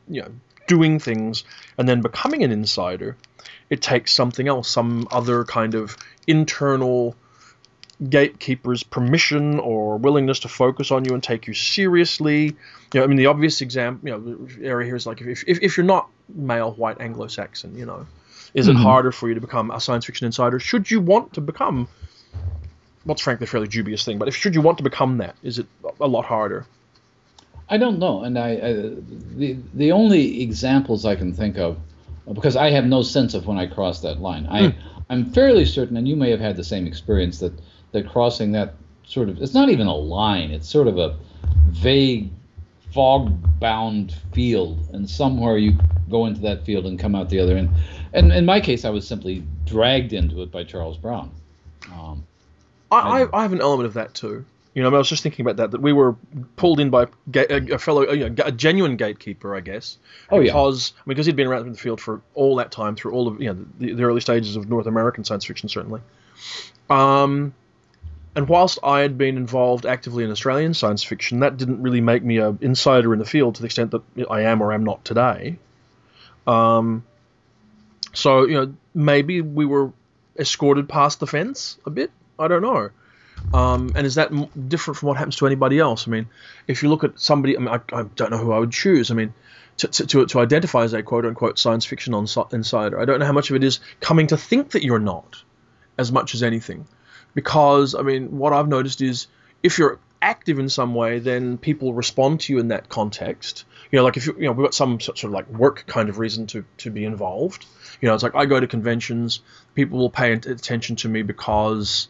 you 0.07 0.21
know 0.21 0.31
doing 0.67 0.99
things 0.99 1.43
and 1.77 1.87
then 1.87 2.01
becoming 2.01 2.43
an 2.43 2.51
insider. 2.51 3.17
It 3.69 3.81
takes 3.81 4.13
something 4.13 4.47
else, 4.47 4.69
some 4.69 5.07
other 5.11 5.43
kind 5.43 5.75
of 5.75 5.97
internal 6.25 7.15
gatekeeper's 8.09 8.83
permission 8.83 9.59
or 9.59 9.97
willingness 9.97 10.39
to 10.39 10.47
focus 10.47 10.91
on 10.91 11.05
you 11.05 11.13
and 11.13 11.23
take 11.23 11.47
you 11.47 11.53
seriously. 11.53 12.55
You 12.93 12.99
know, 12.99 13.03
I 13.03 13.07
mean, 13.07 13.17
the 13.17 13.25
obvious 13.25 13.61
example, 13.61 14.07
you 14.07 14.17
know, 14.17 14.47
area 14.61 14.85
here 14.85 14.95
is 14.95 15.07
like 15.07 15.21
if, 15.21 15.43
if, 15.47 15.59
if 15.61 15.77
you're 15.77 15.85
not 15.85 16.07
male, 16.33 16.73
white, 16.73 17.01
Anglo-Saxon, 17.01 17.77
you 17.77 17.85
know, 17.85 18.05
is 18.53 18.67
mm-hmm. 18.67 18.77
it 18.77 18.81
harder 18.81 19.11
for 19.11 19.27
you 19.27 19.33
to 19.33 19.41
become 19.41 19.71
a 19.71 19.79
science 19.81 20.05
fiction 20.05 20.25
insider? 20.25 20.59
Should 20.59 20.91
you 20.91 20.99
want 21.01 21.33
to 21.33 21.41
become, 21.41 21.87
what's 23.03 23.21
frankly 23.21 23.45
a 23.45 23.47
fairly 23.47 23.67
dubious 23.67 24.05
thing, 24.05 24.19
but 24.19 24.27
if 24.27 24.35
should 24.35 24.53
you 24.53 24.61
want 24.61 24.77
to 24.77 24.83
become 24.83 25.17
that, 25.17 25.35
is 25.41 25.59
it 25.59 25.65
a 25.99 26.07
lot 26.07 26.25
harder? 26.25 26.65
I 27.69 27.77
don't 27.77 27.99
know, 27.99 28.23
and 28.23 28.39
I, 28.39 28.49
I 28.51 28.73
the 29.35 29.57
the 29.73 29.91
only 29.91 30.41
examples 30.41 31.03
I 31.03 31.17
can 31.17 31.33
think 31.33 31.57
of, 31.57 31.77
because 32.31 32.55
I 32.55 32.71
have 32.71 32.85
no 32.85 33.01
sense 33.01 33.33
of 33.33 33.45
when 33.45 33.57
I 33.57 33.67
cross 33.67 33.99
that 34.03 34.21
line. 34.21 34.47
I 34.49 34.61
mm. 34.61 34.75
I'm 35.09 35.31
fairly 35.31 35.65
certain, 35.65 35.97
and 35.97 36.07
you 36.07 36.15
may 36.15 36.29
have 36.31 36.39
had 36.39 36.55
the 36.55 36.63
same 36.63 36.87
experience 36.87 37.39
that 37.39 37.51
that 37.91 38.07
crossing 38.07 38.51
that 38.51 38.75
sort 39.03 39.29
of 39.29 39.41
it's 39.41 39.53
not 39.53 39.69
even 39.69 39.87
a 39.87 39.95
line 39.95 40.51
it's 40.51 40.67
sort 40.67 40.87
of 40.87 40.97
a 40.97 41.15
vague 41.69 42.29
fog 42.93 43.31
bound 43.59 44.15
field 44.33 44.77
and 44.93 45.09
somewhere 45.09 45.57
you 45.57 45.77
go 46.09 46.25
into 46.25 46.41
that 46.41 46.65
field 46.65 46.85
and 46.85 46.99
come 46.99 47.15
out 47.15 47.29
the 47.29 47.39
other 47.39 47.57
end 47.57 47.69
and 48.13 48.31
in 48.31 48.45
my 48.45 48.59
case 48.59 48.85
i 48.85 48.89
was 48.89 49.07
simply 49.07 49.43
dragged 49.65 50.13
into 50.13 50.41
it 50.41 50.51
by 50.51 50.63
charles 50.63 50.97
brown 50.97 51.31
um, 51.93 52.25
I, 52.91 53.23
I, 53.23 53.39
I 53.39 53.41
have 53.41 53.53
an 53.53 53.61
element 53.61 53.87
of 53.87 53.93
that 53.93 54.13
too 54.13 54.45
you 54.77 54.83
know, 54.83 54.93
I, 54.93 54.99
was 54.99 55.09
just 55.09 55.23
thinking 55.23 55.43
about 55.43 55.55
that, 55.55 55.71
that 55.71 55.81
we 55.81 55.91
were 55.91 56.15
pulled 56.55 56.79
in 56.79 56.91
by 56.91 57.07
a, 57.33 57.73
a 57.73 57.79
fellow, 57.79 58.11
you 58.11 58.29
know, 58.29 58.43
a 58.45 58.51
genuine 58.51 58.95
gatekeeper, 58.95 59.55
I 59.55 59.59
guess. 59.59 59.97
Oh, 60.29 60.39
yeah. 60.39 60.51
Because, 60.51 60.93
mean, 61.07 61.15
because 61.15 61.25
he'd 61.25 61.35
been 61.35 61.47
around 61.47 61.65
in 61.65 61.71
the 61.71 61.77
field 61.79 61.99
for 61.99 62.21
all 62.35 62.55
that 62.57 62.71
time, 62.71 62.95
through 62.95 63.13
all 63.13 63.27
of, 63.27 63.41
you 63.41 63.51
know, 63.51 63.65
the, 63.79 63.93
the 63.93 64.03
early 64.03 64.21
stages 64.21 64.55
of 64.55 64.69
North 64.69 64.85
American 64.85 65.23
science 65.23 65.45
fiction, 65.45 65.67
certainly. 65.67 65.99
Um, 66.91 67.55
and 68.37 68.47
whilst 68.47 68.77
I 68.83 68.99
had 68.99 69.17
been 69.17 69.35
involved 69.35 69.87
actively 69.87 70.23
in 70.23 70.29
Australian 70.29 70.75
science 70.75 71.01
fiction, 71.01 71.39
that 71.39 71.57
didn't 71.57 71.81
really 71.81 72.01
make 72.01 72.23
me 72.23 72.37
an 72.37 72.59
insider 72.61 73.11
in 73.11 73.17
the 73.17 73.25
field 73.25 73.55
to 73.55 73.63
the 73.63 73.65
extent 73.65 73.89
that 73.89 74.03
I 74.29 74.41
am 74.41 74.61
or 74.61 74.71
am 74.71 74.83
not 74.83 75.03
today. 75.03 75.57
Um, 76.45 77.03
so, 78.13 78.45
you 78.45 78.53
know, 78.53 78.75
maybe 78.93 79.41
we 79.41 79.65
were 79.65 79.91
escorted 80.37 80.87
past 80.87 81.19
the 81.19 81.25
fence 81.25 81.79
a 81.83 81.89
bit. 81.89 82.11
I 82.37 82.47
don't 82.47 82.61
know. 82.61 82.91
Um, 83.55 83.93
and 83.95 84.05
is 84.05 84.13
that 84.15 84.29
different 84.69 84.99
from 84.99 85.07
what 85.07 85.17
happens 85.17 85.37
to 85.37 85.47
anybody 85.47 85.79
else? 85.79 86.07
I 86.07 86.11
mean, 86.11 86.27
if 86.67 86.83
you 86.83 86.89
look 86.89 87.03
at 87.03 87.19
somebody, 87.19 87.57
I 87.57 87.59
mean, 87.59 87.69
I, 87.69 87.79
I 87.91 88.03
don't 88.03 88.29
know 88.29 88.37
who 88.37 88.51
I 88.51 88.59
would 88.59 88.71
choose. 88.71 89.09
I 89.09 89.15
mean, 89.15 89.33
to, 89.77 89.87
to, 89.87 90.27
to 90.27 90.39
identify 90.39 90.83
as 90.83 90.93
a 90.93 91.01
quote 91.01 91.25
unquote 91.25 91.57
science 91.57 91.85
fiction 91.85 92.13
insider, 92.13 92.99
I 92.99 93.05
don't 93.05 93.17
know 93.19 93.25
how 93.25 93.31
much 93.31 93.49
of 93.49 93.55
it 93.55 93.63
is 93.63 93.79
coming 93.99 94.27
to 94.27 94.37
think 94.37 94.71
that 94.71 94.83
you're 94.83 94.99
not 94.99 95.41
as 95.97 96.11
much 96.11 96.35
as 96.35 96.43
anything 96.43 96.85
because 97.37 97.93
I 97.93 98.01
mean, 98.01 98.39
what 98.39 98.51
I've 98.51 98.67
noticed 98.67 98.99
is 98.99 99.27
if 99.61 99.77
you're 99.77 99.99
active 100.23 100.57
in 100.57 100.69
some 100.69 100.95
way, 100.95 101.19
then 101.19 101.59
people 101.59 101.93
respond 101.93 102.39
to 102.39 102.51
you 102.51 102.57
in 102.57 102.69
that 102.69 102.89
context. 102.89 103.63
You 103.91 103.97
know, 103.97 104.03
like 104.03 104.17
if 104.17 104.25
you, 104.25 104.33
you 104.39 104.45
know, 104.45 104.53
we've 104.53 104.65
got 104.65 104.73
some 104.73 104.99
sort 104.99 105.23
of 105.23 105.29
like 105.29 105.47
work 105.47 105.83
kind 105.85 106.09
of 106.09 106.17
reason 106.17 106.47
to, 106.47 106.65
to 106.77 106.89
be 106.89 107.05
involved. 107.05 107.63
You 108.01 108.07
know, 108.07 108.15
it's 108.15 108.23
like 108.23 108.33
I 108.33 108.47
go 108.47 108.59
to 108.59 108.65
conventions, 108.65 109.41
people 109.75 109.99
will 109.99 110.09
pay 110.09 110.31
attention 110.31 110.95
to 110.95 111.09
me 111.09 111.21
because, 111.21 112.07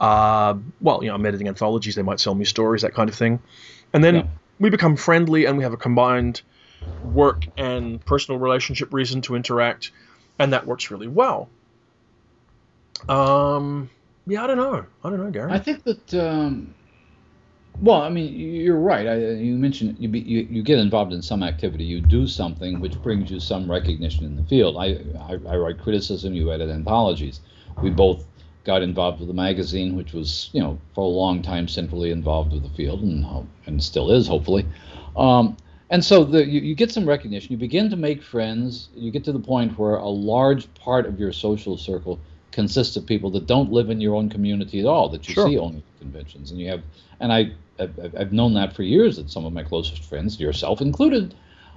uh, 0.00 0.54
well, 0.80 1.02
you 1.02 1.10
know, 1.10 1.16
I'm 1.16 1.26
editing 1.26 1.48
anthologies, 1.48 1.94
they 1.94 2.00
might 2.00 2.18
sell 2.18 2.34
me 2.34 2.46
stories, 2.46 2.80
that 2.80 2.94
kind 2.94 3.10
of 3.10 3.14
thing. 3.14 3.40
And 3.92 4.02
then 4.02 4.14
yeah. 4.14 4.26
we 4.58 4.70
become 4.70 4.96
friendly 4.96 5.44
and 5.44 5.58
we 5.58 5.64
have 5.64 5.74
a 5.74 5.76
combined 5.76 6.40
work 7.04 7.44
and 7.58 8.02
personal 8.06 8.38
relationship 8.40 8.94
reason 8.94 9.20
to 9.20 9.34
interact, 9.36 9.92
and 10.38 10.54
that 10.54 10.66
works 10.66 10.90
really 10.90 11.08
well. 11.08 11.50
Um, 13.06 13.90
yeah, 14.26 14.44
I 14.44 14.46
don't 14.46 14.56
know. 14.56 14.84
I 15.04 15.10
don't 15.10 15.18
know, 15.18 15.30
Gary. 15.30 15.52
I 15.52 15.58
think 15.58 15.84
that. 15.84 16.14
Um, 16.14 16.74
well, 17.80 18.02
I 18.02 18.10
mean, 18.10 18.34
you're 18.34 18.78
right. 18.78 19.06
I, 19.06 19.16
you 19.16 19.56
mentioned 19.56 19.96
you, 19.98 20.08
be, 20.08 20.20
you 20.20 20.46
you 20.50 20.62
get 20.62 20.78
involved 20.78 21.12
in 21.12 21.22
some 21.22 21.42
activity, 21.42 21.84
you 21.84 22.00
do 22.00 22.26
something 22.26 22.80
which 22.80 23.00
brings 23.02 23.30
you 23.30 23.40
some 23.40 23.70
recognition 23.70 24.24
in 24.24 24.36
the 24.36 24.44
field. 24.44 24.76
I 24.76 24.98
I, 25.18 25.38
I 25.48 25.56
write 25.56 25.80
criticism, 25.80 26.34
you 26.34 26.52
edit 26.52 26.70
anthologies. 26.70 27.40
We 27.82 27.90
both 27.90 28.24
got 28.64 28.82
involved 28.82 29.18
with 29.18 29.28
the 29.28 29.34
magazine, 29.34 29.96
which 29.96 30.12
was 30.12 30.50
you 30.52 30.60
know 30.60 30.78
for 30.94 31.00
a 31.00 31.08
long 31.08 31.42
time 31.42 31.66
centrally 31.66 32.10
involved 32.10 32.52
with 32.52 32.62
the 32.62 32.70
field, 32.70 33.02
and 33.02 33.48
and 33.66 33.82
still 33.82 34.12
is 34.12 34.28
hopefully. 34.28 34.66
Um, 35.16 35.56
and 35.90 36.02
so 36.02 36.24
the, 36.24 36.46
you, 36.46 36.60
you, 36.60 36.74
get 36.74 36.90
some 36.90 37.06
recognition. 37.06 37.52
You 37.52 37.58
begin 37.58 37.90
to 37.90 37.96
make 37.96 38.22
friends. 38.22 38.88
You 38.94 39.10
get 39.10 39.24
to 39.24 39.32
the 39.32 39.38
point 39.38 39.78
where 39.78 39.96
a 39.96 40.08
large 40.08 40.72
part 40.72 41.04
of 41.04 41.20
your 41.20 41.32
social 41.32 41.76
circle 41.76 42.18
consists 42.52 42.96
of 42.96 43.06
people 43.06 43.30
that 43.30 43.46
don't 43.46 43.72
live 43.72 43.90
in 43.90 44.00
your 44.00 44.14
own 44.14 44.28
community 44.28 44.80
at 44.80 44.86
all, 44.86 45.08
that 45.08 45.26
you 45.26 45.34
sure. 45.34 45.48
see 45.48 45.58
only 45.58 45.78
at 45.78 46.00
conventions. 46.00 46.50
And 46.50 46.60
you 46.60 46.68
have, 46.68 46.82
and 47.20 47.32
I, 47.32 47.52
I've, 47.78 48.14
I've 48.16 48.32
known 48.32 48.54
that 48.54 48.76
for 48.76 48.82
years 48.82 49.16
that 49.16 49.30
some 49.30 49.44
of 49.44 49.52
my 49.52 49.62
closest 49.62 50.04
friends, 50.04 50.38
yourself 50.38 50.80
included, 50.80 51.34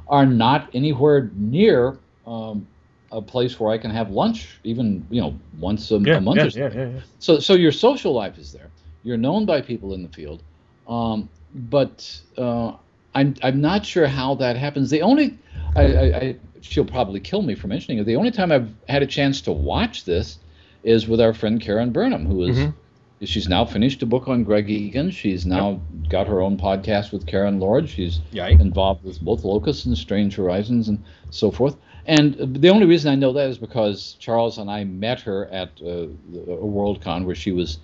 are 0.07 0.25
not 0.25 0.69
anywhere 0.73 1.31
near 1.33 1.97
um, 2.27 2.67
a 3.11 3.21
place 3.21 3.59
where 3.59 3.71
I 3.71 3.77
can 3.77 3.91
have 3.91 4.11
lunch, 4.11 4.59
even 4.63 5.05
you 5.09 5.21
know 5.21 5.39
once 5.59 5.91
a, 5.91 5.97
yeah, 5.97 6.17
a 6.17 6.21
month 6.21 6.37
yeah, 6.37 6.45
or 6.45 6.49
so. 6.49 6.67
Yeah. 6.67 6.99
So, 7.19 7.39
so 7.39 7.53
your 7.53 7.71
social 7.71 8.13
life 8.13 8.37
is 8.37 8.51
there. 8.51 8.69
You're 9.03 9.17
known 9.17 9.45
by 9.45 9.61
people 9.61 9.93
in 9.93 10.03
the 10.03 10.09
field, 10.09 10.41
um, 10.87 11.29
but 11.53 12.19
uh, 12.37 12.73
I'm 13.13 13.35
I'm 13.41 13.61
not 13.61 13.85
sure 13.85 14.07
how 14.07 14.35
that 14.35 14.57
happens. 14.57 14.89
The 14.89 15.01
only 15.01 15.37
I, 15.75 15.81
I, 15.81 16.17
I, 16.17 16.35
she'll 16.61 16.85
probably 16.85 17.19
kill 17.19 17.41
me 17.41 17.55
for 17.55 17.67
mentioning 17.67 17.99
it. 17.99 18.05
The 18.05 18.15
only 18.15 18.31
time 18.31 18.51
I've 18.51 18.69
had 18.89 19.03
a 19.03 19.07
chance 19.07 19.41
to 19.41 19.51
watch 19.51 20.05
this 20.05 20.39
is 20.85 21.07
with 21.07 21.19
our 21.19 21.33
friend 21.33 21.59
Karen 21.59 21.91
Burnham, 21.91 22.25
who 22.25 22.43
is, 22.43 22.57
mm-hmm. 22.57 23.25
she's 23.25 23.49
now 23.49 23.65
finished 23.65 24.01
a 24.03 24.05
book 24.05 24.27
on 24.27 24.43
Greg 24.43 24.69
Egan. 24.69 25.11
She's 25.11 25.45
now 25.45 25.71
yep. 25.71 26.09
got 26.09 26.27
her 26.27 26.41
own 26.41 26.57
podcast 26.57 27.11
with 27.11 27.25
Karen 27.25 27.59
Lord. 27.59 27.89
She's 27.89 28.21
Yay. 28.31 28.53
involved 28.53 29.03
with 29.03 29.19
both 29.19 29.43
Locus 29.43 29.85
and 29.85 29.97
Strange 29.97 30.35
Horizons 30.35 30.87
and 30.87 31.03
so 31.31 31.51
forth. 31.51 31.75
And 32.05 32.35
the 32.61 32.69
only 32.69 32.85
reason 32.85 33.11
I 33.11 33.15
know 33.15 33.33
that 33.33 33.49
is 33.49 33.57
because 33.57 34.15
Charles 34.19 34.59
and 34.59 34.69
I 34.69 34.83
met 34.83 35.19
her 35.21 35.47
at 35.47 35.69
uh, 35.81 35.87
a 35.87 36.67
Worldcon 36.67 37.25
where 37.25 37.33
she 37.33 37.51
was 37.51 37.79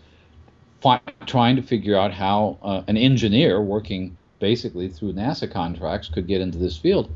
fi- 0.80 1.02
trying 1.26 1.56
to 1.56 1.64
figure 1.64 1.98
out 1.98 2.14
how 2.14 2.60
uh, 2.62 2.84
an 2.88 2.98
engineer 2.98 3.62
working 3.62 4.16
basically 4.38 4.90
through 4.90 5.14
NASA 5.14 5.52
contracts 5.52 6.08
could 6.08 6.28
get 6.28 6.40
into 6.40 6.60
this 6.60 6.78
field. 6.78 7.10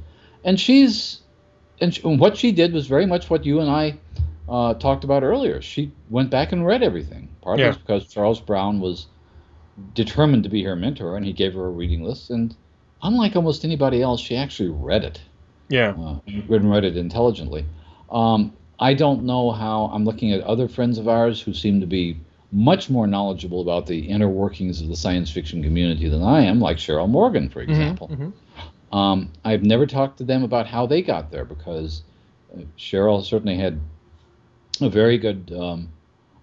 And 0.44 0.60
she's 0.60 1.22
and, 1.80 1.94
she, 1.94 2.02
and 2.04 2.20
what 2.20 2.38
she 2.38 2.52
did 2.52 2.74
was 2.74 2.88
very 2.88 3.06
much 3.06 3.30
what 3.30 3.46
you 3.46 3.60
and 3.60 3.70
I 3.70 4.00
uh, 4.48 4.74
talked 4.76 5.04
about 5.04 5.24
earlier. 5.24 5.62
She 5.62 5.92
went 6.10 6.30
back 6.30 6.52
and 6.52 6.66
read 6.66 6.84
everything. 6.84 7.30
Partly 7.42 7.66
yeah. 7.66 7.72
because 7.72 8.08
Charles 8.08 8.40
Brown 8.40 8.80
was 8.80 9.08
determined 9.94 10.44
to 10.44 10.50
be 10.50 10.64
her 10.64 10.76
mentor, 10.76 11.18
and 11.18 11.26
he 11.26 11.34
gave 11.34 11.54
her 11.54 11.66
a 11.66 11.70
reading 11.70 12.04
list. 12.04 12.30
And 12.30 12.56
unlike 13.04 13.36
almost 13.36 13.66
anybody 13.66 14.02
else, 14.02 14.22
she 14.22 14.36
actually 14.36 14.70
read 14.70 15.04
it. 15.04 15.22
Yeah, 15.68 15.96
uh, 16.00 16.20
and 16.28 16.72
read 16.72 16.84
it 16.84 16.96
intelligently. 16.96 17.66
Um, 18.10 18.54
I 18.80 18.94
don't 18.94 19.24
know 19.24 19.52
how. 19.52 19.86
I'm 19.94 20.06
looking 20.06 20.32
at 20.32 20.42
other 20.42 20.68
friends 20.68 20.98
of 20.98 21.08
ours 21.08 21.42
who 21.42 21.54
seem 21.54 21.80
to 21.82 21.88
be 21.88 22.18
much 22.52 22.90
more 22.90 23.08
knowledgeable 23.08 23.62
about 23.62 23.88
the 23.88 24.00
inner 24.00 24.30
workings 24.30 24.82
of 24.82 24.88
the 24.88 24.96
science 24.96 25.32
fiction 25.32 25.64
community 25.64 26.08
than 26.08 26.24
I 26.24 26.42
am, 26.42 26.60
like 26.60 26.78
Cheryl 26.78 27.10
Morgan, 27.10 27.50
for 27.50 27.62
mm-hmm, 27.62 27.72
example. 27.72 28.08
Mm-hmm, 28.10 28.24
mm-hmm. 28.24 28.96
Um, 28.96 29.34
I've 29.44 29.64
never 29.64 29.86
talked 29.86 30.20
to 30.20 30.24
them 30.24 30.44
about 30.44 30.68
how 30.68 30.86
they 30.86 31.02
got 31.02 31.32
there 31.32 31.46
because 31.46 32.04
uh, 32.54 32.62
Cheryl 32.78 33.24
certainly 33.24 33.58
had 33.58 33.80
a 34.82 34.90
very 34.90 35.18
good 35.18 35.54
um, 35.58 35.90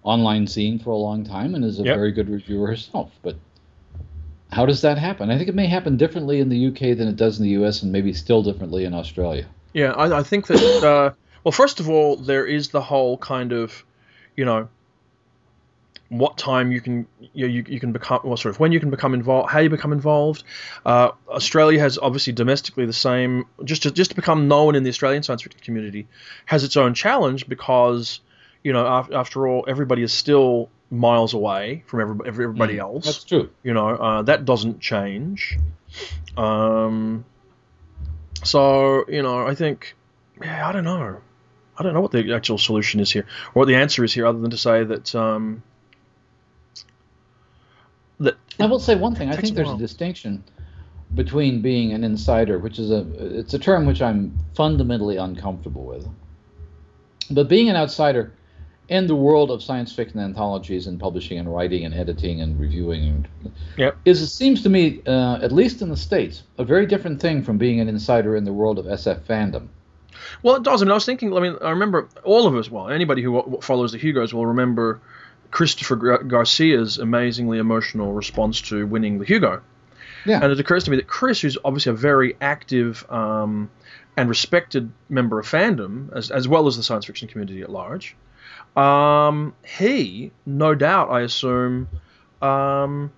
online 0.03 0.47
scene 0.47 0.79
for 0.79 0.91
a 0.91 0.97
long 0.97 1.23
time 1.23 1.55
and 1.55 1.63
is 1.63 1.79
a 1.79 1.83
yep. 1.83 1.95
very 1.95 2.11
good 2.11 2.29
reviewer 2.29 2.67
herself. 2.67 3.11
But 3.21 3.35
how 4.51 4.65
does 4.65 4.81
that 4.81 4.97
happen? 4.97 5.29
I 5.29 5.37
think 5.37 5.49
it 5.49 5.55
may 5.55 5.67
happen 5.67 5.97
differently 5.97 6.39
in 6.39 6.49
the 6.49 6.67
UK 6.67 6.97
than 6.97 7.07
it 7.07 7.15
does 7.15 7.39
in 7.39 7.43
the 7.43 7.51
US, 7.63 7.83
and 7.83 7.91
maybe 7.91 8.13
still 8.13 8.43
differently 8.43 8.85
in 8.85 8.93
Australia. 8.93 9.45
Yeah, 9.73 9.91
I, 9.91 10.19
I 10.19 10.23
think 10.23 10.47
that. 10.47 10.83
Uh, 10.83 11.11
well, 11.43 11.51
first 11.51 11.79
of 11.79 11.89
all, 11.89 12.15
there 12.15 12.45
is 12.45 12.69
the 12.69 12.81
whole 12.81 13.17
kind 13.17 13.51
of, 13.51 13.83
you 14.37 14.45
know, 14.45 14.69
what 16.13 16.37
time 16.37 16.71
you 16.71 16.79
can 16.79 17.07
you, 17.33 17.47
you, 17.47 17.65
you 17.67 17.79
can 17.79 17.91
become 17.91 18.19
well 18.23 18.37
sort 18.37 18.53
of 18.53 18.59
when 18.59 18.71
you 18.71 18.79
can 18.79 18.91
become 18.91 19.15
involved 19.15 19.49
how 19.49 19.59
you 19.59 19.69
become 19.69 19.91
involved. 19.91 20.43
Uh, 20.85 21.09
australia 21.27 21.79
has 21.79 21.97
obviously 21.97 22.31
domestically 22.31 22.85
the 22.85 22.93
same 22.93 23.45
just 23.63 23.83
to 23.83 23.91
just 23.91 24.11
to 24.11 24.15
become 24.15 24.47
known 24.47 24.75
in 24.75 24.83
the 24.83 24.89
australian 24.89 25.23
science 25.23 25.41
fiction 25.41 25.59
community 25.63 26.07
has 26.45 26.63
its 26.63 26.77
own 26.77 26.93
challenge 26.93 27.47
because 27.47 28.19
you 28.63 28.71
know 28.71 28.85
after, 28.85 29.15
after 29.15 29.47
all 29.47 29.65
everybody 29.67 30.03
is 30.03 30.13
still 30.13 30.69
miles 30.91 31.33
away 31.33 31.83
from 31.87 32.01
everybody, 32.01 32.27
everybody 32.27 32.75
mm, 32.75 32.81
else. 32.81 33.05
that's 33.05 33.23
true. 33.23 33.49
You 33.63 33.73
know 33.73 33.89
uh, 33.89 34.21
that 34.23 34.45
doesn't 34.45 34.79
change. 34.79 35.57
Um, 36.37 37.25
so 38.43 39.05
you 39.07 39.23
know 39.23 39.47
i 39.47 39.55
think 39.55 39.95
yeah 40.41 40.67
i 40.67 40.71
don't 40.71 40.83
know. 40.83 41.21
I 41.75 41.81
don't 41.81 41.95
know 41.95 42.01
what 42.01 42.11
the 42.11 42.33
actual 42.33 42.59
solution 42.59 42.99
is 42.99 43.11
here, 43.11 43.25
or 43.55 43.61
what 43.61 43.67
the 43.67 43.75
answer 43.75 44.03
is 44.03 44.13
here, 44.13 44.27
other 44.27 44.39
than 44.39 44.51
to 44.51 44.57
say 44.57 44.83
that 44.83 45.15
um, 45.15 45.63
I 48.59 48.65
will 48.65 48.79
say 48.79 48.95
one 48.95 49.15
thing. 49.15 49.29
I 49.29 49.35
think 49.35 49.55
there's 49.55 49.69
a, 49.69 49.73
a 49.73 49.77
distinction 49.77 50.43
between 51.15 51.61
being 51.61 51.93
an 51.93 52.03
insider, 52.03 52.57
which 52.59 52.79
is 52.79 52.91
a 52.91 53.05
it's 53.19 53.53
a 53.53 53.59
term 53.59 53.85
which 53.85 54.01
I'm 54.01 54.37
fundamentally 54.55 55.17
uncomfortable 55.17 55.85
with. 55.85 56.07
But 57.29 57.47
being 57.47 57.69
an 57.69 57.75
outsider 57.75 58.33
in 58.89 59.07
the 59.07 59.15
world 59.15 59.49
of 59.49 59.63
science 59.63 59.93
fiction 59.93 60.19
anthologies 60.19 60.87
and 60.87 60.99
publishing 60.99 61.39
and 61.39 61.53
writing 61.53 61.85
and 61.85 61.93
editing 61.93 62.41
and 62.41 62.59
reviewing 62.59 63.25
yep. 63.77 63.97
is 64.03 64.21
it 64.21 64.27
seems 64.27 64.61
to 64.63 64.69
me, 64.69 65.01
uh, 65.07 65.39
at 65.41 65.51
least 65.51 65.81
in 65.81 65.89
the 65.89 65.97
states, 65.97 66.43
a 66.57 66.65
very 66.65 66.85
different 66.85 67.21
thing 67.21 67.41
from 67.41 67.57
being 67.57 67.79
an 67.79 67.87
insider 67.87 68.35
in 68.35 68.43
the 68.43 68.51
world 68.51 68.77
of 68.77 68.85
SF 68.85 69.21
fandom. 69.21 69.67
Well, 70.41 70.55
it 70.55 70.63
does. 70.63 70.81
I 70.81 70.85
mean, 70.85 70.91
I 70.91 70.95
was 70.95 71.05
thinking. 71.05 71.35
I 71.35 71.39
mean, 71.39 71.57
I 71.61 71.69
remember 71.69 72.07
all 72.23 72.45
of 72.45 72.55
us. 72.55 72.69
Well, 72.69 72.89
anybody 72.89 73.21
who 73.21 73.59
follows 73.61 73.91
the 73.93 73.97
Hugos 73.97 74.33
will 74.33 74.45
remember 74.45 75.01
Christopher 75.53 76.17
Garcia's 76.17 76.97
amazingly 76.97 77.59
emotional 77.59 78.11
response 78.11 78.59
to 78.61 78.87
winning 78.87 79.19
the 79.19 79.25
Hugo. 79.25 79.61
Yeah. 80.25 80.39
And 80.41 80.51
it 80.51 80.59
occurs 80.59 80.85
to 80.85 80.91
me 80.91 80.97
that 80.97 81.05
Chris, 81.05 81.41
who's 81.41 81.59
obviously 81.63 81.91
a 81.91 81.95
very 81.95 82.35
active 82.41 83.05
um, 83.11 83.69
and 84.17 84.27
respected 84.27 84.91
member 85.09 85.39
of 85.39 85.45
fandom, 85.45 86.11
as, 86.11 86.31
as 86.31 86.47
well 86.47 86.65
as 86.65 86.75
the 86.75 86.81
science 86.81 87.05
fiction 87.05 87.27
community 87.27 87.61
at 87.61 87.69
large, 87.69 88.15
um, 88.75 89.53
he, 89.63 90.31
no 90.47 90.73
doubt, 90.73 91.11
I 91.11 91.21
assume, 91.21 91.87
um, 92.41 93.11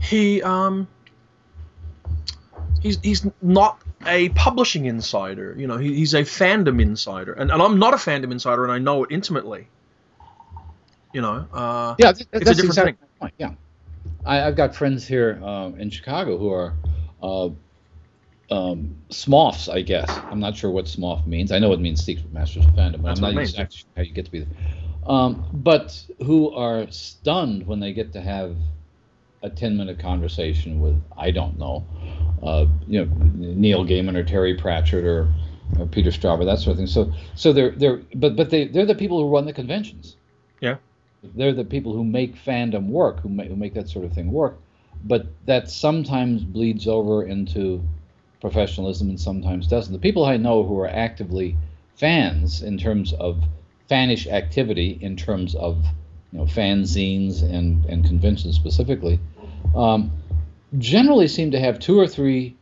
he 0.00 0.42
um, 0.42 0.86
he's 2.82 3.00
he's 3.00 3.26
not 3.40 3.80
a 4.06 4.28
publishing 4.30 4.86
insider. 4.86 5.54
You 5.56 5.66
know, 5.66 5.76
he, 5.76 5.94
he's 5.94 6.14
a 6.14 6.22
fandom 6.22 6.80
insider, 6.80 7.32
and, 7.32 7.50
and 7.50 7.62
I'm 7.62 7.78
not 7.78 7.94
a 7.94 7.96
fandom 7.96 8.32
insider, 8.32 8.64
and 8.64 8.72
I 8.72 8.78
know 8.78 9.04
it 9.04 9.12
intimately. 9.12 9.68
You 11.12 11.22
know, 11.22 11.46
uh, 11.52 11.94
yeah, 11.98 12.12
that's, 12.12 12.20
it's 12.20 12.28
a 12.32 12.54
different 12.54 12.64
exactly 12.64 12.92
thing. 12.92 13.08
Point. 13.20 13.34
Yeah, 13.38 13.52
I, 14.24 14.36
have 14.36 14.56
got 14.56 14.74
friends 14.74 15.06
here 15.06 15.40
uh, 15.42 15.70
in 15.78 15.90
Chicago 15.90 16.36
who 16.36 16.52
are 16.52 16.74
uh, 17.22 17.48
um, 18.50 18.96
Smoffs, 19.10 19.72
I 19.72 19.82
guess. 19.82 20.10
I'm 20.30 20.40
not 20.40 20.56
sure 20.56 20.70
what 20.70 20.86
Smoff 20.86 21.26
means. 21.26 21.52
I 21.52 21.58
know 21.58 21.72
it 21.72 21.80
means 21.80 22.04
Secret 22.04 22.32
Masters 22.32 22.66
of 22.66 22.72
Fandom, 22.72 23.02
but 23.02 23.08
that's 23.08 23.22
I'm 23.22 23.34
not 23.34 23.42
exactly 23.42 23.78
sure 23.78 23.88
how 23.96 24.02
you 24.02 24.12
get 24.12 24.26
to 24.26 24.30
be 24.30 24.40
there. 24.40 24.48
Um, 25.06 25.48
but 25.52 26.04
who 26.24 26.50
are 26.50 26.90
stunned 26.90 27.66
when 27.66 27.80
they 27.80 27.92
get 27.92 28.12
to 28.14 28.20
have 28.20 28.56
a 29.46 29.50
10 29.50 29.76
minute 29.76 29.98
conversation 29.98 30.80
with 30.80 31.00
I 31.16 31.30
don't 31.30 31.58
know, 31.58 31.86
uh, 32.42 32.66
you 32.86 33.04
know, 33.04 33.12
Neil 33.34 33.84
Gaiman 33.84 34.16
or 34.16 34.24
Terry 34.24 34.54
Pratchett 34.54 35.04
or, 35.04 35.32
or 35.78 35.86
Peter 35.86 36.10
Straub, 36.10 36.44
that 36.44 36.58
sort 36.58 36.72
of 36.72 36.76
thing. 36.78 36.86
So 36.86 37.12
so 37.34 37.52
they're 37.52 37.70
they're 37.70 38.02
but 38.14 38.36
but 38.36 38.50
they 38.50 38.66
they're 38.66 38.86
the 38.86 38.94
people 38.94 39.20
who 39.20 39.32
run 39.32 39.46
the 39.46 39.52
conventions. 39.52 40.16
Yeah. 40.60 40.76
They're 41.34 41.52
the 41.52 41.64
people 41.64 41.92
who 41.92 42.04
make 42.04 42.36
fandom 42.36 42.88
work, 42.88 43.20
who 43.20 43.28
make, 43.28 43.48
who 43.48 43.56
make 43.56 43.74
that 43.74 43.88
sort 43.88 44.04
of 44.04 44.12
thing 44.12 44.30
work. 44.30 44.58
But 45.04 45.26
that 45.46 45.70
sometimes 45.70 46.42
bleeds 46.44 46.86
over 46.88 47.24
into 47.24 47.82
professionalism 48.40 49.08
and 49.08 49.20
sometimes 49.20 49.66
doesn't. 49.66 49.92
The 49.92 49.98
people 49.98 50.24
I 50.24 50.36
know 50.36 50.62
who 50.62 50.78
are 50.80 50.88
actively 50.88 51.56
fans 51.96 52.62
in 52.62 52.78
terms 52.78 53.12
of 53.14 53.42
fanish 53.90 54.26
activity, 54.26 54.98
in 55.00 55.16
terms 55.16 55.54
of 55.54 55.84
you 56.32 56.38
know 56.38 56.44
fanzines 56.44 57.42
and 57.42 57.84
and 57.86 58.04
conventions 58.04 58.56
specifically, 58.56 59.18
um, 59.74 60.12
generally 60.78 61.28
seem 61.28 61.50
to 61.52 61.60
have 61.60 61.78
two 61.78 61.98
or 61.98 62.06
three 62.06 62.56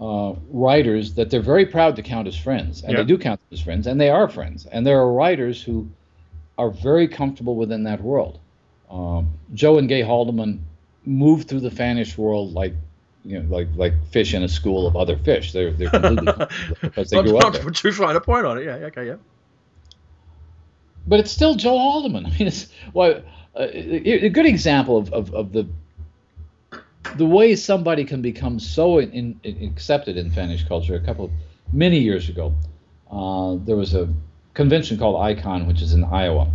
uh, 0.00 0.34
writers 0.50 1.14
that 1.14 1.30
they're 1.30 1.42
very 1.42 1.66
proud 1.66 1.96
to 1.96 2.02
count 2.02 2.26
as 2.26 2.36
friends, 2.36 2.82
and 2.82 2.96
they 2.96 3.04
do 3.04 3.18
count 3.18 3.40
them 3.40 3.48
as 3.52 3.60
friends, 3.60 3.86
and 3.86 4.00
they 4.00 4.10
are 4.10 4.28
friends. 4.28 4.66
And 4.66 4.86
there 4.86 4.98
are 5.00 5.12
writers 5.12 5.62
who 5.62 5.88
are 6.58 6.70
very 6.70 7.08
comfortable 7.08 7.56
within 7.56 7.84
that 7.84 8.00
world. 8.00 8.38
Um, 8.90 9.32
Joe 9.54 9.78
and 9.78 9.88
Gay 9.88 10.02
Haldeman 10.02 10.60
move 11.04 11.44
through 11.44 11.60
the 11.60 11.70
Fanish 11.70 12.16
world 12.16 12.52
like 12.52 12.74
you 13.24 13.40
know, 13.40 13.54
like 13.54 13.68
like 13.76 13.94
fish 14.10 14.34
in 14.34 14.42
a 14.42 14.48
school 14.48 14.86
of 14.86 14.96
other 14.96 15.16
fish. 15.16 15.52
They're 15.52 15.72
they're 15.72 15.90
completely 15.90 16.46
because 16.80 17.10
they 17.10 17.16
not, 17.16 17.26
grew 17.26 17.38
up 17.38 17.52
to 17.52 17.58
there. 17.58 17.62
put 17.62 17.76
too 17.76 17.92
fine 17.92 18.16
a 18.16 18.20
point 18.20 18.46
on 18.46 18.58
it. 18.58 18.64
Yeah, 18.64 18.86
okay, 18.86 19.06
yeah. 19.06 19.16
But 21.06 21.20
it's 21.20 21.30
still 21.30 21.54
Joe 21.54 21.78
Haldeman. 21.78 22.26
I 22.26 22.30
mean, 22.30 22.48
it's 22.48 22.68
well, 22.92 23.22
uh, 23.54 23.66
a 23.72 24.26
a 24.26 24.28
good 24.28 24.46
example 24.46 24.98
of, 24.98 25.12
of, 25.12 25.34
of 25.34 25.52
the 25.52 25.66
the 27.16 27.26
way 27.26 27.54
somebody 27.56 28.04
can 28.04 28.22
become 28.22 28.58
so 28.58 28.98
in, 28.98 29.38
in, 29.42 29.62
accepted 29.62 30.16
in 30.16 30.30
Finnish 30.30 30.66
culture. 30.66 30.94
A 30.94 31.00
couple 31.00 31.30
many 31.72 31.98
years 31.98 32.28
ago, 32.28 32.54
uh, 33.10 33.56
there 33.64 33.76
was 33.76 33.94
a 33.94 34.08
convention 34.54 34.98
called 34.98 35.20
Icon, 35.20 35.66
which 35.66 35.82
is 35.82 35.92
in 35.94 36.04
Iowa, 36.04 36.50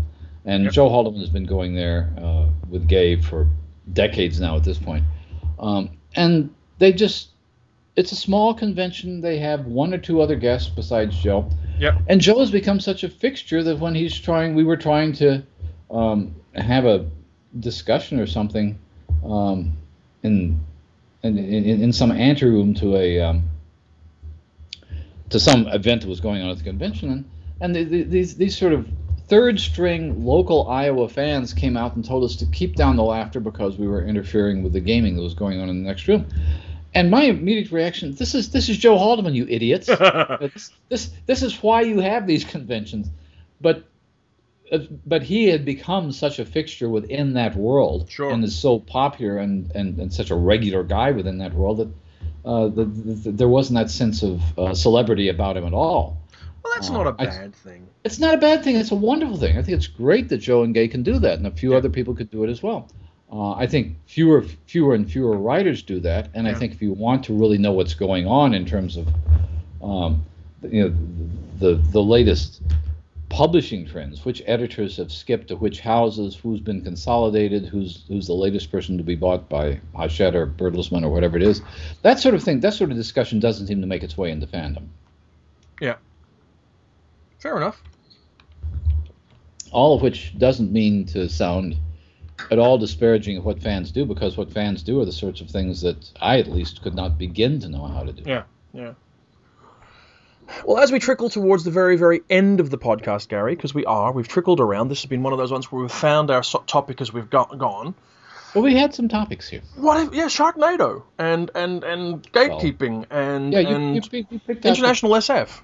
and 0.45 0.65
Yep. 0.65 0.73
Joe 0.73 0.89
Haldeman 0.89 1.19
has 1.19 1.29
been 1.29 1.45
going 1.45 1.75
there 1.75 2.13
uh, 2.17 2.47
with 2.69 2.87
Gabe 2.87 3.23
for 3.23 3.47
decades 3.93 4.39
now 4.39 4.55
at 4.55 4.63
this 4.63 4.77
point. 4.77 5.03
Um, 5.59 5.91
and 6.15 6.53
they 6.79 6.93
just 6.93 7.29
it's 7.95 8.11
a 8.11 8.15
small 8.15 8.53
convention. 8.53 9.21
They 9.21 9.39
have 9.39 9.65
one 9.65 9.93
or 9.93 9.97
two 9.97 10.21
other 10.21 10.35
guests 10.35 10.69
besides 10.69 11.17
Joe. 11.17 11.49
Yep. 11.79 11.95
And 12.07 12.21
Joe 12.21 12.39
has 12.39 12.51
become 12.51 12.79
such 12.79 13.03
a 13.03 13.09
fixture 13.09 13.63
that 13.63 13.79
when 13.79 13.95
he's 13.95 14.17
trying, 14.17 14.53
we 14.53 14.63
were 14.63 14.77
trying 14.77 15.13
to 15.13 15.43
um, 15.89 16.35
have 16.53 16.85
a 16.85 17.09
discussion 17.59 18.19
or 18.19 18.27
something 18.27 18.77
um, 19.25 19.75
in, 20.23 20.59
in 21.23 21.37
in 21.37 21.81
in 21.83 21.93
some 21.93 22.11
anteroom 22.11 22.73
to 22.75 22.95
a 22.95 23.19
um, 23.21 23.43
to 25.29 25.39
some 25.39 25.67
event 25.67 26.01
that 26.01 26.07
was 26.07 26.19
going 26.19 26.41
on 26.41 26.49
at 26.49 26.57
the 26.57 26.63
convention, 26.63 27.11
and 27.11 27.25
and 27.61 27.75
the, 27.75 27.83
the, 27.83 28.03
these 28.03 28.35
these 28.35 28.57
sort 28.57 28.73
of 28.73 28.87
third 29.27 29.59
string 29.59 30.25
local 30.25 30.69
Iowa 30.69 31.09
fans 31.09 31.53
came 31.53 31.75
out 31.75 31.95
and 31.95 32.05
told 32.05 32.23
us 32.23 32.35
to 32.37 32.45
keep 32.45 32.75
down 32.75 32.95
the 32.95 33.03
laughter 33.03 33.39
because 33.39 33.77
we 33.77 33.87
were 33.87 34.05
interfering 34.05 34.63
with 34.63 34.73
the 34.73 34.79
gaming 34.79 35.15
that 35.17 35.21
was 35.21 35.33
going 35.33 35.59
on 35.59 35.69
in 35.69 35.83
the 35.83 35.87
next 35.87 36.07
room. 36.07 36.25
And 36.93 37.11
my 37.11 37.23
immediate 37.23 37.71
reaction: 37.71 38.15
This 38.15 38.33
is 38.33 38.49
this 38.49 38.69
is 38.69 38.77
Joe 38.77 38.97
Haldeman, 38.97 39.35
you 39.35 39.45
idiots. 39.49 39.87
this, 40.39 40.71
this 40.89 41.11
this 41.25 41.43
is 41.43 41.61
why 41.61 41.81
you 41.81 41.99
have 41.99 42.25
these 42.25 42.43
conventions. 42.43 43.09
But 43.59 43.83
but 45.05 45.23
he 45.23 45.45
had 45.45 45.63
become 45.65 46.11
such 46.11 46.39
a 46.39 46.45
fixture 46.45 46.89
within 46.89 47.33
that 47.33 47.55
world 47.55 48.09
Sure. 48.09 48.31
and 48.31 48.43
is 48.43 48.55
so 48.55 48.79
popular 48.79 49.37
and, 49.37 49.71
and, 49.75 49.97
and 49.99 50.13
such 50.13 50.29
a 50.31 50.35
regular 50.35 50.83
guy 50.83 51.11
within 51.11 51.37
that 51.39 51.53
world 51.53 51.77
that 51.77 51.89
uh, 52.45 52.67
the, 52.67 52.85
the, 52.85 53.31
there 53.31 53.47
wasn't 53.47 53.77
that 53.77 53.89
sense 53.89 54.23
of 54.23 54.41
uh, 54.59 54.73
celebrity 54.73 55.29
about 55.29 55.57
him 55.57 55.65
at 55.65 55.73
all. 55.73 56.17
Well, 56.63 56.73
that's 56.75 56.89
Uh, 56.89 56.93
not 56.93 57.07
a 57.07 57.15
I- 57.21 57.25
bad 57.25 57.55
thing. 57.55 57.87
It's 58.03 58.19
not 58.19 58.33
a 58.33 58.37
bad 58.37 58.63
thing. 58.63 58.75
It's 58.77 58.91
a 58.91 58.95
wonderful 58.95 59.37
thing. 59.37 59.57
I 59.57 59.61
think 59.61 59.77
it's 59.77 59.87
great 59.87 60.29
that 60.29 60.37
Joe 60.37 60.63
and 60.63 60.73
Gay 60.73 60.87
can 60.87 61.03
do 61.03 61.19
that, 61.19 61.37
and 61.37 61.47
a 61.47 61.51
few 61.51 61.71
Yeah. 61.71 61.77
other 61.77 61.89
people 61.89 62.13
could 62.15 62.31
do 62.31 62.43
it 62.45 62.49
as 62.49 62.63
well. 62.63 62.87
Uh, 63.31 63.51
I 63.51 63.67
think 63.67 63.97
fewer, 64.05 64.43
fewer 64.67 64.95
and 64.95 65.09
fewer 65.11 65.37
writers 65.37 65.81
do 65.83 65.99
that, 66.01 66.29
and 66.33 66.47
I 66.47 66.53
think 66.53 66.71
if 66.71 66.81
you 66.81 66.93
want 66.93 67.25
to 67.25 67.33
really 67.33 67.57
know 67.57 67.73
what's 67.73 67.93
going 67.93 68.25
on 68.27 68.53
in 68.53 68.65
terms 68.65 68.95
of, 68.95 69.07
um, 69.83 70.23
you 70.63 70.83
know, 70.83 70.95
the 71.59 71.75
the 71.91 72.01
latest 72.01 72.61
publishing 73.29 73.85
trends, 73.85 74.23
which 74.25 74.41
editors 74.45 74.97
have 74.97 75.11
skipped 75.11 75.49
to 75.49 75.55
which 75.55 75.79
houses, 75.81 76.35
who's 76.35 76.61
been 76.61 76.81
consolidated, 76.83 77.65
who's 77.65 78.05
who's 78.07 78.27
the 78.27 78.33
latest 78.33 78.71
person 78.71 78.97
to 78.97 79.03
be 79.03 79.15
bought 79.15 79.49
by 79.49 79.79
Hachette 79.95 80.35
or 80.35 80.47
Bertelsmann 80.47 81.03
or 81.03 81.09
whatever 81.09 81.37
it 81.37 81.43
is, 81.43 81.61
that 82.03 82.19
sort 82.19 82.35
of 82.35 82.43
thing, 82.43 82.61
that 82.61 82.73
sort 82.73 82.89
of 82.91 82.97
discussion 82.97 83.39
doesn't 83.39 83.67
seem 83.67 83.81
to 83.81 83.87
make 83.87 84.03
its 84.03 84.17
way 84.17 84.31
into 84.31 84.47
fandom. 84.47 84.87
Yeah. 85.81 85.95
Fair 87.39 87.57
enough. 87.57 87.81
all 89.71 89.95
of 89.95 90.01
which 90.01 90.37
doesn't 90.37 90.71
mean 90.71 91.05
to 91.05 91.27
sound 91.29 91.75
at 92.51 92.59
all 92.59 92.77
disparaging 92.77 93.37
of 93.37 93.45
what 93.45 93.61
fans 93.61 93.91
do, 93.91 94.05
because 94.05 94.37
what 94.37 94.51
fans 94.51 94.83
do 94.83 95.01
are 95.01 95.05
the 95.05 95.11
sorts 95.11 95.41
of 95.41 95.49
things 95.49 95.81
that 95.81 96.11
I 96.21 96.39
at 96.39 96.47
least 96.47 96.81
could 96.81 96.95
not 96.95 97.17
begin 97.17 97.59
to 97.61 97.69
know 97.69 97.85
how 97.85 98.03
to 98.03 98.13
do. 98.13 98.23
Yeah, 98.25 98.43
yeah. 98.73 98.93
Well, 100.65 100.79
as 100.79 100.91
we 100.91 100.99
trickle 100.99 101.29
towards 101.29 101.63
the 101.63 101.71
very, 101.71 101.97
very 101.97 102.21
end 102.29 102.59
of 102.59 102.69
the 102.69 102.77
podcast, 102.77 103.27
Gary, 103.29 103.55
because 103.55 103.73
we 103.73 103.85
are, 103.85 104.11
we've 104.11 104.27
trickled 104.27 104.59
around. 104.59 104.89
This 104.89 105.01
has 105.01 105.09
been 105.09 105.23
one 105.23 105.33
of 105.33 105.39
those 105.39 105.51
ones 105.51 105.71
where 105.71 105.81
we've 105.81 105.91
found 105.91 106.31
our 106.31 106.43
so- 106.43 106.63
topic 106.67 107.01
as 107.01 107.11
we've 107.13 107.29
got, 107.29 107.57
gone. 107.57 107.93
Well, 108.53 108.63
we 108.63 108.75
had 108.75 108.93
some 108.93 109.07
topics 109.07 109.49
here. 109.49 109.61
What? 109.75 110.07
If, 110.07 110.13
yeah, 110.13 110.25
Sharknado 110.25 111.03
and 111.17 111.51
and 111.53 111.83
and 111.83 112.23
gatekeeping 112.31 113.05
and 113.11 113.53
Yeah, 113.53 113.59
you, 113.59 113.75
and 113.75 113.95
you, 113.95 114.01
you, 114.11 114.25
you 114.31 114.39
picked 114.39 114.65
international 114.65 115.11
SF. 115.11 115.59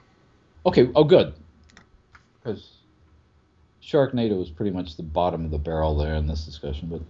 Okay. 0.66 0.90
Oh, 0.94 1.04
good. 1.04 1.34
Because 2.44 2.74
Sharknado 3.82 4.42
is 4.42 4.50
pretty 4.50 4.72
much 4.72 4.98
the 4.98 5.04
bottom 5.04 5.46
of 5.46 5.52
the 5.52 5.58
barrel 5.58 5.98
there 5.98 6.16
in 6.16 6.28
this 6.28 6.46
discussion, 6.46 6.90
but 6.90 7.02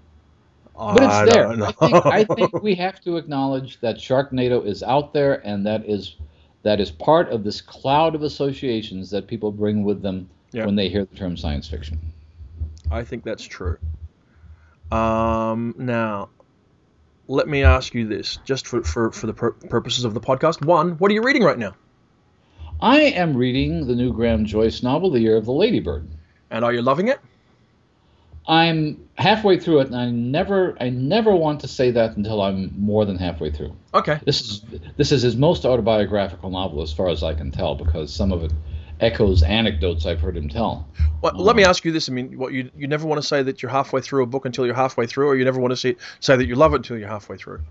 but 0.76 1.04
I 1.04 1.24
it's 1.24 1.34
there. 1.34 1.48
I 1.50 1.72
think, 1.72 2.06
I 2.06 2.24
think 2.24 2.64
we 2.64 2.76
have 2.76 3.00
to 3.02 3.18
acknowledge 3.18 3.80
that 3.82 3.98
Sharknado 3.98 4.66
is 4.66 4.84
out 4.84 5.14
there, 5.14 5.46
and 5.46 5.66
that 5.66 5.86
is 5.88 6.16
that 6.64 6.80
is 6.82 6.90
part 6.92 7.30
of 7.30 7.44
this 7.44 7.62
cloud 7.62 8.16
of 8.16 8.24
associations 8.24 9.10
that 9.12 9.28
people 9.28 9.52
bring 9.52 9.84
with 9.84 10.02
them 10.02 10.30
Yeah. 10.52 10.66
when 10.66 10.76
they 10.76 10.90
hear 10.90 11.06
the 11.06 11.16
term 11.16 11.38
science 11.38 11.68
fiction. 11.68 12.00
I 12.92 13.04
think 13.04 13.24
that's 13.24 13.44
true. 13.44 13.78
Um, 14.92 15.76
now, 15.78 16.30
let 17.28 17.48
me 17.48 17.64
ask 17.64 17.94
you 17.94 18.08
this, 18.08 18.38
just 18.46 18.68
for, 18.68 18.84
for, 18.84 19.12
for 19.12 19.28
the 19.28 19.34
pur- 19.34 19.52
purposes 19.52 20.06
of 20.06 20.14
the 20.14 20.20
podcast. 20.22 20.64
One, 20.66 20.92
what 20.98 21.10
are 21.12 21.14
you 21.14 21.24
reading 21.24 21.44
right 21.44 21.58
now? 21.58 21.74
I 22.82 23.02
am 23.02 23.36
reading 23.36 23.88
the 23.88 23.96
new 23.96 24.12
Graham 24.14 24.46
Joyce 24.46 24.84
novel, 24.84 25.10
The 25.10 25.20
Year 25.22 25.38
of 25.38 25.46
the 25.46 25.54
Ladybird. 25.54 26.08
And 26.52 26.66
are 26.66 26.74
you 26.74 26.82
loving 26.82 27.08
it? 27.08 27.20
I'm 28.48 29.08
halfway 29.18 29.58
through 29.58 29.82
it, 29.82 29.88
and 29.88 29.96
I 29.96 30.10
never, 30.10 30.76
I 30.80 30.90
never 30.90 31.34
want 31.34 31.62
to 31.62 31.68
say 31.68 31.92
that 31.92 32.18
until 32.18 32.42
I'm 32.42 32.74
more 32.78 33.06
than 33.06 33.18
halfway 33.18 33.52
through. 33.52 33.76
Okay. 33.94 34.20
This 34.26 34.42
is 34.42 34.62
this 34.98 35.12
is 35.12 35.22
his 35.22 35.36
most 35.36 35.66
autobiographical 35.66 36.50
novel, 36.50 36.82
as 36.82 36.92
far 36.92 37.10
as 37.10 37.24
I 37.24 37.34
can 37.34 37.52
tell, 37.52 37.76
because 37.76 38.14
some 38.14 38.32
of 38.32 38.44
it 38.44 38.52
echoes 39.00 39.44
anecdotes 39.44 40.06
I've 40.06 40.20
heard 40.20 40.36
him 40.36 40.50
tell. 40.50 40.88
Well, 41.22 41.34
let 41.36 41.56
me 41.56 41.64
ask 41.64 41.86
you 41.86 41.92
this. 41.92 42.10
I 42.10 42.12
mean, 42.12 42.38
what 42.38 42.52
you 42.54 42.70
you 42.76 42.88
never 42.88 43.08
want 43.08 43.22
to 43.22 43.28
say 43.28 43.44
that 43.44 43.62
you're 43.62 43.72
halfway 43.72 44.02
through 44.02 44.24
a 44.24 44.28
book 44.28 44.46
until 44.46 44.66
you're 44.66 44.76
halfway 44.76 45.08
through, 45.08 45.28
or 45.28 45.36
you 45.36 45.46
never 45.46 45.60
want 45.60 45.72
to 45.72 45.78
say 45.78 45.96
say 46.20 46.36
that 46.36 46.46
you 46.46 46.56
love 46.56 46.74
it 46.74 46.78
until 46.78 46.98
you're 46.98 47.08
halfway 47.08 47.38
through. 47.38 47.62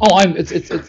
Oh, 0.00 0.16
I'm 0.16 0.36
it's 0.36 0.50
it's, 0.50 0.70
it's 0.70 0.88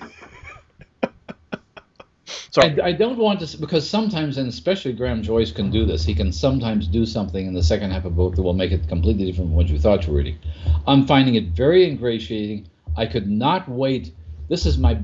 Sorry. 2.51 2.81
I, 2.81 2.87
I 2.87 2.91
don't 2.93 3.17
want 3.17 3.39
to 3.41 3.57
because 3.57 3.89
sometimes, 3.89 4.37
and 4.37 4.47
especially 4.47 4.93
Graham 4.93 5.21
Joyce 5.21 5.51
can 5.51 5.69
do 5.69 5.85
this. 5.85 6.05
He 6.05 6.15
can 6.15 6.31
sometimes 6.31 6.87
do 6.87 7.05
something 7.05 7.45
in 7.45 7.53
the 7.53 7.63
second 7.63 7.91
half 7.91 8.05
of 8.05 8.13
a 8.13 8.15
book 8.15 8.35
that 8.35 8.41
will 8.41 8.53
make 8.53 8.71
it 8.71 8.87
completely 8.87 9.25
different 9.25 9.49
from 9.49 9.55
what 9.55 9.67
you 9.67 9.77
thought 9.79 10.05
you 10.05 10.13
were 10.13 10.19
reading. 10.19 10.39
I'm 10.87 11.05
finding 11.05 11.35
it 11.35 11.47
very 11.47 11.87
ingratiating. 11.87 12.67
I 12.95 13.05
could 13.05 13.29
not 13.29 13.67
wait. 13.67 14.13
This 14.49 14.65
is 14.65 14.77
my. 14.77 14.99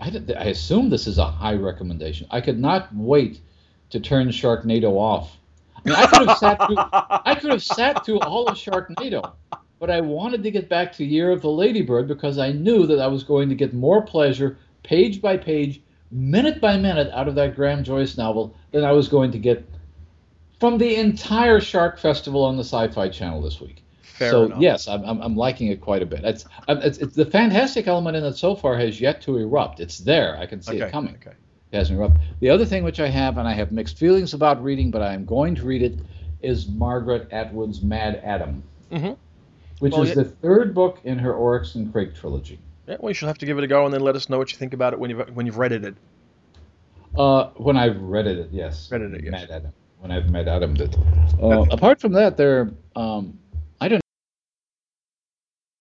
I, 0.00 0.20
I 0.36 0.44
assume 0.46 0.90
this 0.90 1.06
is 1.06 1.18
a 1.18 1.24
high 1.24 1.54
recommendation. 1.54 2.26
I 2.30 2.40
could 2.40 2.58
not 2.58 2.94
wait 2.94 3.40
to 3.90 4.00
turn 4.00 4.28
Sharknado 4.28 4.92
off. 4.92 5.36
I 5.86 6.06
could 6.06 6.28
have 6.28 6.38
sat 6.38 6.66
through. 6.66 6.76
I 6.92 7.36
could 7.40 7.52
have 7.52 7.62
sat 7.62 8.04
through 8.04 8.20
all 8.20 8.48
of 8.48 8.56
Sharknado, 8.56 9.32
but 9.78 9.90
I 9.90 10.00
wanted 10.00 10.42
to 10.42 10.50
get 10.50 10.68
back 10.68 10.92
to 10.94 11.04
Year 11.04 11.30
of 11.30 11.42
the 11.42 11.50
Ladybird 11.50 12.08
because 12.08 12.38
I 12.38 12.50
knew 12.50 12.86
that 12.86 12.98
I 12.98 13.06
was 13.06 13.22
going 13.22 13.48
to 13.48 13.54
get 13.54 13.72
more 13.72 14.02
pleasure, 14.02 14.58
page 14.82 15.22
by 15.22 15.36
page, 15.36 15.82
minute 16.12 16.60
by 16.60 16.76
minute, 16.76 17.10
out 17.12 17.26
of 17.26 17.34
that 17.36 17.56
Graham 17.56 17.82
Joyce 17.82 18.16
novel 18.16 18.54
than 18.70 18.84
I 18.84 18.92
was 18.92 19.08
going 19.08 19.32
to 19.32 19.38
get 19.38 19.66
from 20.60 20.78
the 20.78 20.94
entire 20.96 21.60
Shark 21.60 21.98
Festival 21.98 22.44
on 22.44 22.56
the 22.56 22.62
Sci-Fi 22.64 23.08
Channel 23.08 23.42
this 23.42 23.60
week. 23.60 23.82
Fair 24.02 24.30
so 24.30 24.44
enough. 24.44 24.60
yes, 24.60 24.86
I'm, 24.86 25.02
I'm, 25.04 25.20
I'm 25.20 25.36
liking 25.36 25.68
it 25.68 25.80
quite 25.80 26.02
a 26.02 26.06
bit. 26.06 26.22
It's, 26.22 26.44
it's, 26.68 26.98
it's 26.98 27.16
the 27.16 27.24
fantastic 27.24 27.88
element 27.88 28.16
in 28.16 28.24
it 28.24 28.34
so 28.34 28.54
far 28.54 28.76
has 28.76 29.00
yet 29.00 29.22
to 29.22 29.38
erupt. 29.38 29.80
It's 29.80 29.98
there. 29.98 30.36
I 30.36 30.46
can 30.46 30.60
see 30.62 30.76
okay. 30.76 30.86
it 30.86 30.92
coming. 30.92 31.16
Okay. 31.16 31.34
It 31.72 31.76
hasn't 31.76 31.98
erupted. 31.98 32.20
The 32.40 32.50
other 32.50 32.66
thing 32.66 32.84
which 32.84 33.00
I 33.00 33.08
have, 33.08 33.38
and 33.38 33.48
I 33.48 33.54
have 33.54 33.72
mixed 33.72 33.98
feelings 33.98 34.34
about 34.34 34.62
reading, 34.62 34.90
but 34.90 35.02
I 35.02 35.14
am 35.14 35.24
going 35.24 35.54
to 35.56 35.64
read 35.64 35.82
it, 35.82 35.98
is 36.42 36.68
Margaret 36.68 37.28
Atwood's 37.32 37.80
MaddAddam, 37.80 38.60
Mhm. 38.92 39.16
which 39.78 39.92
Well, 39.94 40.02
is 40.02 40.10
yeah- 40.10 40.16
the 40.16 40.24
third 40.24 40.74
book 40.74 41.00
in 41.04 41.18
her 41.18 41.32
Oryx 41.32 41.74
and 41.74 41.90
Crake 41.90 42.14
trilogy. 42.14 42.58
Yeah, 42.86 42.96
well, 42.98 43.10
you 43.10 43.14
should 43.14 43.28
have 43.28 43.38
to 43.38 43.46
give 43.46 43.58
it 43.58 43.64
a 43.64 43.66
go 43.66 43.84
and 43.84 43.94
then 43.94 44.00
let 44.00 44.16
us 44.16 44.28
know 44.28 44.38
what 44.38 44.52
you 44.52 44.58
think 44.58 44.74
about 44.74 44.92
it 44.92 44.98
when 44.98 45.10
you've 45.10 45.36
when 45.36 45.46
you've 45.46 45.58
read 45.58 45.72
it. 45.72 45.94
Uh, 47.16 47.50
when 47.56 47.76
I've 47.76 48.00
read 48.00 48.26
it, 48.26 48.48
yes. 48.50 48.90
Read 48.90 49.02
it, 49.02 49.24
yes. 49.24 49.46
MaddAddam. 49.46 49.72
When 50.00 50.10
I've 50.10 50.24
MaddAddam 50.24 50.76
did. 50.76 50.96
Uh, 51.40 51.64
apart 51.70 52.00
from 52.00 52.12
that, 52.12 52.36
there, 52.36 52.72
um, 52.96 53.38